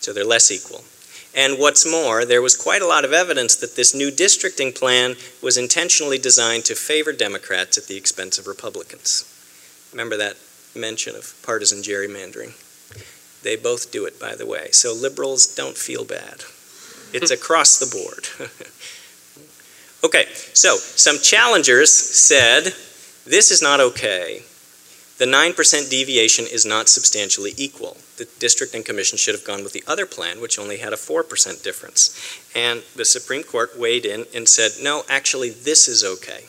So 0.00 0.12
they're 0.12 0.24
less 0.24 0.52
equal. 0.52 0.84
And 1.34 1.58
what's 1.58 1.84
more, 1.84 2.24
there 2.24 2.42
was 2.42 2.54
quite 2.54 2.82
a 2.82 2.86
lot 2.86 3.04
of 3.04 3.12
evidence 3.12 3.56
that 3.56 3.74
this 3.74 3.92
new 3.92 4.12
districting 4.12 4.72
plan 4.72 5.16
was 5.42 5.56
intentionally 5.56 6.18
designed 6.18 6.64
to 6.66 6.76
favor 6.76 7.12
Democrats 7.12 7.76
at 7.76 7.88
the 7.88 7.96
expense 7.96 8.38
of 8.38 8.46
Republicans. 8.46 9.26
Remember 9.90 10.16
that 10.16 10.36
mention 10.76 11.16
of 11.16 11.34
partisan 11.42 11.80
gerrymandering? 11.82 12.54
They 13.42 13.56
both 13.56 13.90
do 13.90 14.04
it, 14.04 14.20
by 14.20 14.34
the 14.34 14.46
way. 14.46 14.68
So 14.72 14.94
liberals 14.94 15.46
don't 15.46 15.76
feel 15.76 16.04
bad. 16.04 16.44
It's 17.12 17.30
across 17.30 17.78
the 17.78 17.86
board. 17.86 18.28
okay, 20.04 20.26
so 20.54 20.76
some 20.76 21.18
challengers 21.18 21.92
said 21.92 22.74
this 23.26 23.50
is 23.50 23.62
not 23.62 23.80
okay. 23.80 24.42
The 25.18 25.26
9% 25.26 25.90
deviation 25.90 26.46
is 26.50 26.64
not 26.66 26.88
substantially 26.88 27.52
equal. 27.56 27.96
The 28.16 28.28
district 28.38 28.74
and 28.74 28.84
commission 28.84 29.18
should 29.18 29.34
have 29.34 29.44
gone 29.44 29.62
with 29.62 29.72
the 29.72 29.84
other 29.86 30.06
plan, 30.06 30.40
which 30.40 30.58
only 30.58 30.78
had 30.78 30.92
a 30.92 30.96
4% 30.96 31.62
difference. 31.62 32.40
And 32.56 32.82
the 32.96 33.04
Supreme 33.04 33.44
Court 33.44 33.78
weighed 33.78 34.04
in 34.06 34.24
and 34.34 34.48
said, 34.48 34.72
no, 34.82 35.04
actually, 35.08 35.50
this 35.50 35.86
is 35.86 36.02
okay. 36.02 36.46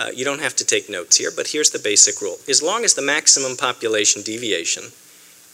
Uh, 0.00 0.10
you 0.14 0.24
don't 0.24 0.40
have 0.40 0.56
to 0.56 0.64
take 0.64 0.88
notes 0.88 1.16
here, 1.16 1.30
but 1.34 1.48
here's 1.48 1.70
the 1.70 1.78
basic 1.78 2.20
rule. 2.20 2.38
As 2.48 2.62
long 2.62 2.84
as 2.84 2.94
the 2.94 3.02
maximum 3.02 3.56
population 3.56 4.22
deviation 4.22 4.84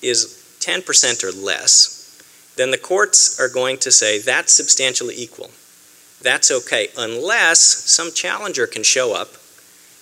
is 0.02 0.39
10% 0.60 1.24
or 1.24 1.32
less, 1.32 1.96
then 2.56 2.70
the 2.70 2.78
courts 2.78 3.40
are 3.40 3.48
going 3.48 3.78
to 3.78 3.90
say 3.90 4.18
that's 4.18 4.52
substantially 4.52 5.14
equal. 5.16 5.50
That's 6.22 6.50
okay, 6.50 6.88
unless 6.98 7.60
some 7.60 8.12
challenger 8.12 8.66
can 8.66 8.82
show 8.82 9.14
up 9.14 9.30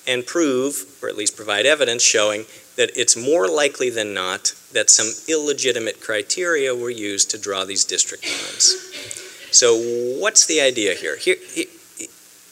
and 0.07 0.27
prove, 0.27 0.99
or 1.03 1.09
at 1.09 1.17
least 1.17 1.37
provide 1.37 1.67
evidence 1.67 2.03
showing, 2.03 2.45
that 2.77 2.91
it's 2.97 3.17
more 3.17 3.47
likely 3.47 3.91
than 3.91 4.15
not 4.15 4.55
that 4.73 4.91
some 4.91 5.13
illegitimate 5.29 6.01
criteria 6.01 6.75
were 6.75 6.91
used 6.91 7.31
to 7.31 7.39
draw 7.39 7.65
these 7.65 7.85
district 7.85 8.25
lines. 8.25 8.75
So, 9.51 9.77
what's 10.19 10.47
the 10.47 10.61
idea 10.61 10.95
here? 10.95 11.17
here? 11.17 11.37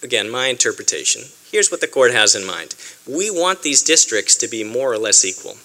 Again, 0.03 0.31
my 0.31 0.47
interpretation. 0.47 1.23
Here's 1.51 1.71
what 1.71 1.81
the 1.81 1.89
court 1.89 2.13
has 2.13 2.35
in 2.35 2.47
mind. 2.47 2.75
We 3.09 3.31
want 3.31 3.63
these 3.63 3.83
districts 3.83 4.37
to 4.37 4.49
be 4.49 4.65
more 4.65 4.93
or 4.93 4.99
less 4.99 5.25
equal. 5.25 5.57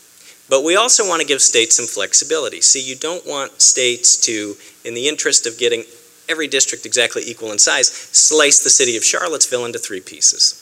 But 0.51 0.65
we 0.65 0.75
also 0.75 1.07
want 1.07 1.21
to 1.21 1.27
give 1.27 1.41
states 1.41 1.77
some 1.77 1.85
flexibility. 1.85 2.59
See, 2.59 2.81
you 2.81 2.97
don't 2.97 3.25
want 3.25 3.61
states 3.61 4.17
to, 4.17 4.57
in 4.83 4.95
the 4.95 5.07
interest 5.07 5.47
of 5.47 5.57
getting 5.57 5.85
every 6.27 6.49
district 6.49 6.85
exactly 6.85 7.23
equal 7.25 7.53
in 7.53 7.57
size, 7.57 7.87
slice 7.87 8.61
the 8.61 8.69
city 8.69 8.97
of 8.97 9.05
Charlottesville 9.05 9.63
into 9.63 9.79
three 9.79 10.01
pieces. 10.01 10.57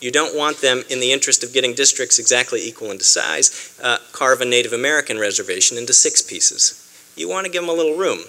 You 0.00 0.10
don't 0.10 0.34
want 0.34 0.62
them, 0.62 0.84
in 0.88 1.00
the 1.00 1.12
interest 1.12 1.44
of 1.44 1.52
getting 1.52 1.74
districts 1.74 2.18
exactly 2.18 2.66
equal 2.66 2.90
in 2.90 2.98
size, 3.00 3.78
uh, 3.82 3.98
carve 4.12 4.40
a 4.40 4.46
Native 4.46 4.72
American 4.72 5.18
reservation 5.18 5.76
into 5.76 5.92
six 5.92 6.22
pieces. 6.22 7.12
You 7.14 7.28
want 7.28 7.44
to 7.44 7.52
give 7.52 7.60
them 7.60 7.68
a 7.68 7.74
little 7.74 7.98
room. 7.98 8.20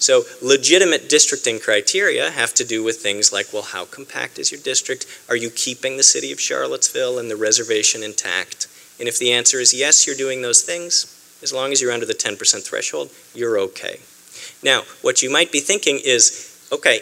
So, 0.00 0.24
legitimate 0.42 1.08
districting 1.08 1.60
criteria 1.60 2.32
have 2.32 2.54
to 2.54 2.64
do 2.64 2.82
with 2.82 2.96
things 2.96 3.32
like 3.32 3.52
well, 3.52 3.62
how 3.62 3.84
compact 3.84 4.40
is 4.40 4.50
your 4.50 4.60
district? 4.60 5.06
Are 5.28 5.36
you 5.36 5.50
keeping 5.50 5.96
the 5.96 6.02
city 6.02 6.32
of 6.32 6.40
Charlottesville 6.40 7.20
and 7.20 7.30
the 7.30 7.36
reservation 7.36 8.02
intact? 8.02 8.66
And 8.98 9.08
if 9.08 9.18
the 9.18 9.32
answer 9.32 9.58
is 9.58 9.74
yes, 9.74 10.06
you're 10.06 10.16
doing 10.16 10.42
those 10.42 10.62
things, 10.62 11.10
as 11.42 11.52
long 11.52 11.72
as 11.72 11.80
you're 11.80 11.92
under 11.92 12.06
the 12.06 12.14
10% 12.14 12.64
threshold, 12.64 13.10
you're 13.34 13.58
okay. 13.58 14.00
Now, 14.62 14.82
what 15.02 15.22
you 15.22 15.30
might 15.30 15.52
be 15.52 15.60
thinking 15.60 16.00
is 16.04 16.50
okay, 16.72 17.00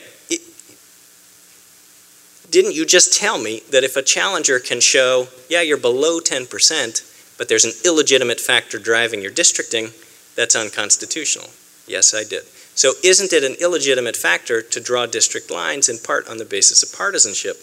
didn't 2.52 2.74
you 2.74 2.84
just 2.84 3.18
tell 3.18 3.38
me 3.38 3.62
that 3.70 3.82
if 3.82 3.96
a 3.96 4.02
challenger 4.02 4.58
can 4.58 4.80
show, 4.80 5.28
yeah, 5.48 5.62
you're 5.62 5.78
below 5.78 6.20
10%, 6.20 7.38
but 7.38 7.48
there's 7.48 7.64
an 7.64 7.72
illegitimate 7.82 8.40
factor 8.40 8.78
driving 8.78 9.22
your 9.22 9.30
districting, 9.30 9.88
that's 10.36 10.54
unconstitutional? 10.54 11.48
Yes, 11.86 12.14
I 12.14 12.24
did. 12.24 12.44
So, 12.74 12.92
isn't 13.02 13.32
it 13.32 13.42
an 13.42 13.56
illegitimate 13.60 14.16
factor 14.16 14.60
to 14.60 14.80
draw 14.80 15.06
district 15.06 15.50
lines 15.50 15.88
in 15.88 15.98
part 15.98 16.28
on 16.28 16.36
the 16.36 16.44
basis 16.44 16.82
of 16.82 16.96
partisanship? 16.96 17.56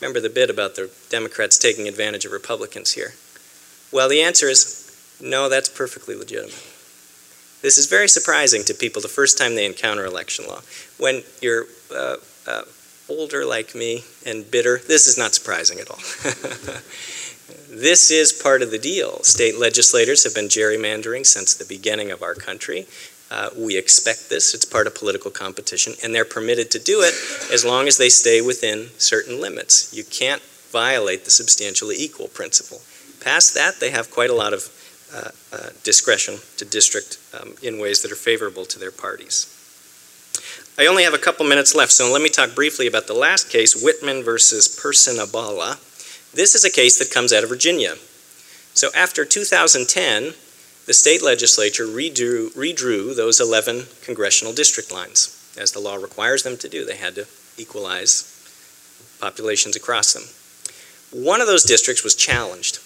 Remember 0.00 0.20
the 0.20 0.28
bit 0.28 0.50
about 0.50 0.76
the 0.76 0.90
Democrats 1.08 1.56
taking 1.56 1.88
advantage 1.88 2.26
of 2.26 2.32
Republicans 2.32 2.92
here. 2.92 3.14
Well, 3.96 4.10
the 4.10 4.20
answer 4.20 4.46
is 4.46 5.16
no, 5.22 5.48
that's 5.48 5.70
perfectly 5.70 6.14
legitimate. 6.14 6.52
This 7.62 7.78
is 7.78 7.86
very 7.86 8.08
surprising 8.08 8.62
to 8.64 8.74
people 8.74 9.00
the 9.00 9.08
first 9.08 9.38
time 9.38 9.54
they 9.54 9.64
encounter 9.64 10.04
election 10.04 10.46
law. 10.46 10.60
When 10.98 11.22
you're 11.40 11.64
uh, 11.90 12.16
uh, 12.46 12.62
older 13.08 13.46
like 13.46 13.74
me 13.74 14.04
and 14.26 14.50
bitter, 14.50 14.82
this 14.86 15.06
is 15.06 15.16
not 15.16 15.32
surprising 15.32 15.80
at 15.80 15.88
all. 15.88 15.96
this 17.70 18.10
is 18.10 18.34
part 18.34 18.60
of 18.60 18.70
the 18.70 18.78
deal. 18.78 19.22
State 19.22 19.58
legislators 19.58 20.24
have 20.24 20.34
been 20.34 20.48
gerrymandering 20.48 21.24
since 21.24 21.54
the 21.54 21.64
beginning 21.64 22.10
of 22.10 22.22
our 22.22 22.34
country. 22.34 22.86
Uh, 23.30 23.48
we 23.56 23.78
expect 23.78 24.28
this. 24.28 24.52
It's 24.52 24.66
part 24.66 24.86
of 24.86 24.94
political 24.94 25.30
competition, 25.30 25.94
and 26.04 26.14
they're 26.14 26.26
permitted 26.26 26.70
to 26.72 26.78
do 26.78 27.00
it 27.00 27.14
as 27.50 27.64
long 27.64 27.88
as 27.88 27.96
they 27.96 28.10
stay 28.10 28.42
within 28.42 28.90
certain 28.98 29.40
limits. 29.40 29.94
You 29.94 30.04
can't 30.04 30.42
violate 30.70 31.24
the 31.24 31.30
substantially 31.30 31.96
equal 31.98 32.28
principle. 32.28 32.82
Past 33.26 33.54
that, 33.54 33.80
they 33.80 33.90
have 33.90 34.12
quite 34.12 34.30
a 34.30 34.34
lot 34.34 34.52
of 34.52 34.70
uh, 35.12 35.30
uh, 35.52 35.70
discretion 35.82 36.36
to 36.58 36.64
district 36.64 37.18
um, 37.34 37.56
in 37.60 37.80
ways 37.80 38.00
that 38.02 38.12
are 38.12 38.14
favorable 38.14 38.64
to 38.66 38.78
their 38.78 38.92
parties. 38.92 39.52
I 40.78 40.86
only 40.86 41.02
have 41.02 41.12
a 41.12 41.18
couple 41.18 41.44
minutes 41.44 41.74
left, 41.74 41.90
so 41.90 42.12
let 42.12 42.22
me 42.22 42.28
talk 42.28 42.54
briefly 42.54 42.86
about 42.86 43.08
the 43.08 43.14
last 43.14 43.50
case, 43.50 43.74
Wittman 43.74 44.24
versus 44.24 44.68
Personhuballah. 44.68 45.82
This 46.34 46.54
is 46.54 46.64
a 46.64 46.70
case 46.70 47.00
that 47.00 47.12
comes 47.12 47.32
out 47.32 47.42
of 47.42 47.48
Virginia. 47.48 47.96
So 48.74 48.90
after 48.94 49.24
2010, 49.24 50.34
the 50.86 50.94
state 50.94 51.20
legislature 51.20 51.86
redrew, 51.86 52.54
redrew 52.54 53.16
those 53.16 53.40
11 53.40 53.86
congressional 54.04 54.52
district 54.52 54.92
lines, 54.92 55.52
as 55.58 55.72
the 55.72 55.80
law 55.80 55.96
requires 55.96 56.44
them 56.44 56.56
to 56.58 56.68
do. 56.68 56.84
They 56.84 56.94
had 56.94 57.16
to 57.16 57.26
equalize 57.58 58.22
populations 59.18 59.74
across 59.74 60.12
them. 60.12 60.30
One 61.10 61.40
of 61.40 61.48
those 61.48 61.64
districts 61.64 62.04
was 62.04 62.14
challenged 62.14 62.85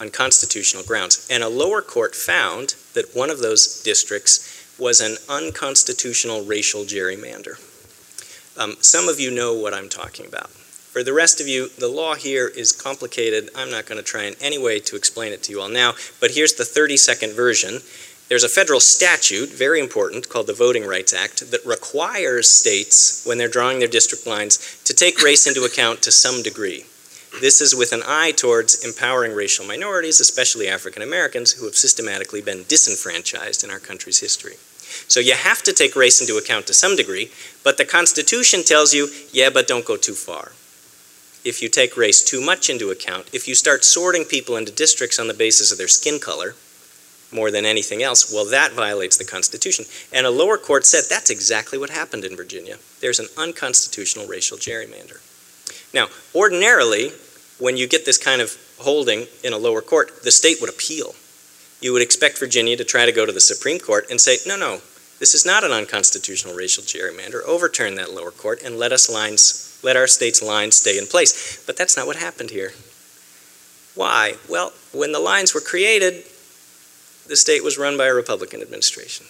on 0.00 0.10
constitutional 0.10 0.82
grounds, 0.82 1.26
and 1.30 1.42
a 1.42 1.48
lower 1.48 1.82
court 1.82 2.14
found 2.14 2.74
that 2.94 3.14
one 3.14 3.30
of 3.30 3.40
those 3.40 3.82
districts 3.82 4.76
was 4.78 5.00
an 5.00 5.16
unconstitutional 5.28 6.44
racial 6.44 6.82
gerrymander. 6.82 7.58
Um, 8.58 8.76
some 8.80 9.08
of 9.08 9.20
you 9.20 9.30
know 9.30 9.54
what 9.54 9.74
I'm 9.74 9.88
talking 9.88 10.26
about. 10.26 10.50
For 10.50 11.02
the 11.02 11.12
rest 11.12 11.40
of 11.40 11.46
you, 11.46 11.68
the 11.78 11.88
law 11.88 12.14
here 12.14 12.48
is 12.48 12.72
complicated. 12.72 13.50
I'm 13.54 13.70
not 13.70 13.84
going 13.84 13.98
to 13.98 14.04
try 14.04 14.24
in 14.24 14.34
any 14.40 14.56
way 14.56 14.80
to 14.80 14.96
explain 14.96 15.32
it 15.32 15.42
to 15.44 15.52
you 15.52 15.60
all 15.60 15.68
now, 15.68 15.92
but 16.20 16.30
here's 16.30 16.54
the 16.54 16.64
30 16.64 16.96
second 16.96 17.32
version. 17.34 17.80
There's 18.28 18.44
a 18.44 18.48
federal 18.48 18.80
statute, 18.80 19.50
very 19.50 19.78
important, 19.78 20.28
called 20.28 20.48
the 20.48 20.52
Voting 20.52 20.86
Rights 20.86 21.12
Act, 21.12 21.50
that 21.52 21.64
requires 21.64 22.50
states, 22.50 23.22
when 23.24 23.38
they're 23.38 23.46
drawing 23.46 23.78
their 23.78 23.88
district 23.88 24.26
lines, 24.26 24.80
to 24.84 24.94
take 24.94 25.22
race 25.22 25.46
into 25.46 25.64
account 25.64 26.02
to 26.02 26.10
some 26.10 26.42
degree. 26.42 26.86
This 27.40 27.60
is 27.60 27.74
with 27.74 27.92
an 27.92 28.02
eye 28.06 28.32
towards 28.32 28.82
empowering 28.82 29.34
racial 29.34 29.66
minorities, 29.66 30.20
especially 30.20 30.68
African 30.68 31.02
Americans, 31.02 31.52
who 31.52 31.66
have 31.66 31.76
systematically 31.76 32.40
been 32.40 32.64
disenfranchised 32.66 33.62
in 33.62 33.70
our 33.70 33.78
country's 33.78 34.20
history. 34.20 34.54
So 35.08 35.20
you 35.20 35.34
have 35.34 35.62
to 35.64 35.74
take 35.74 35.94
race 35.96 36.20
into 36.20 36.38
account 36.38 36.66
to 36.68 36.74
some 36.74 36.96
degree, 36.96 37.30
but 37.62 37.76
the 37.76 37.84
Constitution 37.84 38.62
tells 38.62 38.94
you, 38.94 39.08
yeah, 39.32 39.50
but 39.50 39.68
don't 39.68 39.84
go 39.84 39.98
too 39.98 40.14
far. 40.14 40.52
If 41.44 41.60
you 41.60 41.68
take 41.68 41.96
race 41.96 42.24
too 42.24 42.40
much 42.40 42.70
into 42.70 42.90
account, 42.90 43.28
if 43.34 43.46
you 43.46 43.54
start 43.54 43.84
sorting 43.84 44.24
people 44.24 44.56
into 44.56 44.72
districts 44.72 45.18
on 45.18 45.28
the 45.28 45.34
basis 45.34 45.70
of 45.70 45.76
their 45.78 45.88
skin 45.88 46.18
color, 46.18 46.54
more 47.30 47.50
than 47.50 47.66
anything 47.66 48.02
else, 48.02 48.32
well, 48.32 48.46
that 48.46 48.72
violates 48.72 49.16
the 49.16 49.24
Constitution. 49.24 49.84
And 50.12 50.26
a 50.26 50.30
lower 50.30 50.56
court 50.56 50.86
said 50.86 51.04
that's 51.08 51.28
exactly 51.28 51.78
what 51.78 51.90
happened 51.90 52.24
in 52.24 52.34
Virginia. 52.34 52.78
There's 53.00 53.18
an 53.18 53.28
unconstitutional 53.36 54.26
racial 54.26 54.56
gerrymander. 54.56 55.20
Now, 55.92 56.08
ordinarily, 56.34 57.12
when 57.58 57.76
you 57.76 57.86
get 57.86 58.04
this 58.04 58.18
kind 58.18 58.40
of 58.40 58.56
holding 58.78 59.26
in 59.42 59.52
a 59.52 59.58
lower 59.58 59.80
court, 59.80 60.22
the 60.22 60.30
state 60.30 60.58
would 60.60 60.70
appeal. 60.70 61.14
You 61.80 61.92
would 61.92 62.02
expect 62.02 62.38
Virginia 62.38 62.76
to 62.76 62.84
try 62.84 63.06
to 63.06 63.12
go 63.12 63.26
to 63.26 63.32
the 63.32 63.40
Supreme 63.40 63.78
Court 63.78 64.06
and 64.10 64.20
say, 64.20 64.38
no, 64.46 64.56
no, 64.56 64.80
this 65.18 65.34
is 65.34 65.46
not 65.46 65.64
an 65.64 65.72
unconstitutional 65.72 66.54
racial 66.54 66.82
gerrymander. 66.82 67.42
Overturn 67.46 67.94
that 67.94 68.12
lower 68.12 68.30
court 68.30 68.62
and 68.62 68.78
let 68.78 68.92
us 68.92 69.08
lines, 69.08 69.78
let 69.82 69.96
our 69.96 70.06
state's 70.06 70.42
lines 70.42 70.76
stay 70.76 70.98
in 70.98 71.06
place. 71.06 71.62
But 71.66 71.76
that's 71.76 71.96
not 71.96 72.06
what 72.06 72.16
happened 72.16 72.50
here. 72.50 72.72
Why? 73.94 74.34
Well, 74.48 74.72
when 74.92 75.12
the 75.12 75.20
lines 75.20 75.54
were 75.54 75.60
created, 75.60 76.24
the 77.26 77.36
state 77.36 77.64
was 77.64 77.78
run 77.78 77.96
by 77.96 78.06
a 78.06 78.14
Republican 78.14 78.60
administration. 78.60 79.26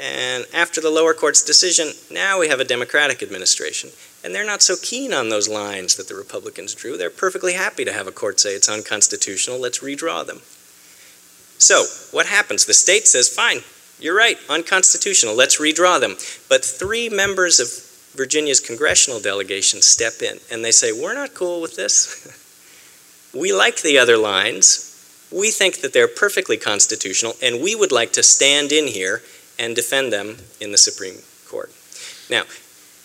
And 0.00 0.46
after 0.52 0.80
the 0.80 0.90
lower 0.90 1.14
court's 1.14 1.42
decision, 1.42 1.90
now 2.10 2.38
we 2.38 2.48
have 2.48 2.60
a 2.60 2.64
Democratic 2.64 3.22
administration. 3.22 3.90
And 4.24 4.34
they're 4.34 4.44
not 4.44 4.62
so 4.62 4.74
keen 4.80 5.12
on 5.12 5.28
those 5.28 5.48
lines 5.48 5.96
that 5.96 6.08
the 6.08 6.14
Republicans 6.14 6.74
drew. 6.74 6.96
They're 6.96 7.10
perfectly 7.10 7.52
happy 7.52 7.84
to 7.84 7.92
have 7.92 8.06
a 8.06 8.12
court 8.12 8.40
say 8.40 8.54
it's 8.54 8.68
unconstitutional, 8.68 9.60
let's 9.60 9.78
redraw 9.78 10.26
them. 10.26 10.40
So, 11.58 11.84
what 12.16 12.26
happens? 12.26 12.66
The 12.66 12.74
state 12.74 13.06
says, 13.06 13.28
fine, 13.28 13.60
you're 14.00 14.16
right, 14.16 14.38
unconstitutional, 14.48 15.34
let's 15.34 15.60
redraw 15.60 16.00
them. 16.00 16.16
But 16.48 16.64
three 16.64 17.08
members 17.08 17.60
of 17.60 17.68
Virginia's 18.16 18.60
congressional 18.60 19.20
delegation 19.20 19.82
step 19.82 20.22
in 20.22 20.38
and 20.50 20.64
they 20.64 20.72
say, 20.72 20.92
we're 20.92 21.14
not 21.14 21.34
cool 21.34 21.60
with 21.60 21.76
this. 21.76 22.26
we 23.34 23.52
like 23.52 23.82
the 23.82 23.98
other 23.98 24.16
lines. 24.16 24.84
We 25.30 25.50
think 25.50 25.82
that 25.82 25.92
they're 25.92 26.08
perfectly 26.08 26.56
constitutional, 26.56 27.34
and 27.42 27.62
we 27.62 27.74
would 27.74 27.92
like 27.92 28.14
to 28.14 28.22
stand 28.22 28.72
in 28.72 28.86
here 28.86 29.22
and 29.58 29.76
defend 29.76 30.10
them 30.10 30.38
in 30.58 30.72
the 30.72 30.78
Supreme 30.78 31.18
Court. 31.46 31.70
Now, 32.30 32.44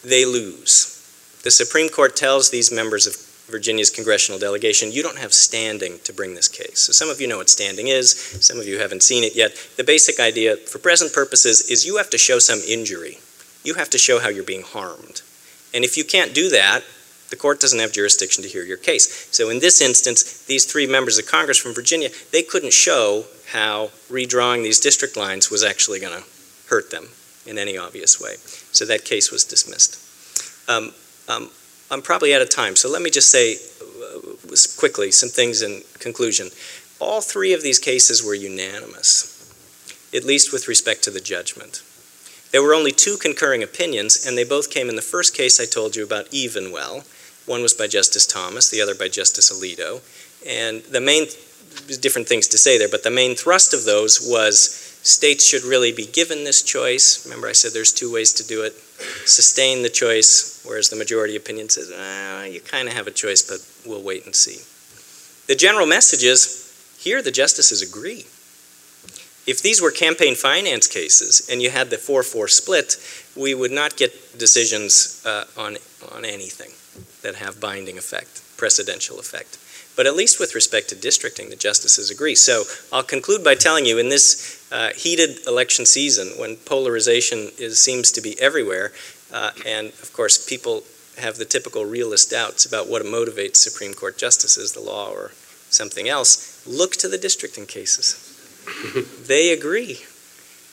they 0.03 0.23
lose. 0.23 1.02
The 1.43 1.51
Supreme 1.51 1.89
Court 1.89 2.15
tells 2.15 2.49
these 2.49 2.71
members 2.71 3.05
of 3.05 3.15
Virginia's 3.51 3.89
congressional 3.89 4.39
delegation, 4.39 4.91
you 4.91 5.03
don't 5.03 5.17
have 5.17 5.33
standing 5.33 5.99
to 6.05 6.13
bring 6.13 6.33
this 6.33 6.47
case. 6.47 6.79
So 6.79 6.93
some 6.93 7.09
of 7.09 7.19
you 7.19 7.27
know 7.27 7.37
what 7.37 7.49
standing 7.49 7.89
is, 7.89 8.15
some 8.15 8.59
of 8.59 8.65
you 8.65 8.79
haven't 8.79 9.03
seen 9.03 9.25
it 9.25 9.35
yet. 9.35 9.55
The 9.75 9.83
basic 9.83 10.19
idea, 10.19 10.55
for 10.55 10.79
present 10.79 11.13
purposes, 11.13 11.69
is 11.69 11.85
you 11.85 11.97
have 11.97 12.09
to 12.11 12.17
show 12.17 12.39
some 12.39 12.59
injury. 12.65 13.19
You 13.63 13.73
have 13.73 13.89
to 13.89 13.97
show 13.97 14.19
how 14.19 14.29
you're 14.29 14.45
being 14.45 14.63
harmed. 14.63 15.21
And 15.73 15.83
if 15.83 15.97
you 15.97 16.05
can't 16.05 16.33
do 16.33 16.49
that, 16.49 16.81
the 17.29 17.35
court 17.35 17.59
doesn't 17.59 17.79
have 17.79 17.91
jurisdiction 17.91 18.43
to 18.43 18.49
hear 18.49 18.63
your 18.63 18.77
case. 18.77 19.27
So 19.31 19.49
in 19.49 19.59
this 19.59 19.81
instance, 19.81 20.45
these 20.45 20.65
three 20.65 20.87
members 20.87 21.17
of 21.17 21.25
Congress 21.25 21.57
from 21.57 21.73
Virginia, 21.73 22.09
they 22.31 22.43
couldn't 22.43 22.73
show 22.73 23.25
how 23.51 23.87
redrawing 24.09 24.63
these 24.63 24.79
district 24.79 25.17
lines 25.17 25.49
was 25.49 25.63
actually 25.63 25.99
going 25.99 26.17
to 26.17 26.23
hurt 26.69 26.91
them 26.91 27.09
in 27.45 27.57
any 27.57 27.77
obvious 27.77 28.21
way. 28.21 28.35
So 28.71 28.85
that 28.85 29.03
case 29.03 29.31
was 29.31 29.43
dismissed. 29.43 29.99
Um, 30.69 30.93
um, 31.27 31.49
I'm 31.91 32.01
probably 32.01 32.33
out 32.33 32.41
of 32.41 32.49
time, 32.49 32.75
so 32.75 32.89
let 32.89 33.01
me 33.01 33.09
just 33.09 33.31
say 33.31 33.55
uh, 33.55 34.55
quickly 34.77 35.11
some 35.11 35.29
things 35.29 35.61
in 35.61 35.83
conclusion. 35.99 36.49
All 36.99 37.21
three 37.21 37.53
of 37.53 37.61
these 37.61 37.79
cases 37.79 38.23
were 38.23 38.33
unanimous, 38.33 39.29
at 40.13 40.23
least 40.23 40.53
with 40.53 40.67
respect 40.67 41.03
to 41.03 41.11
the 41.11 41.21
judgment. 41.21 41.83
There 42.51 42.61
were 42.61 42.75
only 42.75 42.91
two 42.91 43.17
concurring 43.17 43.63
opinions, 43.63 44.25
and 44.25 44.37
they 44.37 44.43
both 44.43 44.69
came 44.69 44.87
in 44.87 44.95
the 44.95 45.01
first 45.01 45.35
case 45.35 45.59
I 45.59 45.65
told 45.65 45.95
you 45.95 46.03
about 46.03 46.29
Evenwell. 46.31 47.03
One 47.47 47.61
was 47.61 47.73
by 47.73 47.87
Justice 47.87 48.25
Thomas, 48.25 48.69
the 48.69 48.79
other 48.79 48.95
by 48.95 49.07
Justice 49.07 49.51
Alito. 49.51 50.01
And 50.47 50.83
the 50.83 51.01
main, 51.01 51.25
different 51.99 52.27
things 52.27 52.47
to 52.49 52.57
say 52.57 52.77
there, 52.77 52.89
but 52.89 53.03
the 53.03 53.09
main 53.09 53.35
thrust 53.35 53.73
of 53.73 53.85
those 53.85 54.21
was 54.21 54.82
states 55.03 55.45
should 55.45 55.63
really 55.63 55.91
be 55.91 56.05
given 56.05 56.43
this 56.43 56.61
choice. 56.61 57.25
Remember, 57.25 57.47
I 57.47 57.51
said 57.51 57.73
there's 57.73 57.91
two 57.91 58.11
ways 58.11 58.33
to 58.33 58.47
do 58.47 58.63
it 58.63 58.73
sustain 59.25 59.83
the 59.83 59.89
choice, 59.89 60.61
whereas 60.65 60.89
the 60.89 60.95
majority 60.95 61.35
opinion 61.35 61.69
says, 61.69 61.91
ah, 61.93 62.43
you 62.43 62.61
kind 62.61 62.87
of 62.87 62.93
have 62.93 63.07
a 63.07 63.11
choice, 63.11 63.41
but 63.41 63.59
we'll 63.89 64.01
wait 64.01 64.25
and 64.25 64.35
see. 64.35 64.59
The 65.47 65.55
general 65.55 65.85
message 65.85 66.23
is 66.23 66.59
here 66.99 67.21
the 67.21 67.31
justices 67.31 67.81
agree. 67.81 68.25
If 69.45 69.61
these 69.61 69.81
were 69.81 69.91
campaign 69.91 70.35
finance 70.35 70.87
cases 70.87 71.47
and 71.51 71.61
you 71.61 71.69
had 71.69 71.89
the 71.89 71.97
4 71.97 72.23
4 72.23 72.47
split, 72.47 72.95
we 73.35 73.53
would 73.53 73.71
not 73.71 73.97
get 73.97 74.37
decisions 74.37 75.21
uh, 75.25 75.43
on, 75.57 75.77
on 76.15 76.23
anything 76.23 76.71
that 77.23 77.35
have 77.35 77.59
binding 77.59 77.97
effect, 77.97 78.41
precedential 78.57 79.19
effect. 79.19 79.57
But 79.95 80.07
at 80.07 80.15
least 80.15 80.39
with 80.39 80.55
respect 80.55 80.89
to 80.89 80.95
districting, 80.95 81.49
the 81.49 81.55
justices 81.55 82.09
agree. 82.09 82.35
So 82.35 82.63
I'll 82.91 83.03
conclude 83.03 83.43
by 83.43 83.55
telling 83.55 83.85
you 83.85 83.99
in 83.99 84.09
this 84.09 84.67
uh, 84.71 84.89
heated 84.95 85.45
election 85.45 85.85
season, 85.85 86.29
when 86.39 86.55
polarization 86.57 87.51
is, 87.59 87.79
seems 87.79 88.11
to 88.11 88.21
be 88.21 88.39
everywhere, 88.41 88.91
uh, 89.31 89.51
and 89.65 89.87
of 89.87 90.11
course 90.13 90.43
people 90.43 90.83
have 91.19 91.37
the 91.37 91.45
typical 91.45 91.85
realist 91.85 92.31
doubts 92.31 92.65
about 92.65 92.89
what 92.89 93.03
motivates 93.03 93.57
Supreme 93.57 93.93
Court 93.93 94.17
justices, 94.17 94.73
the 94.73 94.79
law 94.79 95.11
or 95.11 95.31
something 95.69 96.09
else, 96.09 96.65
look 96.65 96.93
to 96.93 97.07
the 97.07 97.17
districting 97.17 97.67
cases. 97.67 98.29
they 99.27 99.53
agree. 99.53 99.99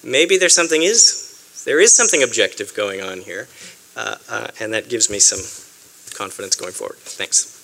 Maybe 0.03 0.39
there's 0.39 0.55
something 0.55 0.83
is 0.83 1.27
there 1.67 1.81
is 1.81 1.95
something 1.95 2.23
objective 2.23 2.73
going 2.75 3.03
on 3.03 3.19
here, 3.19 3.49
uh, 3.97 4.17
uh 4.31 4.49
and 4.61 4.73
that 4.73 4.89
gives 4.89 5.11
me 5.11 5.19
some 5.19 5.41
confidence 6.17 6.57
going 6.57 6.73
forward. 6.73 6.97
Thanks. 6.97 7.61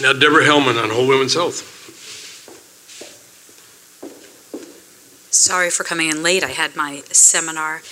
Now, 0.00 0.12
Deborah 0.12 0.44
Hellman 0.44 0.82
on 0.82 0.90
Whole 0.90 1.06
Women's 1.08 1.34
Health. 1.34 1.72
Sorry 5.30 5.70
for 5.70 5.84
coming 5.84 6.08
in 6.08 6.22
late. 6.22 6.44
I 6.44 6.50
had 6.50 6.76
my 6.76 7.02
seminar. 7.12 7.82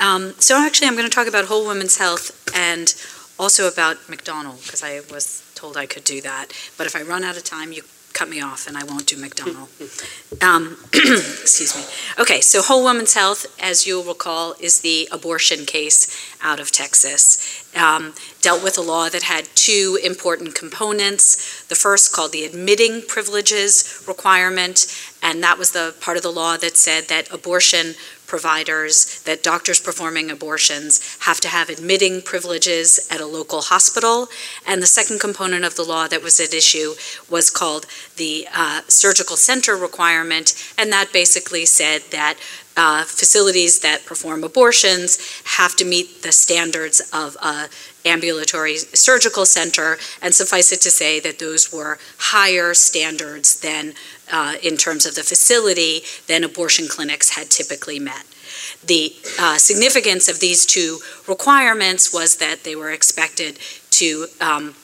Um, 0.00 0.34
so 0.38 0.58
actually, 0.58 0.88
I'm 0.88 0.94
going 0.94 1.08
to 1.08 1.14
talk 1.14 1.26
about 1.26 1.46
whole 1.46 1.66
women's 1.66 1.96
health 1.98 2.30
and 2.54 2.94
also 3.38 3.66
about 3.66 4.08
McDonald, 4.08 4.60
because 4.62 4.82
I 4.82 5.00
was 5.10 5.42
told 5.54 5.76
I 5.76 5.86
could 5.86 6.04
do 6.04 6.20
that. 6.20 6.52
But 6.76 6.86
if 6.86 6.94
I 6.94 7.02
run 7.02 7.24
out 7.24 7.36
of 7.36 7.44
time, 7.44 7.72
you 7.72 7.82
cut 8.14 8.28
me 8.28 8.40
off 8.40 8.66
and 8.66 8.76
I 8.78 8.84
won't 8.84 9.06
do 9.06 9.16
McDonald. 9.16 9.68
Um, 10.40 10.78
Excuse 10.94 11.76
me. 11.76 11.82
Okay, 12.22 12.40
so 12.40 12.62
Whole 12.62 12.82
Woman's 12.82 13.14
Health, 13.14 13.44
as 13.60 13.86
you'll 13.86 14.04
recall, 14.04 14.54
is 14.60 14.80
the 14.80 15.08
abortion 15.12 15.66
case 15.66 16.32
out 16.42 16.60
of 16.60 16.70
Texas. 16.70 17.68
Um, 17.76 18.14
Dealt 18.40 18.62
with 18.62 18.76
a 18.78 18.82
law 18.82 19.08
that 19.08 19.22
had 19.22 19.48
two 19.54 19.98
important 20.04 20.54
components. 20.54 21.64
The 21.64 21.74
first 21.74 22.12
called 22.12 22.32
the 22.32 22.44
admitting 22.44 23.02
privileges 23.08 24.04
requirement, 24.06 24.86
and 25.22 25.42
that 25.42 25.58
was 25.58 25.72
the 25.72 25.94
part 26.00 26.16
of 26.16 26.22
the 26.22 26.30
law 26.30 26.56
that 26.58 26.76
said 26.76 27.04
that 27.08 27.32
abortion 27.32 27.94
providers, 28.26 29.22
that 29.22 29.42
doctors 29.42 29.80
performing 29.80 30.30
abortions 30.30 31.16
have 31.20 31.40
to 31.40 31.48
have 31.48 31.68
admitting 31.68 32.22
privileges 32.22 33.06
at 33.10 33.20
a 33.20 33.26
local 33.26 33.62
hospital. 33.62 34.28
And 34.66 34.82
the 34.82 34.86
second 34.86 35.20
component 35.20 35.64
of 35.64 35.76
the 35.76 35.82
law 35.82 36.08
that 36.08 36.22
was 36.22 36.40
at 36.40 36.54
issue 36.54 36.94
was 37.30 37.50
called 37.50 37.86
the 38.16 38.46
uh, 38.54 38.82
surgical 38.88 39.36
center 39.36 39.76
requirement, 39.76 40.54
and 40.78 40.92
that 40.92 41.12
basically 41.12 41.66
said 41.66 42.02
that 42.10 42.36
uh, 42.76 43.04
facilities 43.04 43.80
that 43.80 44.04
perform 44.04 44.42
abortions 44.42 45.42
have 45.44 45.76
to 45.76 45.84
meet 45.84 46.22
the 46.22 46.32
standards 46.32 47.00
of 47.12 47.36
a 47.42 47.68
ambulatory 48.06 48.76
surgical 48.76 49.46
center, 49.46 49.96
and 50.20 50.34
suffice 50.34 50.72
it 50.72 50.80
to 50.82 50.90
say 50.90 51.20
that 51.20 51.38
those 51.38 51.72
were 51.72 51.98
higher 52.18 52.74
standards 52.74 53.60
than, 53.60 53.94
uh, 54.30 54.54
in 54.62 54.76
terms 54.76 55.06
of 55.06 55.14
the 55.14 55.22
facility, 55.22 56.02
than 56.26 56.44
abortion 56.44 56.86
clinics 56.86 57.30
had 57.30 57.50
typically 57.50 57.98
met. 57.98 58.24
The 58.84 59.14
uh, 59.38 59.56
significance 59.56 60.28
of 60.28 60.40
these 60.40 60.66
two 60.66 60.98
requirements 61.26 62.12
was 62.12 62.36
that 62.36 62.64
they 62.64 62.76
were 62.76 62.90
expected 62.90 63.58
to 63.92 64.26
um, 64.40 64.74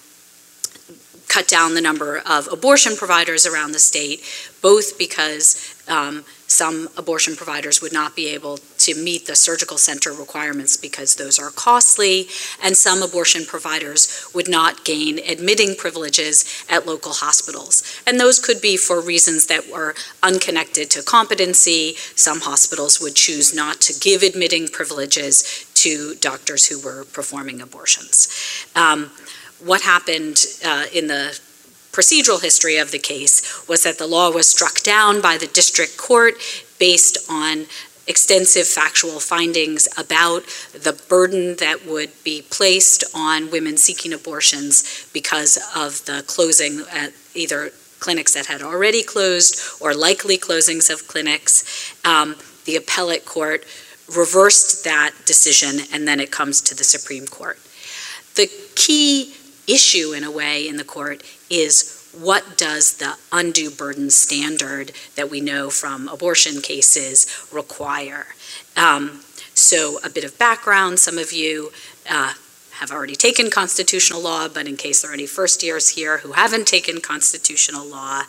cut 1.28 1.46
down 1.46 1.74
the 1.74 1.80
number 1.80 2.22
of 2.28 2.48
abortion 2.50 2.96
providers 2.96 3.46
around 3.46 3.72
the 3.72 3.78
state, 3.78 4.22
both 4.62 4.98
because 4.98 5.74
um, 5.88 6.24
some 6.50 6.88
abortion 6.96 7.36
providers 7.36 7.80
would 7.80 7.92
not 7.92 8.16
be 8.16 8.26
able 8.28 8.58
to 8.78 8.94
meet 8.94 9.26
the 9.26 9.36
surgical 9.36 9.78
center 9.78 10.12
requirements 10.12 10.76
because 10.76 11.14
those 11.14 11.38
are 11.38 11.50
costly, 11.50 12.26
and 12.62 12.76
some 12.76 13.02
abortion 13.02 13.44
providers 13.46 14.28
would 14.34 14.48
not 14.48 14.84
gain 14.84 15.20
admitting 15.20 15.76
privileges 15.76 16.64
at 16.68 16.86
local 16.86 17.12
hospitals. 17.12 18.02
And 18.04 18.18
those 18.18 18.40
could 18.40 18.60
be 18.60 18.76
for 18.76 19.00
reasons 19.00 19.46
that 19.46 19.70
were 19.70 19.94
unconnected 20.24 20.90
to 20.90 21.04
competency. 21.04 21.94
Some 22.16 22.40
hospitals 22.40 23.00
would 23.00 23.14
choose 23.14 23.54
not 23.54 23.80
to 23.82 23.98
give 23.98 24.22
admitting 24.22 24.66
privileges 24.68 25.66
to 25.74 26.16
doctors 26.16 26.66
who 26.66 26.80
were 26.80 27.04
performing 27.04 27.60
abortions. 27.60 28.28
Um, 28.74 29.12
what 29.62 29.82
happened 29.82 30.44
uh, 30.64 30.86
in 30.92 31.06
the 31.06 31.38
procedural 31.92 32.42
history 32.42 32.76
of 32.76 32.92
the 32.92 32.98
case 32.98 33.66
was 33.68 33.82
that 33.82 33.98
the 33.98 34.06
law 34.06 34.30
was 34.30 34.48
struck 34.48 34.80
down 34.80 35.20
by 35.20 35.36
the 35.36 35.46
district 35.46 35.96
court 35.96 36.34
based 36.78 37.18
on 37.30 37.66
extensive 38.06 38.66
factual 38.66 39.20
findings 39.20 39.88
about 39.96 40.42
the 40.72 41.00
burden 41.08 41.56
that 41.56 41.86
would 41.86 42.10
be 42.24 42.42
placed 42.42 43.04
on 43.14 43.50
women 43.50 43.76
seeking 43.76 44.12
abortions 44.12 45.08
because 45.12 45.58
of 45.76 46.04
the 46.06 46.24
closing 46.26 46.82
at 46.92 47.12
either 47.34 47.70
clinics 48.00 48.34
that 48.34 48.46
had 48.46 48.62
already 48.62 49.02
closed 49.02 49.60
or 49.80 49.94
likely 49.94 50.36
closings 50.36 50.90
of 50.90 51.06
clinics. 51.06 51.94
Um, 52.04 52.34
the 52.64 52.76
appellate 52.76 53.26
court 53.26 53.64
reversed 54.08 54.82
that 54.84 55.12
decision 55.24 55.86
and 55.92 56.08
then 56.08 56.18
it 56.18 56.32
comes 56.32 56.60
to 56.62 56.74
the 56.74 56.84
Supreme 56.84 57.26
Court. 57.26 57.58
The 58.34 58.50
key 58.74 59.34
issue, 59.68 60.12
in 60.12 60.24
a 60.24 60.30
way, 60.30 60.66
in 60.66 60.76
the 60.78 60.84
court 60.84 61.22
is 61.50 62.08
what 62.18 62.56
does 62.56 62.94
the 62.94 63.16
undue 63.32 63.70
burden 63.70 64.10
standard 64.10 64.92
that 65.16 65.30
we 65.30 65.40
know 65.40 65.70
from 65.70 66.08
abortion 66.08 66.60
cases 66.60 67.26
require? 67.52 68.26
Um, 68.76 69.20
so, 69.54 69.98
a 70.02 70.08
bit 70.08 70.24
of 70.24 70.38
background 70.38 70.98
some 70.98 71.18
of 71.18 71.32
you 71.32 71.72
uh, 72.08 72.34
have 72.80 72.90
already 72.90 73.14
taken 73.14 73.50
constitutional 73.50 74.22
law, 74.22 74.48
but 74.48 74.66
in 74.66 74.74
case 74.74 75.02
there 75.02 75.10
are 75.10 75.14
any 75.14 75.26
first 75.26 75.62
years 75.62 75.90
here 75.90 76.18
who 76.18 76.32
haven't 76.32 76.66
taken 76.66 76.98
constitutional 76.98 77.86
law, 77.86 78.22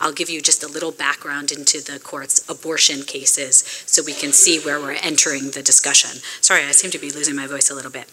I'll 0.00 0.14
give 0.14 0.30
you 0.30 0.40
just 0.40 0.64
a 0.64 0.66
little 0.66 0.92
background 0.92 1.52
into 1.52 1.82
the 1.84 1.98
court's 1.98 2.48
abortion 2.48 3.02
cases 3.02 3.58
so 3.84 4.02
we 4.02 4.14
can 4.14 4.32
see 4.32 4.60
where 4.60 4.80
we're 4.80 4.92
entering 4.92 5.50
the 5.50 5.62
discussion. 5.62 6.22
Sorry, 6.40 6.64
I 6.64 6.70
seem 6.70 6.90
to 6.92 6.98
be 6.98 7.10
losing 7.10 7.36
my 7.36 7.46
voice 7.46 7.70
a 7.70 7.74
little 7.74 7.90
bit. 7.90 8.10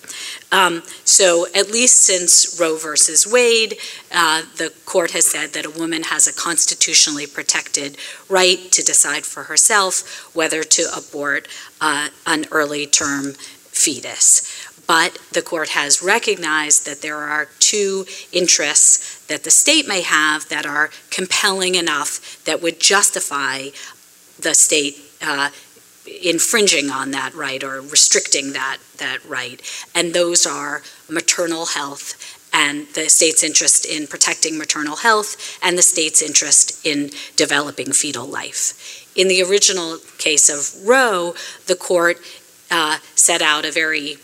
Um, 0.52 0.84
so, 1.06 1.48
at 1.56 1.72
least 1.72 2.06
since 2.06 2.60
Roe 2.60 2.78
versus 2.78 3.26
Wade, 3.26 3.78
uh, 4.14 4.42
the 4.58 4.74
court 4.86 5.12
has 5.12 5.26
said 5.26 5.54
that 5.54 5.66
a 5.66 5.70
woman 5.70 6.04
has 6.04 6.28
a 6.28 6.34
constitutionally 6.34 7.26
protected 7.26 7.98
right 8.28 8.70
to 8.74 8.84
decide 8.84 9.24
for 9.24 9.44
herself 9.44 10.36
whether 10.36 10.62
to 10.64 10.88
abort 10.96 11.48
uh, 11.80 12.10
an 12.28 12.46
early 12.52 12.86
term 12.86 13.34
fetus 13.76 14.75
but 14.88 15.18
the 15.32 15.42
court 15.42 15.70
has 15.70 16.02
recognized 16.02 16.86
that 16.86 17.02
there 17.02 17.18
are 17.18 17.48
two 17.60 18.06
interests 18.32 19.26
that 19.28 19.44
the 19.44 19.52
state 19.52 19.88
may 19.88 20.02
have 20.02 20.48
that 20.50 20.66
are 20.66 20.90
compelling 21.10 21.76
enough 21.76 22.44
that 22.46 22.62
would 22.62 22.80
justify 22.80 23.70
the 24.40 24.54
state 24.54 24.98
uh, 25.22 25.50
infringing 26.24 26.90
on 26.90 27.12
that 27.12 27.34
right 27.34 27.64
or 27.64 27.82
restricting 27.82 28.54
that, 28.54 28.78
that 28.98 29.20
right. 29.26 29.62
And 29.96 30.14
those 30.14 30.46
are 30.46 30.84
maternal 31.10 31.66
health 31.66 32.40
and 32.54 32.88
the 32.94 33.10
state's 33.10 33.44
interest 33.44 33.86
in 33.86 34.08
protecting 34.08 34.58
maternal 34.58 34.98
health 34.98 35.60
and 35.62 35.78
the 35.78 35.82
state's 35.82 36.22
interest 36.22 36.86
in 36.86 37.10
developing 37.36 37.92
fetal 37.92 38.26
life. 38.26 39.12
In 39.16 39.28
the 39.28 39.42
original 39.42 39.98
case 40.18 40.50
of 40.50 40.88
Roe, 40.88 41.36
the 41.68 41.76
court 41.76 42.18
uh, 42.72 43.00
set 43.16 43.42
out 43.42 43.66
a 43.66 43.72
very 43.72 44.18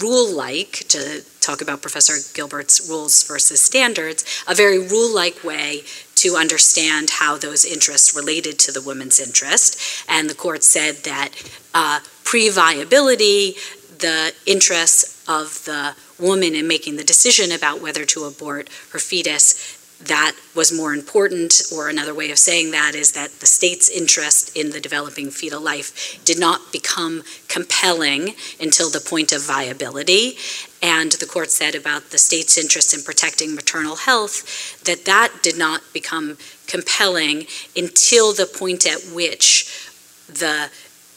rule-like, 0.00 0.84
to 0.88 1.22
talk 1.40 1.60
about 1.60 1.82
Professor 1.82 2.14
Gilbert's 2.34 2.88
rules 2.88 3.22
versus 3.22 3.60
standards, 3.62 4.24
a 4.46 4.54
very 4.54 4.78
rule-like 4.78 5.42
way 5.44 5.82
to 6.16 6.36
understand 6.36 7.10
how 7.10 7.36
those 7.36 7.64
interests 7.64 8.14
related 8.14 8.58
to 8.58 8.72
the 8.72 8.82
woman's 8.82 9.20
interest. 9.20 10.04
And 10.08 10.28
the 10.28 10.34
court 10.34 10.62
said 10.64 10.96
that 11.04 11.30
uh, 11.74 12.00
pre-viability, 12.24 13.54
the 13.98 14.32
interests 14.46 15.24
of 15.28 15.64
the 15.64 15.94
woman 16.18 16.54
in 16.54 16.66
making 16.66 16.96
the 16.96 17.04
decision 17.04 17.52
about 17.52 17.80
whether 17.80 18.04
to 18.04 18.24
abort 18.24 18.68
her 18.92 18.98
fetus 18.98 19.77
that 20.00 20.36
was 20.54 20.72
more 20.72 20.94
important, 20.94 21.62
or 21.74 21.88
another 21.88 22.14
way 22.14 22.30
of 22.30 22.38
saying 22.38 22.70
that 22.70 22.94
is 22.94 23.12
that 23.12 23.40
the 23.40 23.46
state's 23.46 23.88
interest 23.88 24.56
in 24.56 24.70
the 24.70 24.80
developing 24.80 25.30
fetal 25.30 25.60
life 25.60 26.20
did 26.24 26.38
not 26.38 26.72
become 26.72 27.24
compelling 27.48 28.34
until 28.60 28.90
the 28.90 29.00
point 29.00 29.32
of 29.32 29.42
viability. 29.42 30.36
And 30.80 31.10
the 31.12 31.26
court 31.26 31.50
said 31.50 31.74
about 31.74 32.10
the 32.10 32.18
state's 32.18 32.56
interest 32.56 32.94
in 32.94 33.02
protecting 33.02 33.56
maternal 33.56 33.96
health 33.96 34.84
that 34.84 35.04
that 35.06 35.32
did 35.42 35.58
not 35.58 35.82
become 35.92 36.38
compelling 36.68 37.46
until 37.76 38.32
the 38.32 38.46
point 38.46 38.86
at 38.86 39.00
which 39.12 39.90
the 40.28 40.70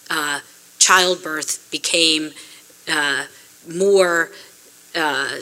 uh, 0.09 0.39
childbirth 0.79 1.69
became 1.69 2.31
uh, 2.91 3.25
more. 3.67 4.31
Uh, 4.95 5.37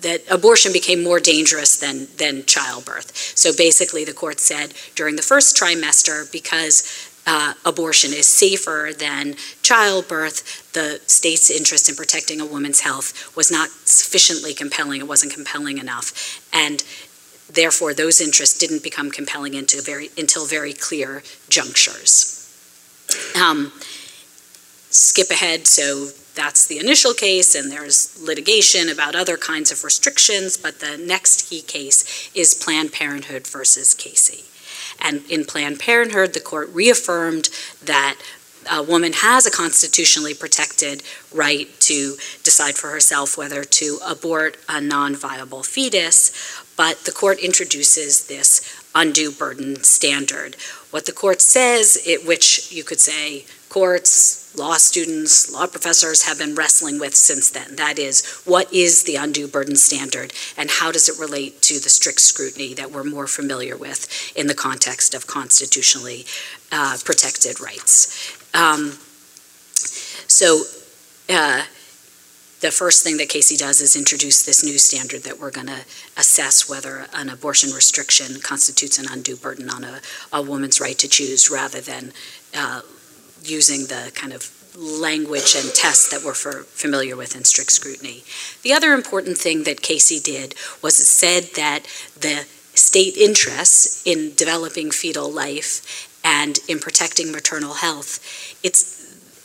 that 0.00 0.22
abortion 0.30 0.72
became 0.72 1.02
more 1.02 1.20
dangerous 1.20 1.78
than, 1.78 2.08
than 2.16 2.44
childbirth. 2.46 3.14
So 3.36 3.52
basically, 3.54 4.04
the 4.04 4.12
court 4.12 4.40
said 4.40 4.74
during 4.94 5.16
the 5.16 5.22
first 5.22 5.56
trimester, 5.56 6.30
because 6.32 7.10
uh, 7.26 7.54
abortion 7.64 8.12
is 8.12 8.26
safer 8.28 8.90
than 8.96 9.36
childbirth, 9.62 10.72
the 10.72 11.00
state's 11.06 11.50
interest 11.50 11.88
in 11.88 11.94
protecting 11.94 12.40
a 12.40 12.46
woman's 12.46 12.80
health 12.80 13.36
was 13.36 13.50
not 13.50 13.68
sufficiently 13.68 14.54
compelling. 14.54 15.00
It 15.00 15.08
wasn't 15.08 15.32
compelling 15.32 15.78
enough. 15.78 16.48
And 16.52 16.82
therefore, 17.52 17.94
those 17.94 18.20
interests 18.20 18.58
didn't 18.58 18.82
become 18.82 19.10
compelling 19.10 19.54
into 19.54 19.82
very, 19.82 20.10
until 20.16 20.46
very 20.46 20.72
clear 20.72 21.22
junctures. 21.48 22.36
Um, 23.40 23.72
skip 24.90 25.30
ahead, 25.30 25.66
so 25.66 26.08
that's 26.34 26.66
the 26.66 26.78
initial 26.78 27.14
case, 27.14 27.54
and 27.54 27.70
there's 27.70 28.20
litigation 28.22 28.88
about 28.88 29.14
other 29.14 29.36
kinds 29.36 29.70
of 29.72 29.84
restrictions, 29.84 30.56
but 30.56 30.80
the 30.80 30.96
next 30.96 31.48
key 31.48 31.62
case 31.62 32.30
is 32.34 32.54
Planned 32.54 32.92
Parenthood 32.92 33.46
versus 33.46 33.94
Casey. 33.94 34.44
And 35.00 35.24
in 35.30 35.44
Planned 35.44 35.80
Parenthood, 35.80 36.34
the 36.34 36.40
court 36.40 36.68
reaffirmed 36.72 37.48
that 37.82 38.16
a 38.70 38.82
woman 38.82 39.12
has 39.14 39.46
a 39.46 39.50
constitutionally 39.50 40.34
protected 40.34 41.02
right 41.32 41.68
to 41.80 42.16
decide 42.42 42.76
for 42.76 42.90
herself 42.90 43.38
whether 43.38 43.64
to 43.64 43.98
abort 44.06 44.56
a 44.68 44.80
non 44.80 45.14
viable 45.14 45.62
fetus, 45.62 46.30
but 46.76 47.04
the 47.04 47.12
court 47.12 47.38
introduces 47.38 48.26
this 48.26 48.84
undue 48.94 49.30
burden 49.30 49.82
standard. 49.82 50.56
What 50.90 51.06
the 51.06 51.12
court 51.12 51.40
says, 51.40 52.02
it, 52.06 52.26
which 52.26 52.70
you 52.72 52.84
could 52.84 53.00
say 53.00 53.46
courts, 53.70 54.54
law 54.58 54.74
students, 54.74 55.50
law 55.50 55.66
professors 55.66 56.24
have 56.24 56.38
been 56.38 56.54
wrestling 56.54 56.98
with 56.98 57.14
since 57.14 57.48
then. 57.48 57.76
That 57.76 57.98
is, 57.98 58.42
what 58.44 58.70
is 58.72 59.04
the 59.04 59.16
undue 59.16 59.46
burden 59.46 59.76
standard 59.76 60.34
and 60.58 60.68
how 60.68 60.92
does 60.92 61.08
it 61.08 61.18
relate 61.18 61.62
to 61.62 61.74
the 61.74 61.88
strict 61.88 62.20
scrutiny 62.20 62.74
that 62.74 62.90
we're 62.90 63.04
more 63.04 63.28
familiar 63.28 63.76
with 63.76 64.32
in 64.36 64.48
the 64.48 64.54
context 64.54 65.14
of 65.14 65.26
constitutionally 65.26 66.26
uh, 66.72 66.98
protected 67.04 67.60
rights? 67.60 68.36
Um, 68.52 68.98
so, 70.28 70.64
uh, 71.28 71.62
the 72.60 72.70
first 72.70 73.02
thing 73.02 73.16
that 73.16 73.30
Casey 73.30 73.56
does 73.56 73.80
is 73.80 73.96
introduce 73.96 74.42
this 74.42 74.62
new 74.62 74.78
standard 74.78 75.22
that 75.22 75.38
we're 75.40 75.50
going 75.50 75.68
to 75.68 75.80
assess 76.18 76.68
whether 76.68 77.06
an 77.14 77.30
abortion 77.30 77.70
restriction 77.70 78.38
constitutes 78.42 78.98
an 78.98 79.06
undue 79.10 79.36
burden 79.36 79.70
on 79.70 79.82
a, 79.82 80.00
a 80.30 80.42
woman's 80.42 80.78
right 80.78 80.98
to 80.98 81.08
choose 81.08 81.50
rather 81.50 81.80
than 81.80 82.12
uh, 82.54 82.82
using 83.42 83.86
the 83.86 84.12
kind 84.14 84.32
of 84.32 84.50
language 84.76 85.54
and 85.56 85.74
tests 85.74 86.10
that 86.10 86.24
we're 86.24 86.34
familiar 86.34 87.16
with 87.16 87.36
in 87.36 87.44
strict 87.44 87.72
scrutiny. 87.72 88.24
The 88.62 88.72
other 88.72 88.92
important 88.92 89.36
thing 89.36 89.64
that 89.64 89.82
Casey 89.82 90.20
did 90.20 90.54
was 90.82 90.98
it 91.00 91.06
said 91.06 91.54
that 91.56 91.84
the 92.18 92.46
state 92.74 93.16
interests 93.16 94.02
in 94.06 94.32
developing 94.36 94.90
fetal 94.90 95.30
life 95.30 96.08
and 96.24 96.58
in 96.68 96.78
protecting 96.78 97.32
maternal 97.32 97.74
health, 97.74 98.20
it's 98.62 99.00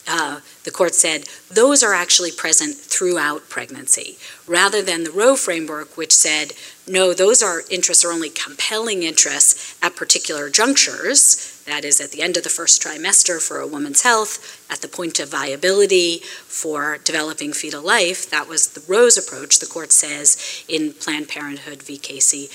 uh, 0.07 0.39
the 0.63 0.71
court 0.71 0.93
said 0.93 1.23
those 1.49 1.81
are 1.81 1.93
actually 1.93 2.31
present 2.31 2.75
throughout 2.75 3.49
pregnancy, 3.49 4.17
rather 4.45 4.81
than 4.81 5.03
the 5.03 5.11
Roe 5.11 5.35
framework, 5.35 5.97
which 5.97 6.13
said 6.13 6.53
no, 6.87 7.13
those 7.13 7.41
are 7.41 7.63
interests 7.71 8.05
are 8.05 8.11
only 8.11 8.29
compelling 8.29 9.01
interests 9.01 9.75
at 9.81 9.95
particular 9.95 10.49
junctures. 10.49 11.54
That 11.65 11.83
is, 11.83 11.99
at 11.99 12.11
the 12.11 12.21
end 12.21 12.37
of 12.37 12.43
the 12.43 12.49
first 12.49 12.81
trimester 12.81 13.41
for 13.41 13.59
a 13.59 13.67
woman's 13.67 14.03
health, 14.03 14.63
at 14.69 14.81
the 14.81 14.87
point 14.87 15.19
of 15.19 15.29
viability 15.29 16.19
for 16.19 16.99
developing 17.03 17.53
fetal 17.53 17.81
life. 17.81 18.29
That 18.29 18.47
was 18.47 18.69
the 18.69 18.83
Roe's 18.87 19.17
approach. 19.17 19.59
The 19.59 19.65
court 19.65 19.91
says 19.91 20.63
in 20.67 20.93
Planned 20.93 21.27
Parenthood 21.27 21.81
v. 21.81 21.97
Casey 21.97 22.49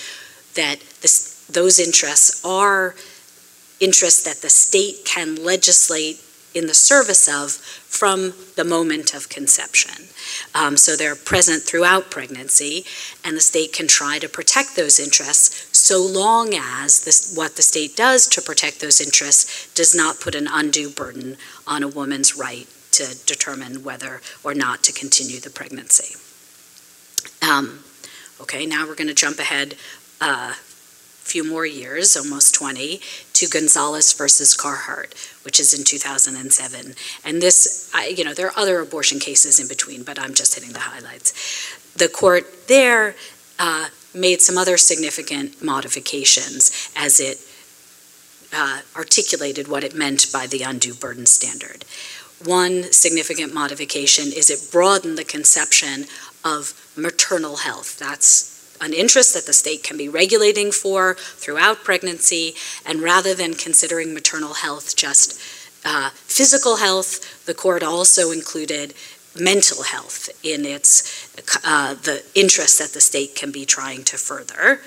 that 0.54 0.80
this, 1.02 1.44
those 1.50 1.80
interests 1.80 2.44
are 2.44 2.94
interests 3.80 4.22
that 4.24 4.42
the 4.42 4.50
state 4.50 5.04
can 5.04 5.42
legislate 5.42 6.20
in 6.54 6.66
the 6.66 6.74
service 6.74 7.28
of 7.28 7.52
from 7.52 8.34
the 8.56 8.64
moment 8.64 9.14
of 9.14 9.28
conception. 9.28 10.06
Um, 10.54 10.76
so 10.76 10.96
they're 10.96 11.16
present 11.16 11.62
throughout 11.62 12.10
pregnancy, 12.10 12.84
and 13.24 13.36
the 13.36 13.40
state 13.40 13.72
can 13.72 13.86
try 13.86 14.18
to 14.18 14.28
protect 14.28 14.76
those 14.76 14.98
interests 14.98 15.69
so 15.80 16.04
long 16.04 16.54
as 16.54 17.04
this, 17.04 17.34
what 17.34 17.56
the 17.56 17.62
state 17.62 17.96
does 17.96 18.26
to 18.28 18.42
protect 18.42 18.80
those 18.80 19.00
interests 19.00 19.72
does 19.74 19.94
not 19.94 20.20
put 20.20 20.34
an 20.34 20.46
undue 20.50 20.90
burden 20.90 21.36
on 21.66 21.82
a 21.82 21.88
woman's 21.88 22.36
right 22.36 22.66
to 22.92 23.16
determine 23.24 23.82
whether 23.82 24.20
or 24.44 24.54
not 24.54 24.82
to 24.84 24.92
continue 24.92 25.40
the 25.40 25.50
pregnancy. 25.50 26.16
Um, 27.42 27.80
okay, 28.40 28.66
now 28.66 28.86
we're 28.86 28.94
going 28.94 29.08
to 29.08 29.14
jump 29.14 29.38
ahead 29.38 29.74
a 30.20 30.54
few 30.54 31.48
more 31.48 31.64
years, 31.64 32.16
almost 32.16 32.54
20, 32.54 33.00
to 33.34 33.48
Gonzales 33.48 34.12
versus 34.12 34.54
Carhart, 34.54 35.14
which 35.44 35.60
is 35.60 35.72
in 35.72 35.84
2007. 35.84 36.94
And 37.24 37.40
this, 37.40 37.90
I, 37.94 38.08
you 38.08 38.24
know, 38.24 38.34
there 38.34 38.48
are 38.48 38.58
other 38.58 38.80
abortion 38.80 39.18
cases 39.18 39.60
in 39.60 39.68
between, 39.68 40.02
but 40.02 40.18
I'm 40.18 40.34
just 40.34 40.54
hitting 40.54 40.72
the 40.72 40.80
highlights. 40.80 41.32
The 41.94 42.08
court 42.08 42.68
there 42.68 43.14
uh, 43.58 43.88
made 44.14 44.40
some 44.40 44.58
other 44.58 44.76
significant 44.76 45.62
modifications 45.62 46.90
as 46.96 47.20
it 47.20 47.38
uh, 48.52 48.80
articulated 48.96 49.68
what 49.68 49.84
it 49.84 49.94
meant 49.94 50.26
by 50.32 50.46
the 50.46 50.62
undue 50.62 50.94
burden 50.94 51.26
standard. 51.26 51.84
One 52.44 52.84
significant 52.92 53.52
modification 53.54 54.26
is 54.26 54.50
it 54.50 54.72
broadened 54.72 55.18
the 55.18 55.24
conception 55.24 56.06
of 56.44 56.74
maternal 56.96 57.56
health. 57.56 57.98
That's 57.98 58.76
an 58.80 58.94
interest 58.94 59.34
that 59.34 59.46
the 59.46 59.52
state 59.52 59.82
can 59.82 59.98
be 59.98 60.08
regulating 60.08 60.72
for 60.72 61.14
throughout 61.14 61.84
pregnancy, 61.84 62.54
and 62.86 63.02
rather 63.02 63.34
than 63.34 63.52
considering 63.54 64.14
maternal 64.14 64.54
health 64.54 64.96
just 64.96 65.38
uh, 65.84 66.10
physical 66.10 66.76
health, 66.76 67.44
the 67.46 67.54
court 67.54 67.82
also 67.82 68.30
included 68.30 68.94
mental 69.38 69.82
health 69.84 70.28
in 70.42 70.64
its 70.64 71.30
uh, 71.64 71.94
the 71.94 72.22
interest 72.34 72.78
that 72.78 72.92
the 72.92 73.00
state 73.00 73.34
can 73.36 73.52
be 73.52 73.64
trying 73.64 74.02
to 74.04 74.16
further. 74.16 74.80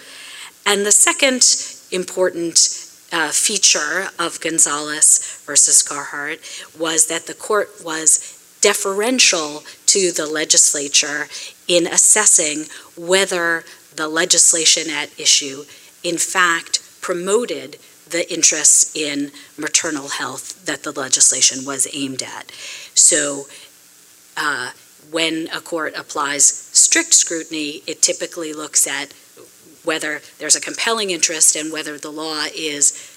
And 0.66 0.86
the 0.86 0.91
second 0.91 1.44
important 1.91 2.84
uh, 3.12 3.30
feature 3.30 4.08
of 4.18 4.41
Gonzales 4.41 5.41
versus 5.46 5.84
Carhart 5.84 6.39
was 6.78 7.08
that 7.08 7.28
the 7.28 7.34
court 7.34 7.70
was 7.84 8.39
deferential 8.62 9.64
to 9.88 10.12
the 10.12 10.26
legislature 10.26 11.28
in 11.68 11.86
assessing 11.86 12.66
whether 12.98 13.64
the 13.96 14.08
legislation 14.08 14.89
at 14.89 15.18
issue, 15.20 15.64
in 16.04 16.18
fact, 16.18 16.82
promoted 17.02 17.78
the 18.10 18.32
interests 18.34 18.96
in 18.96 19.32
maternal 19.58 20.08
health 20.08 20.66
that 20.66 20.84
the 20.84 20.91
legislation 20.91 21.66
was 21.66 21.88
aimed 21.94 22.24
at. 22.24 22.52
So, 22.96 23.48
uh, 24.38 24.72
when 25.12 25.48
a 25.54 25.62
court 25.62 25.94
applies 25.96 26.46
strict 26.46 27.14
scrutiny, 27.14 27.82
it 27.88 28.02
typically 28.02 28.54
looks 28.54 28.88
at 28.88 29.14
whether 29.84 30.22
there's 30.40 30.56
a 30.56 30.62
compelling 30.62 31.12
interest 31.12 31.56
and 31.56 31.72
whether 31.72 31.98
the 31.98 32.12
law 32.12 32.46
is 32.56 33.10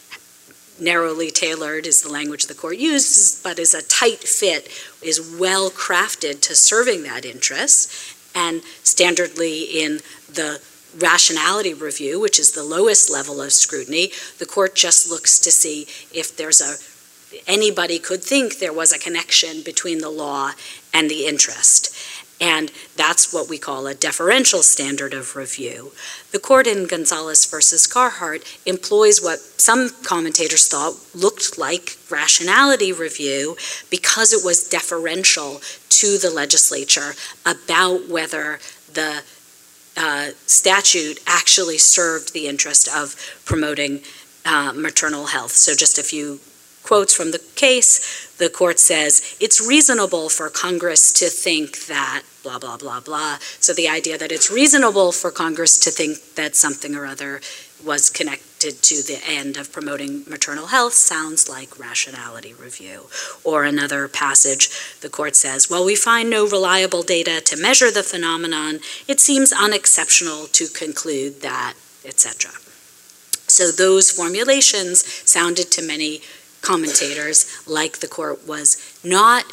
narrowly 0.79 1.31
tailored, 1.31 1.87
is 1.87 2.03
the 2.03 2.11
language 2.11 2.47
the 2.47 2.55
court 2.55 2.77
uses, 2.77 3.41
but 3.43 3.59
is 3.59 3.73
a 3.73 3.83
tight 3.83 4.19
fit, 4.19 4.69
is 5.03 5.37
well 5.39 5.71
crafted 5.71 6.41
to 6.43 6.55
serving 6.55 7.03
that 7.05 7.25
interest. 7.25 7.91
And 8.35 8.61
standardly 8.85 9.73
in 9.73 10.01
the 10.31 10.61
rationality 10.99 11.73
review, 11.73 12.21
which 12.21 12.39
is 12.39 12.53
the 12.53 12.63
lowest 12.63 13.11
level 13.11 13.41
of 13.41 13.53
scrutiny, 13.53 14.13
the 14.39 14.47
court 14.47 14.75
just 14.75 15.09
looks 15.09 15.39
to 15.39 15.51
see 15.51 15.87
if 16.13 16.37
there's 16.37 16.61
a 16.61 16.77
anybody 17.47 17.99
could 17.99 18.23
think 18.23 18.59
there 18.59 18.73
was 18.73 18.93
a 18.93 18.99
connection 18.99 19.61
between 19.63 19.99
the 19.99 20.09
law 20.09 20.53
and 20.97 21.11
the 21.11 21.27
interest. 21.27 21.95
And 22.41 22.71
that's 22.97 23.33
what 23.33 23.49
we 23.49 23.59
call 23.59 23.87
a 23.87 23.95
deferential 23.95 24.63
standard 24.63 25.15
of 25.15 25.37
review. 25.37 25.93
The 26.33 26.39
court 26.39 26.67
in 26.67 26.87
Gonzales 26.87 27.47
versus 27.47 27.87
Carhart 27.87 28.43
employs 28.67 29.23
what 29.23 29.39
some 29.39 29.91
commentators 30.05 30.67
thought 30.67 30.95
looked 31.15 31.59
like 31.59 31.97
rationality 32.11 32.93
review 32.93 33.57
because 33.91 34.33
it 34.33 34.45
was 34.45 34.69
deferential 34.69 35.61
to 35.89 36.19
the 36.19 36.31
legislature 36.31 37.13
about 37.47 38.09
whether 38.09 38.59
the 38.93 39.23
uh, 39.97 40.29
statute 40.47 41.19
actually 41.27 41.79
served 41.79 42.35
the 42.35 42.47
interest 42.47 42.87
of 42.95 43.17
promoting 43.47 44.01
uh, 44.45 44.73
maternal 44.77 45.27
health. 45.27 45.53
So, 45.53 45.75
just 45.75 45.99
a 45.99 46.03
few 46.03 46.41
quotes 46.83 47.15
from 47.15 47.33
the 47.33 47.43
case. 47.57 48.26
The 48.39 48.51
court 48.51 48.79
says 48.79 49.37
it's 49.41 49.67
reasonable 49.67 50.29
for 50.29 50.51
Congress 50.51 51.13
to 51.15 51.29
think 51.29 51.87
that 51.87 52.23
blah, 52.43 52.59
blah, 52.59 52.77
blah, 52.77 53.01
blah. 53.01 53.39
So, 53.61 53.73
the 53.73 53.89
idea 53.89 54.17
that 54.19 54.31
it's 54.31 54.51
reasonable 54.51 55.11
for 55.11 55.31
Congress 55.31 55.81
to 55.81 55.91
think 55.91 56.19
that 56.37 56.55
something 56.55 56.95
or 56.95 57.07
other 57.07 57.41
was 57.85 58.09
connected 58.09 58.83
to 58.83 59.03
the 59.03 59.21
end 59.27 59.57
of 59.57 59.73
promoting 59.73 60.25
maternal 60.29 60.67
health 60.67 60.95
sounds 60.95 61.49
like 61.49 61.79
rationality 61.79 62.55
review. 62.55 63.07
Or 63.45 63.65
another 63.65 64.09
passage, 64.09 64.71
the 65.01 65.09
court 65.09 65.37
says, 65.37 65.69
While 65.69 65.85
we 65.85 65.97
find 65.97 66.31
no 66.31 66.47
reliable 66.47 67.03
data 67.03 67.41
to 67.41 67.61
measure 67.61 67.91
the 67.91 68.03
phenomenon, 68.03 68.81
it 69.09 69.21
seems 69.21 69.53
unexceptional 69.53 70.47
to 70.53 70.69
conclude 70.69 71.43
that, 71.43 71.75
etc. 72.05 72.53
So 73.49 73.71
those 73.71 74.11
formulations 74.11 75.05
sounded 75.29 75.71
to 75.73 75.83
many 75.83 76.21
commentators 76.67 77.67
like 77.67 77.99
the 77.99 78.09
court 78.09 78.47
was 78.47 78.99
not 79.05 79.45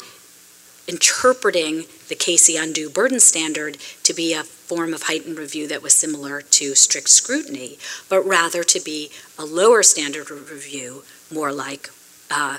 interpreting 0.88 1.84
the 2.08 2.14
Casey 2.14 2.56
undue 2.56 2.90
burden 2.90 3.20
standard 3.20 3.78
to 4.02 4.12
be 4.12 4.34
a 4.34 4.42
form 4.42 4.92
of 4.92 5.04
heightened 5.04 5.38
review 5.38 5.68
that 5.68 5.82
was 5.82 5.94
similar 5.94 6.42
to 6.42 6.74
strict 6.74 7.08
scrutiny, 7.08 7.78
but 8.08 8.22
rather 8.22 8.64
to 8.64 8.80
be 8.80 9.10
a 9.38 9.44
lower 9.44 9.82
standard 9.82 10.30
of 10.30 10.50
review, 10.50 11.04
more 11.32 11.52
like 11.52 11.88
uh, 12.30 12.58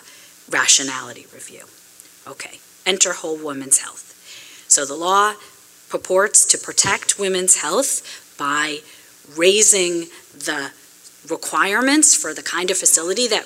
rationality 0.49 1.25
review. 1.33 1.65
Okay, 2.25 2.59
enter 2.85 3.13
whole 3.13 3.37
woman's 3.37 3.79
health. 3.79 4.13
So 4.67 4.85
the 4.85 4.95
law 4.95 5.33
purports 5.89 6.45
to 6.45 6.57
protect 6.57 7.19
women's 7.19 7.57
health 7.57 8.35
by 8.37 8.79
raising 9.37 10.05
the 10.33 10.71
requirements 11.29 12.15
for 12.15 12.33
the 12.33 12.43
kind 12.43 12.71
of 12.71 12.77
facility 12.77 13.27
that 13.27 13.45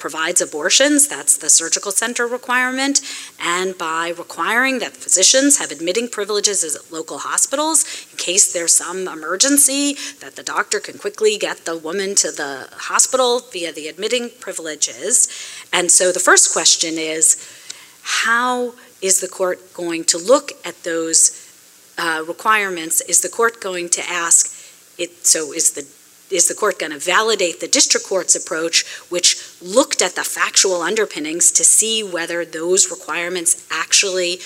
provides 0.00 0.40
abortions, 0.40 1.06
that's 1.06 1.36
the 1.36 1.50
surgical 1.50 1.92
center 1.92 2.26
requirement, 2.26 3.00
and 3.38 3.78
by 3.78 4.08
requiring 4.18 4.80
that 4.80 4.96
physicians 4.96 5.58
have 5.58 5.70
admitting 5.70 6.08
privileges 6.08 6.64
at 6.64 6.90
local 6.90 7.18
hospitals 7.18 7.84
in 8.10 8.16
case 8.16 8.52
there's 8.52 8.74
some 8.74 9.06
emergency, 9.06 9.94
that 10.20 10.34
the 10.34 10.42
doctor 10.42 10.80
can 10.80 10.98
quickly 10.98 11.36
get 11.38 11.64
the 11.66 11.76
woman 11.76 12.14
to 12.16 12.32
the 12.32 12.68
hospital 12.72 13.40
via 13.52 13.72
the 13.72 13.86
admitting 13.86 14.30
privileges. 14.40 15.28
And 15.72 15.90
so 15.90 16.10
the 16.10 16.18
first 16.18 16.52
question 16.52 16.94
is, 16.98 17.36
how 18.02 18.74
is 19.02 19.20
the 19.20 19.28
court 19.28 19.72
going 19.74 20.04
to 20.04 20.18
look 20.18 20.52
at 20.64 20.82
those 20.82 21.20
uh, 21.98 22.24
requirements? 22.26 23.00
Is 23.02 23.20
the 23.20 23.28
court 23.28 23.60
going 23.60 23.90
to 23.90 24.02
ask, 24.08 24.50
it, 24.98 25.26
so 25.26 25.52
is 25.52 25.72
the 25.72 25.86
is 26.30 26.48
the 26.48 26.54
court 26.54 26.78
going 26.78 26.92
to 26.92 26.98
validate 26.98 27.60
the 27.60 27.68
district 27.68 28.06
court's 28.06 28.34
approach, 28.34 28.86
which 29.08 29.36
looked 29.60 30.02
at 30.02 30.14
the 30.14 30.24
factual 30.24 30.82
underpinnings 30.82 31.50
to 31.52 31.64
see 31.64 32.02
whether 32.02 32.44
those 32.44 32.90
requirements 32.90 33.66
actually 33.70 34.38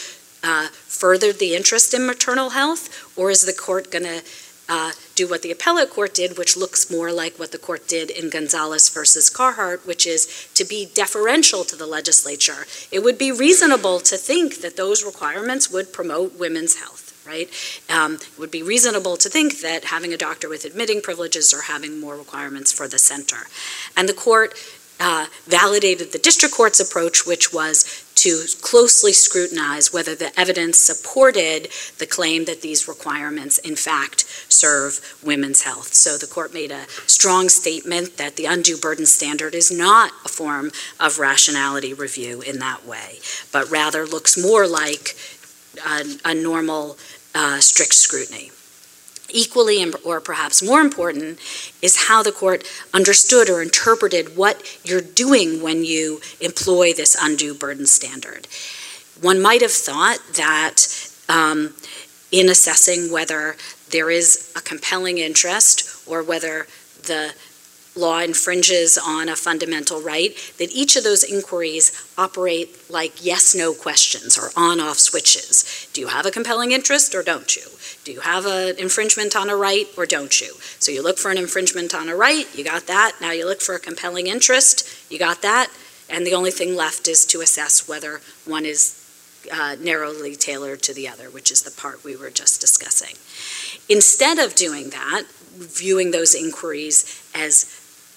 uh, 0.42 0.68
furthered 0.68 1.38
the 1.38 1.54
interest 1.54 1.94
in 1.94 2.06
maternal 2.06 2.50
health? 2.50 3.12
Or 3.16 3.30
is 3.30 3.42
the 3.42 3.52
court 3.52 3.90
going 3.90 4.04
to 4.04 4.22
uh, 4.66 4.92
do 5.14 5.28
what 5.28 5.42
the 5.42 5.50
appellate 5.50 5.90
court 5.90 6.14
did, 6.14 6.38
which 6.38 6.56
looks 6.56 6.90
more 6.90 7.12
like 7.12 7.38
what 7.38 7.52
the 7.52 7.58
court 7.58 7.86
did 7.86 8.10
in 8.10 8.30
Gonzales 8.30 8.88
versus 8.88 9.28
Carhart, 9.28 9.86
which 9.86 10.06
is 10.06 10.48
to 10.54 10.64
be 10.64 10.88
deferential 10.94 11.64
to 11.64 11.76
the 11.76 11.86
legislature? 11.86 12.66
It 12.90 13.02
would 13.04 13.18
be 13.18 13.30
reasonable 13.30 14.00
to 14.00 14.16
think 14.16 14.62
that 14.62 14.76
those 14.76 15.04
requirements 15.04 15.70
would 15.70 15.92
promote 15.92 16.38
women's 16.38 16.76
health 16.76 17.03
right? 17.26 17.48
Um, 17.88 18.14
it 18.14 18.38
would 18.38 18.50
be 18.50 18.62
reasonable 18.62 19.16
to 19.16 19.28
think 19.28 19.60
that 19.60 19.86
having 19.86 20.12
a 20.12 20.16
doctor 20.16 20.48
with 20.48 20.64
admitting 20.64 21.00
privileges 21.00 21.52
or 21.52 21.62
having 21.62 22.00
more 22.00 22.16
requirements 22.16 22.72
for 22.72 22.88
the 22.88 22.98
center. 22.98 23.46
And 23.96 24.08
the 24.08 24.14
court 24.14 24.54
uh, 25.00 25.26
validated 25.46 26.12
the 26.12 26.18
district 26.18 26.54
court's 26.54 26.80
approach, 26.80 27.26
which 27.26 27.52
was 27.52 28.04
to 28.14 28.44
closely 28.62 29.12
scrutinize 29.12 29.92
whether 29.92 30.14
the 30.14 30.32
evidence 30.38 30.78
supported 30.78 31.68
the 31.98 32.06
claim 32.06 32.44
that 32.46 32.62
these 32.62 32.88
requirements, 32.88 33.58
in 33.58 33.76
fact, 33.76 34.24
serve 34.48 35.18
women's 35.22 35.62
health. 35.62 35.92
So 35.92 36.16
the 36.16 36.26
court 36.26 36.54
made 36.54 36.70
a 36.70 36.86
strong 37.06 37.48
statement 37.48 38.16
that 38.16 38.36
the 38.36 38.46
undue 38.46 38.78
burden 38.78 39.04
standard 39.04 39.54
is 39.54 39.70
not 39.70 40.12
a 40.24 40.28
form 40.28 40.70
of 40.98 41.18
rationality 41.18 41.92
review 41.92 42.40
in 42.40 42.60
that 42.60 42.86
way, 42.86 43.18
but 43.52 43.70
rather 43.70 44.06
looks 44.06 44.42
more 44.42 44.66
like 44.66 45.16
a, 45.86 46.04
a 46.24 46.34
normal 46.34 46.96
uh, 47.34 47.60
strict 47.60 47.94
scrutiny. 47.94 48.50
Equally, 49.30 49.84
or 50.04 50.20
perhaps 50.20 50.62
more 50.62 50.80
important, 50.80 51.38
is 51.82 52.06
how 52.08 52.22
the 52.22 52.30
court 52.30 52.64
understood 52.92 53.50
or 53.50 53.62
interpreted 53.62 54.36
what 54.36 54.78
you're 54.84 55.00
doing 55.00 55.62
when 55.62 55.84
you 55.84 56.20
employ 56.40 56.92
this 56.92 57.16
undue 57.20 57.54
burden 57.54 57.86
standard. 57.86 58.46
One 59.20 59.40
might 59.40 59.62
have 59.62 59.72
thought 59.72 60.18
that 60.36 61.10
um, 61.28 61.74
in 62.30 62.48
assessing 62.48 63.10
whether 63.10 63.56
there 63.90 64.10
is 64.10 64.52
a 64.56 64.60
compelling 64.60 65.18
interest 65.18 66.06
or 66.06 66.22
whether 66.22 66.66
the 67.02 67.34
law 67.96 68.20
infringes 68.20 68.98
on 68.98 69.28
a 69.28 69.36
fundamental 69.36 70.00
right, 70.00 70.34
that 70.58 70.72
each 70.72 70.96
of 70.96 71.04
those 71.04 71.24
inquiries 71.24 71.92
operate 72.18 72.90
like 72.90 73.24
yes 73.24 73.54
no 73.54 73.72
questions 73.72 74.38
or 74.38 74.50
on 74.56 74.80
off 74.80 74.98
switches. 74.98 75.88
Do 75.92 76.00
you 76.00 76.08
have 76.08 76.26
a 76.26 76.30
compelling 76.30 76.72
interest 76.72 77.14
or 77.14 77.22
don't 77.22 77.54
you? 77.56 77.62
Do 78.04 78.12
you 78.12 78.20
have 78.20 78.46
an 78.46 78.76
infringement 78.78 79.34
on 79.36 79.48
a 79.48 79.56
right 79.56 79.86
or 79.96 80.06
don't 80.06 80.40
you? 80.40 80.54
So 80.78 80.92
you 80.92 81.02
look 81.02 81.18
for 81.18 81.30
an 81.30 81.38
infringement 81.38 81.94
on 81.94 82.08
a 82.08 82.16
right, 82.16 82.46
you 82.54 82.64
got 82.64 82.86
that. 82.86 83.12
Now 83.20 83.32
you 83.32 83.46
look 83.46 83.60
for 83.60 83.74
a 83.74 83.80
compelling 83.80 84.26
interest, 84.26 85.10
you 85.10 85.18
got 85.18 85.42
that. 85.42 85.70
And 86.10 86.26
the 86.26 86.34
only 86.34 86.50
thing 86.50 86.76
left 86.76 87.08
is 87.08 87.24
to 87.26 87.40
assess 87.40 87.88
whether 87.88 88.20
one 88.44 88.66
is 88.66 89.00
uh, 89.52 89.76
narrowly 89.80 90.36
tailored 90.36 90.82
to 90.82 90.94
the 90.94 91.08
other, 91.08 91.30
which 91.30 91.50
is 91.50 91.62
the 91.62 91.70
part 91.70 92.04
we 92.04 92.16
were 92.16 92.30
just 92.30 92.60
discussing. 92.60 93.16
Instead 93.88 94.38
of 94.38 94.54
doing 94.54 94.90
that, 94.90 95.24
viewing 95.56 96.10
those 96.10 96.34
inquiries 96.34 97.22
as 97.34 97.64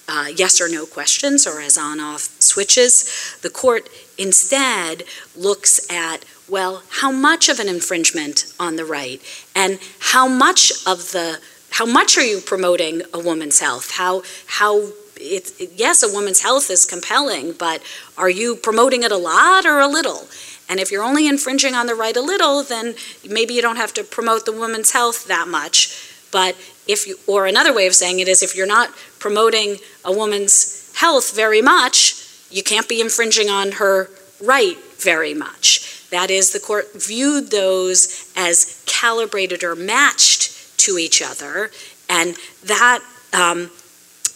uh, 0.08 0.26
yes 0.34 0.60
or 0.60 0.68
no 0.68 0.86
questions 0.86 1.46
or 1.46 1.60
as 1.60 1.76
on 1.76 2.00
off 2.00 2.22
switches. 2.40 3.38
The 3.42 3.50
court 3.50 3.88
instead 4.16 5.04
looks 5.36 5.90
at, 5.90 6.24
well, 6.48 6.82
how 6.88 7.12
much 7.12 7.48
of 7.48 7.60
an 7.60 7.68
infringement 7.68 8.52
on 8.58 8.76
the 8.76 8.84
right 8.84 9.20
and 9.54 9.78
how 10.00 10.26
much 10.26 10.72
of 10.86 11.12
the 11.12 11.40
how 11.70 11.84
much 11.84 12.16
are 12.16 12.24
you 12.24 12.40
promoting 12.40 13.02
a 13.12 13.18
woman's 13.18 13.60
health? 13.60 13.92
How 13.92 14.22
how 14.46 14.88
it, 15.20 15.52
it, 15.60 15.72
yes, 15.74 16.02
a 16.02 16.12
woman's 16.12 16.40
health 16.40 16.70
is 16.70 16.86
compelling, 16.86 17.52
but 17.52 17.82
are 18.16 18.30
you 18.30 18.56
promoting 18.56 19.02
it 19.02 19.12
a 19.12 19.16
lot 19.16 19.66
or 19.66 19.78
a 19.80 19.88
little? 19.88 20.28
And 20.68 20.80
if 20.80 20.90
you're 20.90 21.02
only 21.02 21.26
infringing 21.26 21.74
on 21.74 21.86
the 21.86 21.94
right 21.94 22.16
a 22.16 22.20
little, 22.22 22.62
then 22.62 22.94
maybe 23.28 23.54
you 23.54 23.62
don't 23.62 23.76
have 23.76 23.94
to 23.94 24.04
promote 24.04 24.44
the 24.44 24.52
woman's 24.52 24.92
health 24.92 25.26
that 25.26 25.48
much. 25.48 26.14
But 26.30 26.56
if 26.88 27.06
you, 27.06 27.16
or 27.26 27.46
another 27.46 27.72
way 27.72 27.86
of 27.86 27.94
saying 27.94 28.18
it 28.18 28.28
is 28.28 28.42
if 28.42 28.56
you're 28.56 28.66
not 28.66 28.90
promoting 29.18 29.76
a 30.04 30.12
woman's 30.12 30.90
health 30.96 31.36
very 31.36 31.62
much, 31.62 32.46
you 32.50 32.62
can't 32.62 32.88
be 32.88 33.00
infringing 33.00 33.48
on 33.48 33.72
her 33.72 34.10
right 34.42 34.78
very 34.96 35.34
much. 35.34 36.08
That 36.10 36.30
is, 36.30 36.52
the 36.52 36.60
court 36.60 36.86
viewed 36.94 37.50
those 37.50 38.32
as 38.34 38.82
calibrated 38.86 39.62
or 39.62 39.76
matched 39.76 40.78
to 40.78 40.96
each 40.96 41.20
other, 41.20 41.70
and 42.08 42.34
that 42.64 43.00
um, 43.34 43.70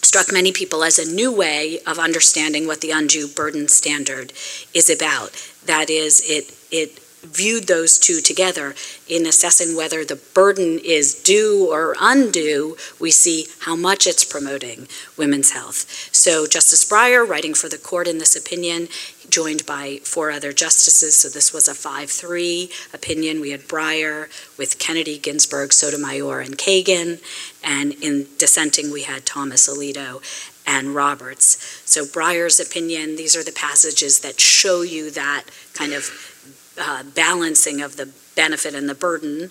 struck 0.02 0.30
many 0.30 0.52
people 0.52 0.84
as 0.84 0.98
a 0.98 1.10
new 1.10 1.32
way 1.34 1.78
of 1.86 1.98
understanding 1.98 2.66
what 2.66 2.82
the 2.82 2.90
undue 2.90 3.26
burden 3.28 3.68
standard 3.68 4.32
is 4.74 4.90
about. 4.90 5.30
That 5.64 5.88
is, 5.88 6.20
it, 6.28 6.54
it 6.70 7.00
viewed 7.22 7.66
those 7.66 7.98
two 7.98 8.20
together 8.20 8.74
in 9.08 9.26
assessing 9.26 9.76
whether 9.76 10.04
the 10.04 10.20
burden 10.34 10.78
is 10.84 11.14
due 11.14 11.68
or 11.70 11.94
undue, 12.00 12.76
we 13.00 13.10
see 13.10 13.46
how 13.60 13.76
much 13.76 14.06
it's 14.06 14.24
promoting 14.24 14.88
women's 15.16 15.52
health. 15.52 16.10
So 16.12 16.46
Justice 16.46 16.84
Breyer, 16.84 17.26
writing 17.26 17.54
for 17.54 17.68
the 17.68 17.78
court 17.78 18.08
in 18.08 18.18
this 18.18 18.36
opinion, 18.36 18.88
joined 19.28 19.64
by 19.64 19.98
four 20.02 20.30
other 20.30 20.52
justices, 20.52 21.16
so 21.16 21.28
this 21.28 21.52
was 21.52 21.68
a 21.68 21.72
5-3 21.72 22.70
opinion. 22.92 23.40
We 23.40 23.50
had 23.50 23.62
Breyer 23.62 24.28
with 24.58 24.78
Kennedy, 24.78 25.18
Ginsburg, 25.18 25.72
Sotomayor, 25.72 26.40
and 26.40 26.58
Kagan, 26.58 27.20
and 27.62 27.92
in 27.94 28.26
dissenting 28.38 28.90
we 28.90 29.02
had 29.02 29.24
Thomas 29.24 29.68
Alito 29.68 30.20
and 30.66 30.94
Roberts. 30.94 31.82
So 31.84 32.04
Breyer's 32.04 32.60
opinion, 32.60 33.16
these 33.16 33.36
are 33.36 33.44
the 33.44 33.52
passages 33.52 34.20
that 34.20 34.40
show 34.40 34.82
you 34.82 35.10
that 35.10 35.44
kind 35.74 35.92
of 35.92 36.31
uh, 36.78 37.02
balancing 37.14 37.80
of 37.80 37.96
the 37.96 38.10
benefit 38.34 38.74
and 38.74 38.88
the 38.88 38.94
burden, 38.94 39.50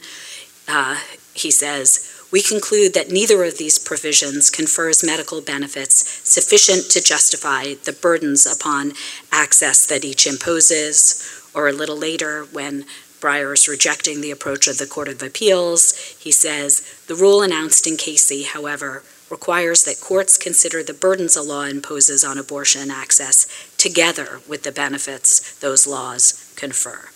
uh, 0.68 1.00
he 1.34 1.52
says, 1.52 2.08
we 2.32 2.42
conclude 2.42 2.94
that 2.94 3.12
neither 3.12 3.44
of 3.44 3.58
these 3.58 3.78
provisions 3.78 4.50
confers 4.50 5.04
medical 5.04 5.42
benefits 5.42 6.08
sufficient 6.28 6.90
to 6.92 7.02
justify 7.04 7.74
the 7.84 7.92
burdens 7.94 8.46
upon 8.46 8.94
access 9.32 9.86
that 9.88 10.06
each 10.06 10.26
imposes. 10.26 11.50
Or 11.54 11.68
a 11.68 11.74
little 11.74 11.98
later, 11.98 12.46
when 12.46 12.86
Breyer 13.20 13.54
is 13.54 13.68
rejecting 13.68 14.22
the 14.22 14.32
approach 14.32 14.68
of 14.68 14.78
the 14.78 14.88
Court 14.88 15.10
of 15.10 15.22
Appeals, 15.22 15.94
he 16.18 16.32
says, 16.32 16.82
the 17.08 17.16
rule 17.16 17.42
announced 17.42 17.86
in 17.86 17.98
Casey, 17.98 18.44
however, 18.44 19.04
requires 19.30 19.84
that 19.84 20.02
courts 20.02 20.38
consider 20.38 20.84
the 20.84 20.94
burdens 20.94 21.36
a 21.36 21.42
law 21.42 21.64
imposes 21.64 22.24
on 22.24 22.38
abortion 22.38 22.92
access 22.92 23.48
together 23.82 24.42
with 24.48 24.62
the 24.62 24.72
benefits 24.72 25.58
those 25.60 25.88
laws 25.88 26.54
confer. 26.56 27.10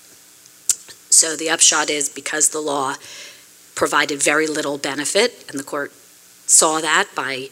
So 1.11 1.35
the 1.35 1.47
upshot 1.47 1.91
is 1.91 2.09
because 2.09 2.49
the 2.49 2.59
law 2.59 2.95
provided 3.75 4.23
very 4.23 4.47
little 4.47 4.79
benefit, 4.79 5.45
and 5.47 5.59
the 5.59 5.63
court 5.63 5.91
saw 6.47 6.81
that 6.81 7.07
by 7.13 7.49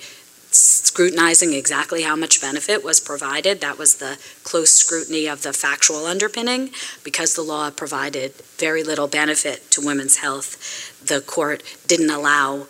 scrutinizing 0.50 1.54
exactly 1.54 2.02
how 2.02 2.16
much 2.16 2.42
benefit 2.42 2.84
was 2.84 3.00
provided. 3.00 3.62
That 3.62 3.78
was 3.78 3.98
the 3.98 4.18
close 4.44 4.72
scrutiny 4.72 5.28
of 5.28 5.44
the 5.44 5.54
factual 5.54 6.08
underpinning. 6.08 6.72
Because 7.04 7.36
the 7.36 7.42
law 7.44 7.70
provided 7.70 8.34
very 8.58 8.84
little 8.84 9.08
benefit 9.08 9.70
to 9.72 9.86
women's 9.86 10.18
health, 10.18 10.58
the 11.06 11.22
court 11.22 11.62
didn't 11.88 12.10
allow 12.10 12.68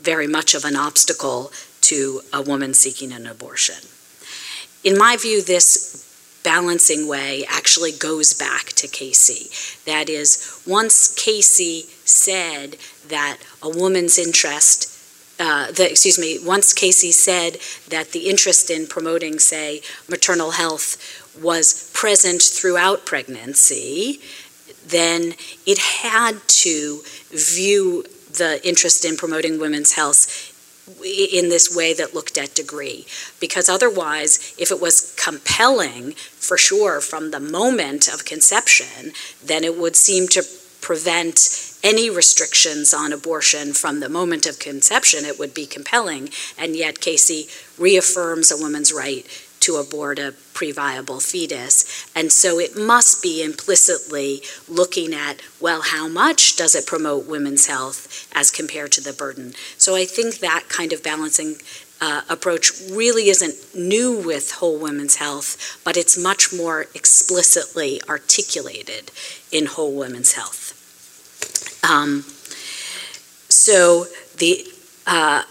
very 0.00 0.26
much 0.26 0.54
of 0.54 0.64
an 0.64 0.76
obstacle 0.76 1.52
to 1.82 2.20
a 2.32 2.42
woman 2.42 2.74
seeking 2.74 3.12
an 3.12 3.26
abortion. 3.26 3.93
In 4.84 4.98
my 4.98 5.16
view, 5.16 5.42
this 5.42 6.40
balancing 6.44 7.08
way 7.08 7.44
actually 7.48 7.92
goes 7.92 8.34
back 8.34 8.66
to 8.74 8.86
Casey. 8.86 9.50
That 9.90 10.10
is, 10.10 10.62
once 10.66 11.12
Casey 11.14 11.86
said 12.04 12.76
that 13.08 13.38
a 13.62 13.70
woman's 13.70 14.18
interest 14.18 14.90
uh, 15.40 15.72
the, 15.72 15.90
excuse 15.90 16.16
me, 16.16 16.38
once 16.44 16.72
Casey 16.72 17.10
said 17.10 17.58
that 17.88 18.12
the 18.12 18.28
interest 18.28 18.70
in 18.70 18.86
promoting, 18.86 19.40
say, 19.40 19.80
maternal 20.08 20.52
health 20.52 20.96
was 21.42 21.90
present 21.92 22.40
throughout 22.40 23.04
pregnancy, 23.04 24.20
then 24.86 25.34
it 25.66 25.78
had 25.78 26.36
to 26.46 27.00
view 27.30 28.04
the 28.30 28.60
interest 28.64 29.04
in 29.04 29.16
promoting 29.16 29.58
women's 29.58 29.92
health 29.94 30.53
in 31.02 31.48
this 31.48 31.74
way 31.74 31.94
that 31.94 32.14
looked 32.14 32.36
at 32.38 32.54
degree. 32.54 33.06
Because 33.40 33.68
otherwise, 33.68 34.54
if 34.58 34.70
it 34.70 34.80
was 34.80 35.14
compelling, 35.22 36.12
for 36.12 36.58
sure, 36.58 37.00
from 37.00 37.30
the 37.30 37.40
moment 37.40 38.08
of 38.08 38.24
conception, 38.24 39.12
then 39.44 39.64
it 39.64 39.78
would 39.78 39.96
seem 39.96 40.28
to 40.28 40.42
prevent 40.80 41.78
any 41.82 42.10
restrictions 42.10 42.92
on 42.92 43.12
abortion 43.12 43.72
from 43.72 44.00
the 44.00 44.08
moment 44.08 44.46
of 44.46 44.58
conception. 44.58 45.24
It 45.24 45.38
would 45.38 45.54
be 45.54 45.66
compelling, 45.66 46.28
and 46.58 46.76
yet 46.76 47.00
Casey 47.00 47.48
reaffirms 47.78 48.50
a 48.50 48.56
woman's 48.56 48.92
right 48.92 49.26
to 49.64 49.76
abort 49.76 50.18
a 50.18 50.34
pre-viable 50.52 51.20
fetus. 51.20 52.06
And 52.14 52.30
so 52.30 52.58
it 52.58 52.76
must 52.76 53.22
be 53.22 53.42
implicitly 53.42 54.42
looking 54.68 55.12
at, 55.14 55.40
well, 55.60 55.82
how 55.82 56.06
much 56.08 56.56
does 56.56 56.74
it 56.74 56.86
promote 56.86 57.26
women's 57.26 57.66
health 57.66 58.28
as 58.34 58.50
compared 58.50 58.92
to 58.92 59.00
the 59.00 59.12
burden? 59.12 59.54
So 59.78 59.96
I 59.96 60.04
think 60.04 60.38
that 60.38 60.64
kind 60.68 60.92
of 60.92 61.02
balancing 61.02 61.56
uh, 62.00 62.22
approach 62.28 62.72
really 62.90 63.28
isn't 63.30 63.74
new 63.74 64.12
with 64.12 64.52
whole 64.52 64.78
women's 64.78 65.16
health, 65.16 65.80
but 65.84 65.96
it's 65.96 66.18
much 66.18 66.52
more 66.52 66.82
explicitly 66.94 68.00
articulated 68.08 69.10
in 69.50 69.66
whole 69.66 69.96
women's 69.96 70.32
health. 70.32 70.72
Um, 71.88 72.24
so 73.48 74.06
the 74.36 74.66
uh, 75.06 75.42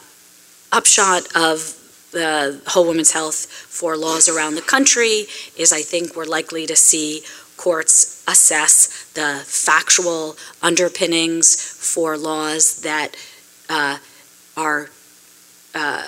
upshot 0.72 1.24
of 1.36 1.80
the 2.14 2.62
Whole 2.68 2.88
Women's 2.88 3.12
Health 3.12 3.46
for 3.46 3.98
laws 3.98 4.30
around 4.30 4.56
the 4.56 4.62
country 4.62 5.26
is 5.58 5.74
I 5.74 5.82
think 5.82 6.16
we're 6.16 6.26
likely 6.26 6.66
to 6.68 6.76
see 6.76 7.24
courts 7.58 8.24
assess 8.28 9.12
the 9.14 9.42
factual 9.46 10.36
underpinnings 10.62 11.56
for 11.56 12.18
laws 12.18 12.82
that 12.82 13.16
uh, 13.70 13.98
are 14.56 14.90
uh, 15.76 16.08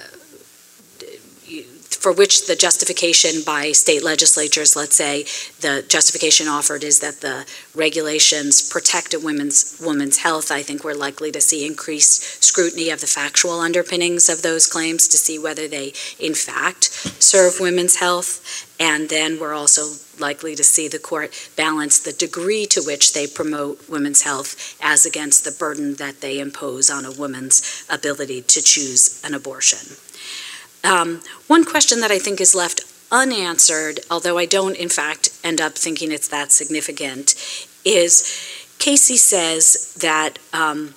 for 2.05 2.11
which 2.11 2.45
the 2.45 2.55
justification 2.55 3.41
by 3.43 3.71
state 3.71 4.03
legislatures, 4.03 4.75
let's 4.75 4.95
say, 4.95 5.23
the 5.61 5.83
justification 5.89 6.47
offered 6.47 6.83
is 6.83 6.99
that 6.99 7.21
the 7.21 7.47
regulations 7.73 8.69
protect 8.69 9.15
a 9.15 9.19
women's 9.19 9.81
woman's 9.83 10.19
health. 10.19 10.51
I 10.51 10.61
think 10.61 10.83
we're 10.83 10.93
likely 10.93 11.31
to 11.31 11.41
see 11.41 11.65
increased 11.65 12.43
scrutiny 12.43 12.91
of 12.91 13.01
the 13.01 13.07
factual 13.07 13.59
underpinnings 13.59 14.29
of 14.29 14.43
those 14.43 14.67
claims 14.67 15.07
to 15.07 15.17
see 15.17 15.39
whether 15.39 15.67
they, 15.67 15.93
in 16.19 16.35
fact, 16.35 16.91
serve 17.19 17.59
women's 17.59 17.95
health. 17.95 18.69
And 18.79 19.09
then 19.09 19.39
we're 19.39 19.55
also 19.55 19.95
likely 20.19 20.53
to 20.57 20.63
see 20.63 20.87
the 20.87 20.99
court 20.99 21.33
balance 21.57 21.97
the 21.97 22.13
degree 22.13 22.67
to 22.67 22.83
which 22.83 23.13
they 23.13 23.25
promote 23.25 23.89
women's 23.89 24.21
health 24.21 24.77
as 24.79 25.07
against 25.07 25.43
the 25.43 25.57
burden 25.57 25.95
that 25.95 26.21
they 26.21 26.37
impose 26.37 26.91
on 26.91 27.03
a 27.03 27.11
woman's 27.11 27.83
ability 27.89 28.43
to 28.43 28.61
choose 28.61 29.19
an 29.25 29.33
abortion. 29.33 29.97
Um, 30.85 31.21
one 31.47 31.65
question 31.65 31.99
that 32.01 32.11
I 32.11 32.19
think 32.19 32.39
is 32.39 32.53
left 32.53 32.81
unanswered, 33.11 33.99
although 34.09 34.37
I 34.37 34.45
don't 34.45 34.75
in 34.75 34.89
fact 34.89 35.29
end 35.43 35.59
up 35.59 35.73
thinking 35.73 36.11
it's 36.11 36.27
that 36.27 36.51
significant, 36.51 37.35
is 37.83 38.75
Casey 38.77 39.17
says 39.17 39.95
that 39.99 40.37
um, 40.53 40.93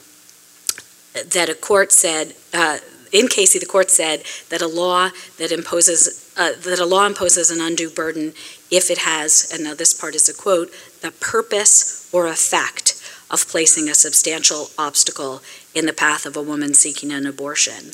that 1.14 1.48
a 1.48 1.54
court 1.54 1.90
said 1.92 2.34
uh, 2.52 2.78
in 3.12 3.28
Casey 3.28 3.58
the 3.58 3.66
court 3.66 3.90
said 3.90 4.22
that 4.50 4.60
a 4.60 4.68
law 4.68 5.10
that 5.38 5.50
imposes 5.50 6.32
uh, 6.36 6.52
that 6.64 6.78
a 6.78 6.86
law 6.86 7.06
imposes 7.06 7.50
an 7.50 7.60
undue 7.60 7.90
burden 7.90 8.34
if 8.70 8.90
it 8.90 8.98
has 8.98 9.50
and 9.52 9.64
now 9.64 9.74
this 9.74 9.94
part 9.98 10.14
is 10.14 10.28
a 10.28 10.34
quote 10.34 10.70
the 11.00 11.10
purpose 11.12 12.08
or 12.12 12.26
effect 12.26 12.94
of 13.30 13.46
placing 13.48 13.88
a 13.88 13.94
substantial 13.94 14.70
obstacle 14.78 15.42
in 15.74 15.86
the 15.86 15.92
path 15.92 16.24
of 16.26 16.36
a 16.36 16.42
woman 16.42 16.72
seeking 16.74 17.12
an 17.12 17.26
abortion. 17.26 17.92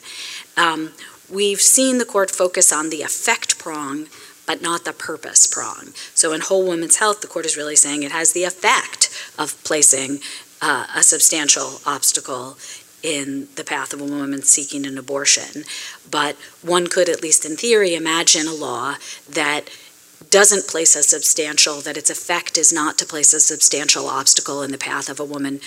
Um, 0.56 0.92
we've 1.34 1.60
seen 1.60 1.98
the 1.98 2.04
court 2.04 2.30
focus 2.30 2.72
on 2.72 2.88
the 2.88 3.02
effect 3.02 3.58
prong, 3.58 4.06
but 4.46 4.62
not 4.62 4.84
the 4.84 4.92
purpose 4.92 5.46
prong. 5.46 5.92
So 6.14 6.32
in 6.32 6.40
Whole 6.40 6.64
woman's 6.64 6.96
Health, 6.96 7.20
the 7.20 7.26
court 7.26 7.44
is 7.44 7.56
really 7.56 7.76
saying 7.76 8.02
it 8.02 8.12
has 8.12 8.32
the 8.32 8.44
effect 8.44 9.10
of 9.38 9.62
placing 9.64 10.20
uh, 10.62 10.86
a 10.94 11.02
substantial 11.02 11.80
obstacle 11.84 12.56
in 13.02 13.48
the 13.56 13.64
path 13.64 13.92
of 13.92 14.00
a 14.00 14.04
woman 14.04 14.42
seeking 14.42 14.86
an 14.86 14.96
abortion. 14.96 15.64
But 16.10 16.36
one 16.62 16.86
could, 16.86 17.08
at 17.08 17.22
least 17.22 17.44
in 17.44 17.56
theory, 17.56 17.94
imagine 17.94 18.46
a 18.46 18.54
law 18.54 18.94
that 19.28 19.68
doesn't 20.30 20.66
place 20.66 20.96
a 20.96 21.02
substantial, 21.02 21.80
that 21.82 21.98
its 21.98 22.08
effect 22.08 22.56
is 22.56 22.72
not 22.72 22.96
to 22.98 23.06
place 23.06 23.34
a 23.34 23.40
substantial 23.40 24.06
obstacle 24.06 24.62
in 24.62 24.72
the 24.72 24.78
path 24.78 25.10
of 25.10 25.20
a 25.20 25.24
woman 25.24 25.60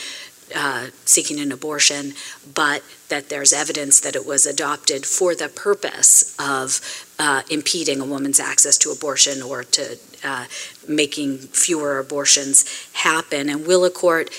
uh, 0.56 0.88
seeking 1.06 1.40
an 1.40 1.52
abortion, 1.52 2.14
but 2.54 2.84
that 3.10 3.30
there's 3.30 3.54
evidence 3.54 4.00
that 4.00 4.16
it 4.16 4.26
was 4.26 4.46
adopted 4.46 5.06
for 5.06 5.36
the 5.36 5.50
purpose 5.50 6.36
of 6.40 6.80
uh, 7.20 7.42
impeding 7.50 8.00
a 8.00 8.06
woman's 8.06 8.40
access 8.40 8.78
to 8.78 8.92
abortion 8.92 9.42
or 9.42 9.64
to 9.64 9.98
uh, 10.24 10.46
making 10.88 11.38
fewer 11.38 12.00
abortions 12.00 12.90
happen. 12.94 13.50
And 13.50 13.66
will 13.66 13.86
a 13.86 13.90
court, 13.90 14.30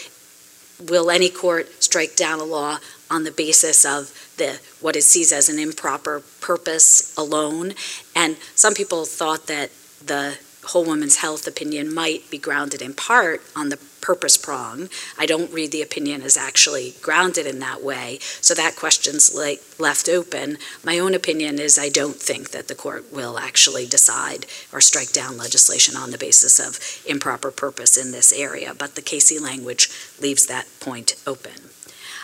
will 0.81 1.11
any 1.11 1.29
court 1.29 1.83
strike 1.83 2.17
down 2.17 2.41
a 2.41 2.45
law 2.45 2.79
on 3.11 3.25
the 3.25 3.33
basis 3.33 3.85
of 3.85 4.13
the 4.37 4.61
what 4.81 4.95
it 4.97 5.03
sees 5.03 5.33
as 5.33 5.49
an 5.49 5.59
improper 5.59 6.23
purpose 6.41 7.17
alone? 7.17 7.75
And 8.15 8.37
some 8.55 8.75
people 8.75 9.05
thought 9.05 9.47
that 9.47 9.71
the 10.05 10.39
whole 10.65 10.85
woman's 10.85 11.17
health 11.17 11.47
opinion 11.47 11.93
might 11.93 12.31
be 12.31 12.39
grounded 12.39 12.83
in 12.83 12.93
part 12.93 13.41
on 13.57 13.71
the 13.71 13.79
purpose 14.09 14.39
prong. 14.39 14.89
I 15.19 15.27
don't 15.27 15.53
read 15.53 15.71
the 15.71 15.83
opinion 15.83 16.23
as 16.23 16.35
actually 16.35 16.95
grounded 17.03 17.47
in 17.47 17.59
that 17.59 17.83
way, 17.83 18.17
so 18.41 18.55
that 18.55 18.75
question's 18.75 19.35
like 19.35 19.61
left 19.79 20.09
open. 20.09 20.57
My 20.83 20.99
own 20.99 21.13
opinion 21.13 21.59
is 21.59 21.79
I 21.79 21.91
don't 21.91 22.17
think 22.17 22.53
that 22.53 22.69
the 22.69 22.75
court 22.75 23.13
will 23.13 23.39
actually 23.39 23.85
decide 23.85 24.47
or 24.73 24.81
strike 24.81 25.13
down 25.13 25.37
legislation 25.37 25.95
on 25.95 26.11
the 26.11 26.17
basis 26.17 26.59
of 26.59 26.81
improper 27.07 27.51
purpose 27.51 27.99
in 27.99 28.11
this 28.11 28.33
area, 28.33 28.73
but 28.73 28.95
the 28.95 29.03
Casey 29.03 29.39
language 29.39 29.91
leaves 30.19 30.47
that 30.47 30.69
point 30.81 31.15
open. 31.27 31.69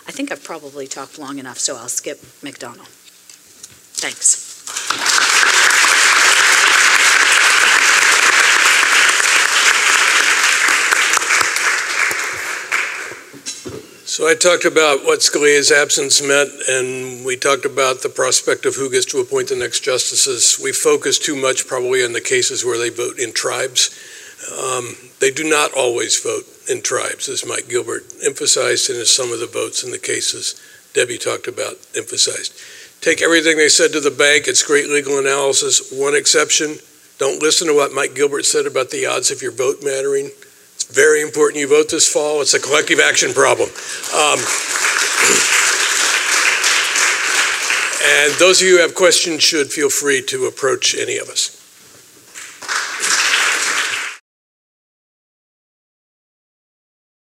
I 0.09 0.11
think 0.11 0.33
I've 0.33 0.43
probably 0.43 0.87
talked 0.87 1.19
long 1.19 1.39
enough, 1.39 1.59
so 1.59 1.77
I'll 1.77 1.89
skip 1.89 2.23
McDonald. 2.43 2.89
Thanks. 4.01 4.55
So 14.07 14.29
I 14.29 14.35
talked 14.35 14.67
about 14.67 15.07
what 15.07 15.21
Scalia's 15.21 15.73
absence 15.73 16.21
meant, 16.21 16.51
and 16.69 17.25
we 17.25 17.39
talked 17.39 17.65
about 17.65 18.03
the 18.03 18.11
prospect 18.11 18.67
of 18.67 18.75
who 18.75 18.91
gets 18.91 19.07
to 19.07 19.19
appoint 19.19 19.49
the 19.49 19.57
next 19.57 19.81
justices. 19.81 20.61
We 20.63 20.73
focus 20.73 21.19
too 21.19 21.35
much 21.35 21.67
probably 21.67 22.05
on 22.05 22.13
the 22.13 22.21
cases 22.21 22.67
where 22.67 22.77
they 22.77 22.91
vote 22.91 23.19
in 23.19 23.33
tribes. 23.33 23.89
Um, 24.53 24.97
they 25.21 25.31
do 25.31 25.49
not 25.49 25.73
always 25.73 26.23
vote 26.23 26.45
in 26.69 26.83
tribes, 26.83 27.31
as 27.31 27.47
Mike 27.47 27.67
Gilbert 27.67 28.05
emphasized, 28.23 28.91
and 28.91 28.99
as 28.99 29.09
some 29.09 29.33
of 29.33 29.41
the 29.41 29.47
votes 29.47 29.83
in 29.83 29.91
the 29.91 29.99
cases 29.99 30.61
Debbie 30.93 31.17
talked 31.17 31.49
about 31.49 31.77
emphasized. 31.97 32.53
Take 33.01 33.23
everything 33.23 33.57
they 33.57 33.71
said 33.71 33.93
to 33.93 34.01
the 34.01 34.11
bank. 34.11 34.45
It's 34.47 34.63
great 34.63 34.91
legal 34.91 35.19
analysis. 35.19 35.91
One 35.91 36.15
exception, 36.15 36.77
don't 37.19 37.41
listen 37.41 37.69
to 37.69 37.75
what 37.75 37.95
Mike 37.95 38.15
Gilbert 38.15 38.45
said 38.45 38.67
about 38.67 38.91
the 38.91 39.07
odds 39.07 39.31
of 39.31 39.41
your 39.41 39.53
vote 39.53 39.79
mattering. 39.83 40.31
Very 40.95 41.23
important 41.23 41.61
you 41.61 41.67
vote 41.67 41.91
this 41.91 42.09
fall. 42.09 42.41
It's 42.41 42.55
a 42.55 42.61
collective 42.61 43.01
action 43.01 43.33
problem. 43.33 43.69
Um, 44.15 44.39
and 48.07 48.33
those 48.39 48.63
of 48.63 48.69
you 48.69 48.77
who 48.77 48.83
have 48.83 48.95
questions 48.95 49.43
should 49.43 49.73
feel 49.73 49.91
free 49.91 50.23
to 50.23 50.47
approach 50.47 50.95
any 50.95 51.19
of 51.19 51.29
us. 51.29 51.54